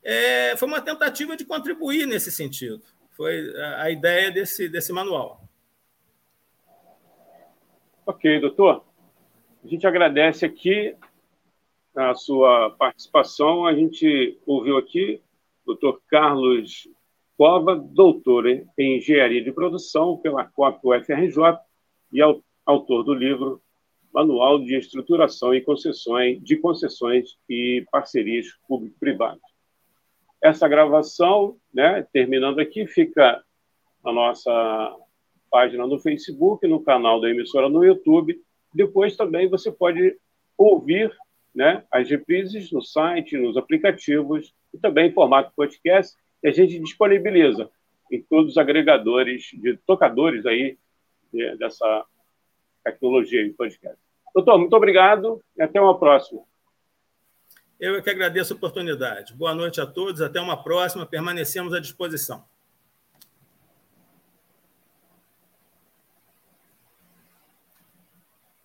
é, 0.01 0.55
foi 0.57 0.67
uma 0.67 0.81
tentativa 0.81 1.35
de 1.35 1.45
contribuir 1.45 2.07
nesse 2.07 2.31
sentido. 2.31 2.81
Foi 3.21 3.55
a, 3.55 3.91
ideia 3.91 4.31
desse, 4.31 4.67
desse 4.67 4.91
manual. 4.91 5.47
Ok, 8.03 8.39
doutor. 8.39 8.83
A 9.63 9.67
gente 9.67 9.85
agradece 9.85 10.43
aqui 10.43 10.95
a 11.95 12.15
sua 12.15 12.71
participação. 12.71 13.67
A 13.67 13.75
gente 13.75 14.39
ouviu 14.43 14.75
aqui 14.75 15.21
o 15.63 15.67
doutor 15.67 16.01
Carlos 16.07 16.89
Cova, 17.37 17.75
doutor 17.75 18.47
em 18.47 18.97
Engenharia 18.97 19.43
de 19.43 19.51
Produção 19.51 20.17
pela 20.17 20.43
COP 20.43 20.79
UFRJ 20.83 21.59
e 22.11 22.21
autor 22.65 23.03
do 23.03 23.13
livro 23.13 23.61
Manual 24.11 24.63
de 24.63 24.75
Estruturação 24.75 25.53
e 25.53 25.61
Concessões 25.61 26.41
de 26.41 26.57
Concessões 26.57 27.37
e 27.47 27.85
Parcerias 27.91 28.47
Público-Privadas. 28.67 29.50
Essa 30.41 30.67
gravação, 30.67 31.57
né, 31.73 32.05
terminando 32.11 32.59
aqui, 32.59 32.87
fica 32.87 33.43
na 34.03 34.11
nossa 34.11 34.95
página 35.49 35.85
no 35.85 35.99
Facebook, 35.99 36.65
no 36.67 36.81
canal 36.81 37.19
da 37.21 37.29
emissora 37.29 37.69
no 37.69 37.83
YouTube. 37.83 38.41
Depois 38.73 39.15
também 39.15 39.47
você 39.47 39.71
pode 39.71 40.17
ouvir 40.57 41.15
né, 41.53 41.83
as 41.91 42.09
reprises 42.09 42.71
no 42.71 42.81
site, 42.81 43.37
nos 43.37 43.57
aplicativos 43.57 44.53
e 44.73 44.77
também 44.77 45.09
em 45.09 45.13
formato 45.13 45.51
podcast. 45.55 46.15
E 46.41 46.47
a 46.47 46.51
gente 46.51 46.79
disponibiliza 46.79 47.69
em 48.11 48.21
todos 48.21 48.51
os 48.51 48.57
agregadores 48.57 49.49
de 49.53 49.77
tocadores 49.85 50.45
aí 50.45 50.77
né, 51.33 51.55
dessa 51.57 52.05
tecnologia 52.83 53.43
de 53.43 53.51
podcast. 53.51 53.97
Doutor, 54.33 54.57
muito 54.57 54.75
obrigado 54.75 55.41
e 55.57 55.61
até 55.61 55.79
uma 55.79 55.99
próxima. 55.99 56.41
Eu 57.81 57.95
é 57.95 58.01
que 58.01 58.11
agradeço 58.11 58.53
a 58.53 58.55
oportunidade. 58.55 59.33
Boa 59.33 59.55
noite 59.55 59.81
a 59.81 59.87
todos, 59.87 60.21
até 60.21 60.39
uma 60.39 60.55
próxima, 60.55 61.03
permanecemos 61.03 61.73
à 61.73 61.79
disposição. 61.79 62.45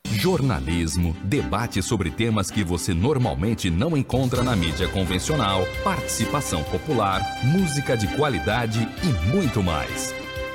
Jornalismo, 0.05 1.17
debate 1.25 1.83
sobre 1.83 2.11
temas 2.11 2.51
que 2.51 2.63
você 2.63 2.93
normalmente 2.93 3.71
não 3.71 3.97
encontra 3.97 4.43
na 4.43 4.55
mídia 4.55 4.87
convencional, 4.89 5.63
participação 5.83 6.63
popular, 6.65 7.23
música 7.43 7.97
de 7.97 8.07
qualidade 8.17 8.81
e 9.03 9.35
muito 9.35 9.63
mais. 9.63 10.15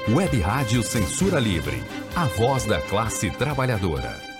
Web 0.09 0.39
Rádio 0.39 0.83
Censura 0.83 1.39
Livre, 1.39 1.81
a 2.15 2.25
voz 2.25 2.65
da 2.65 2.79
classe 2.81 3.31
trabalhadora. 3.31 4.30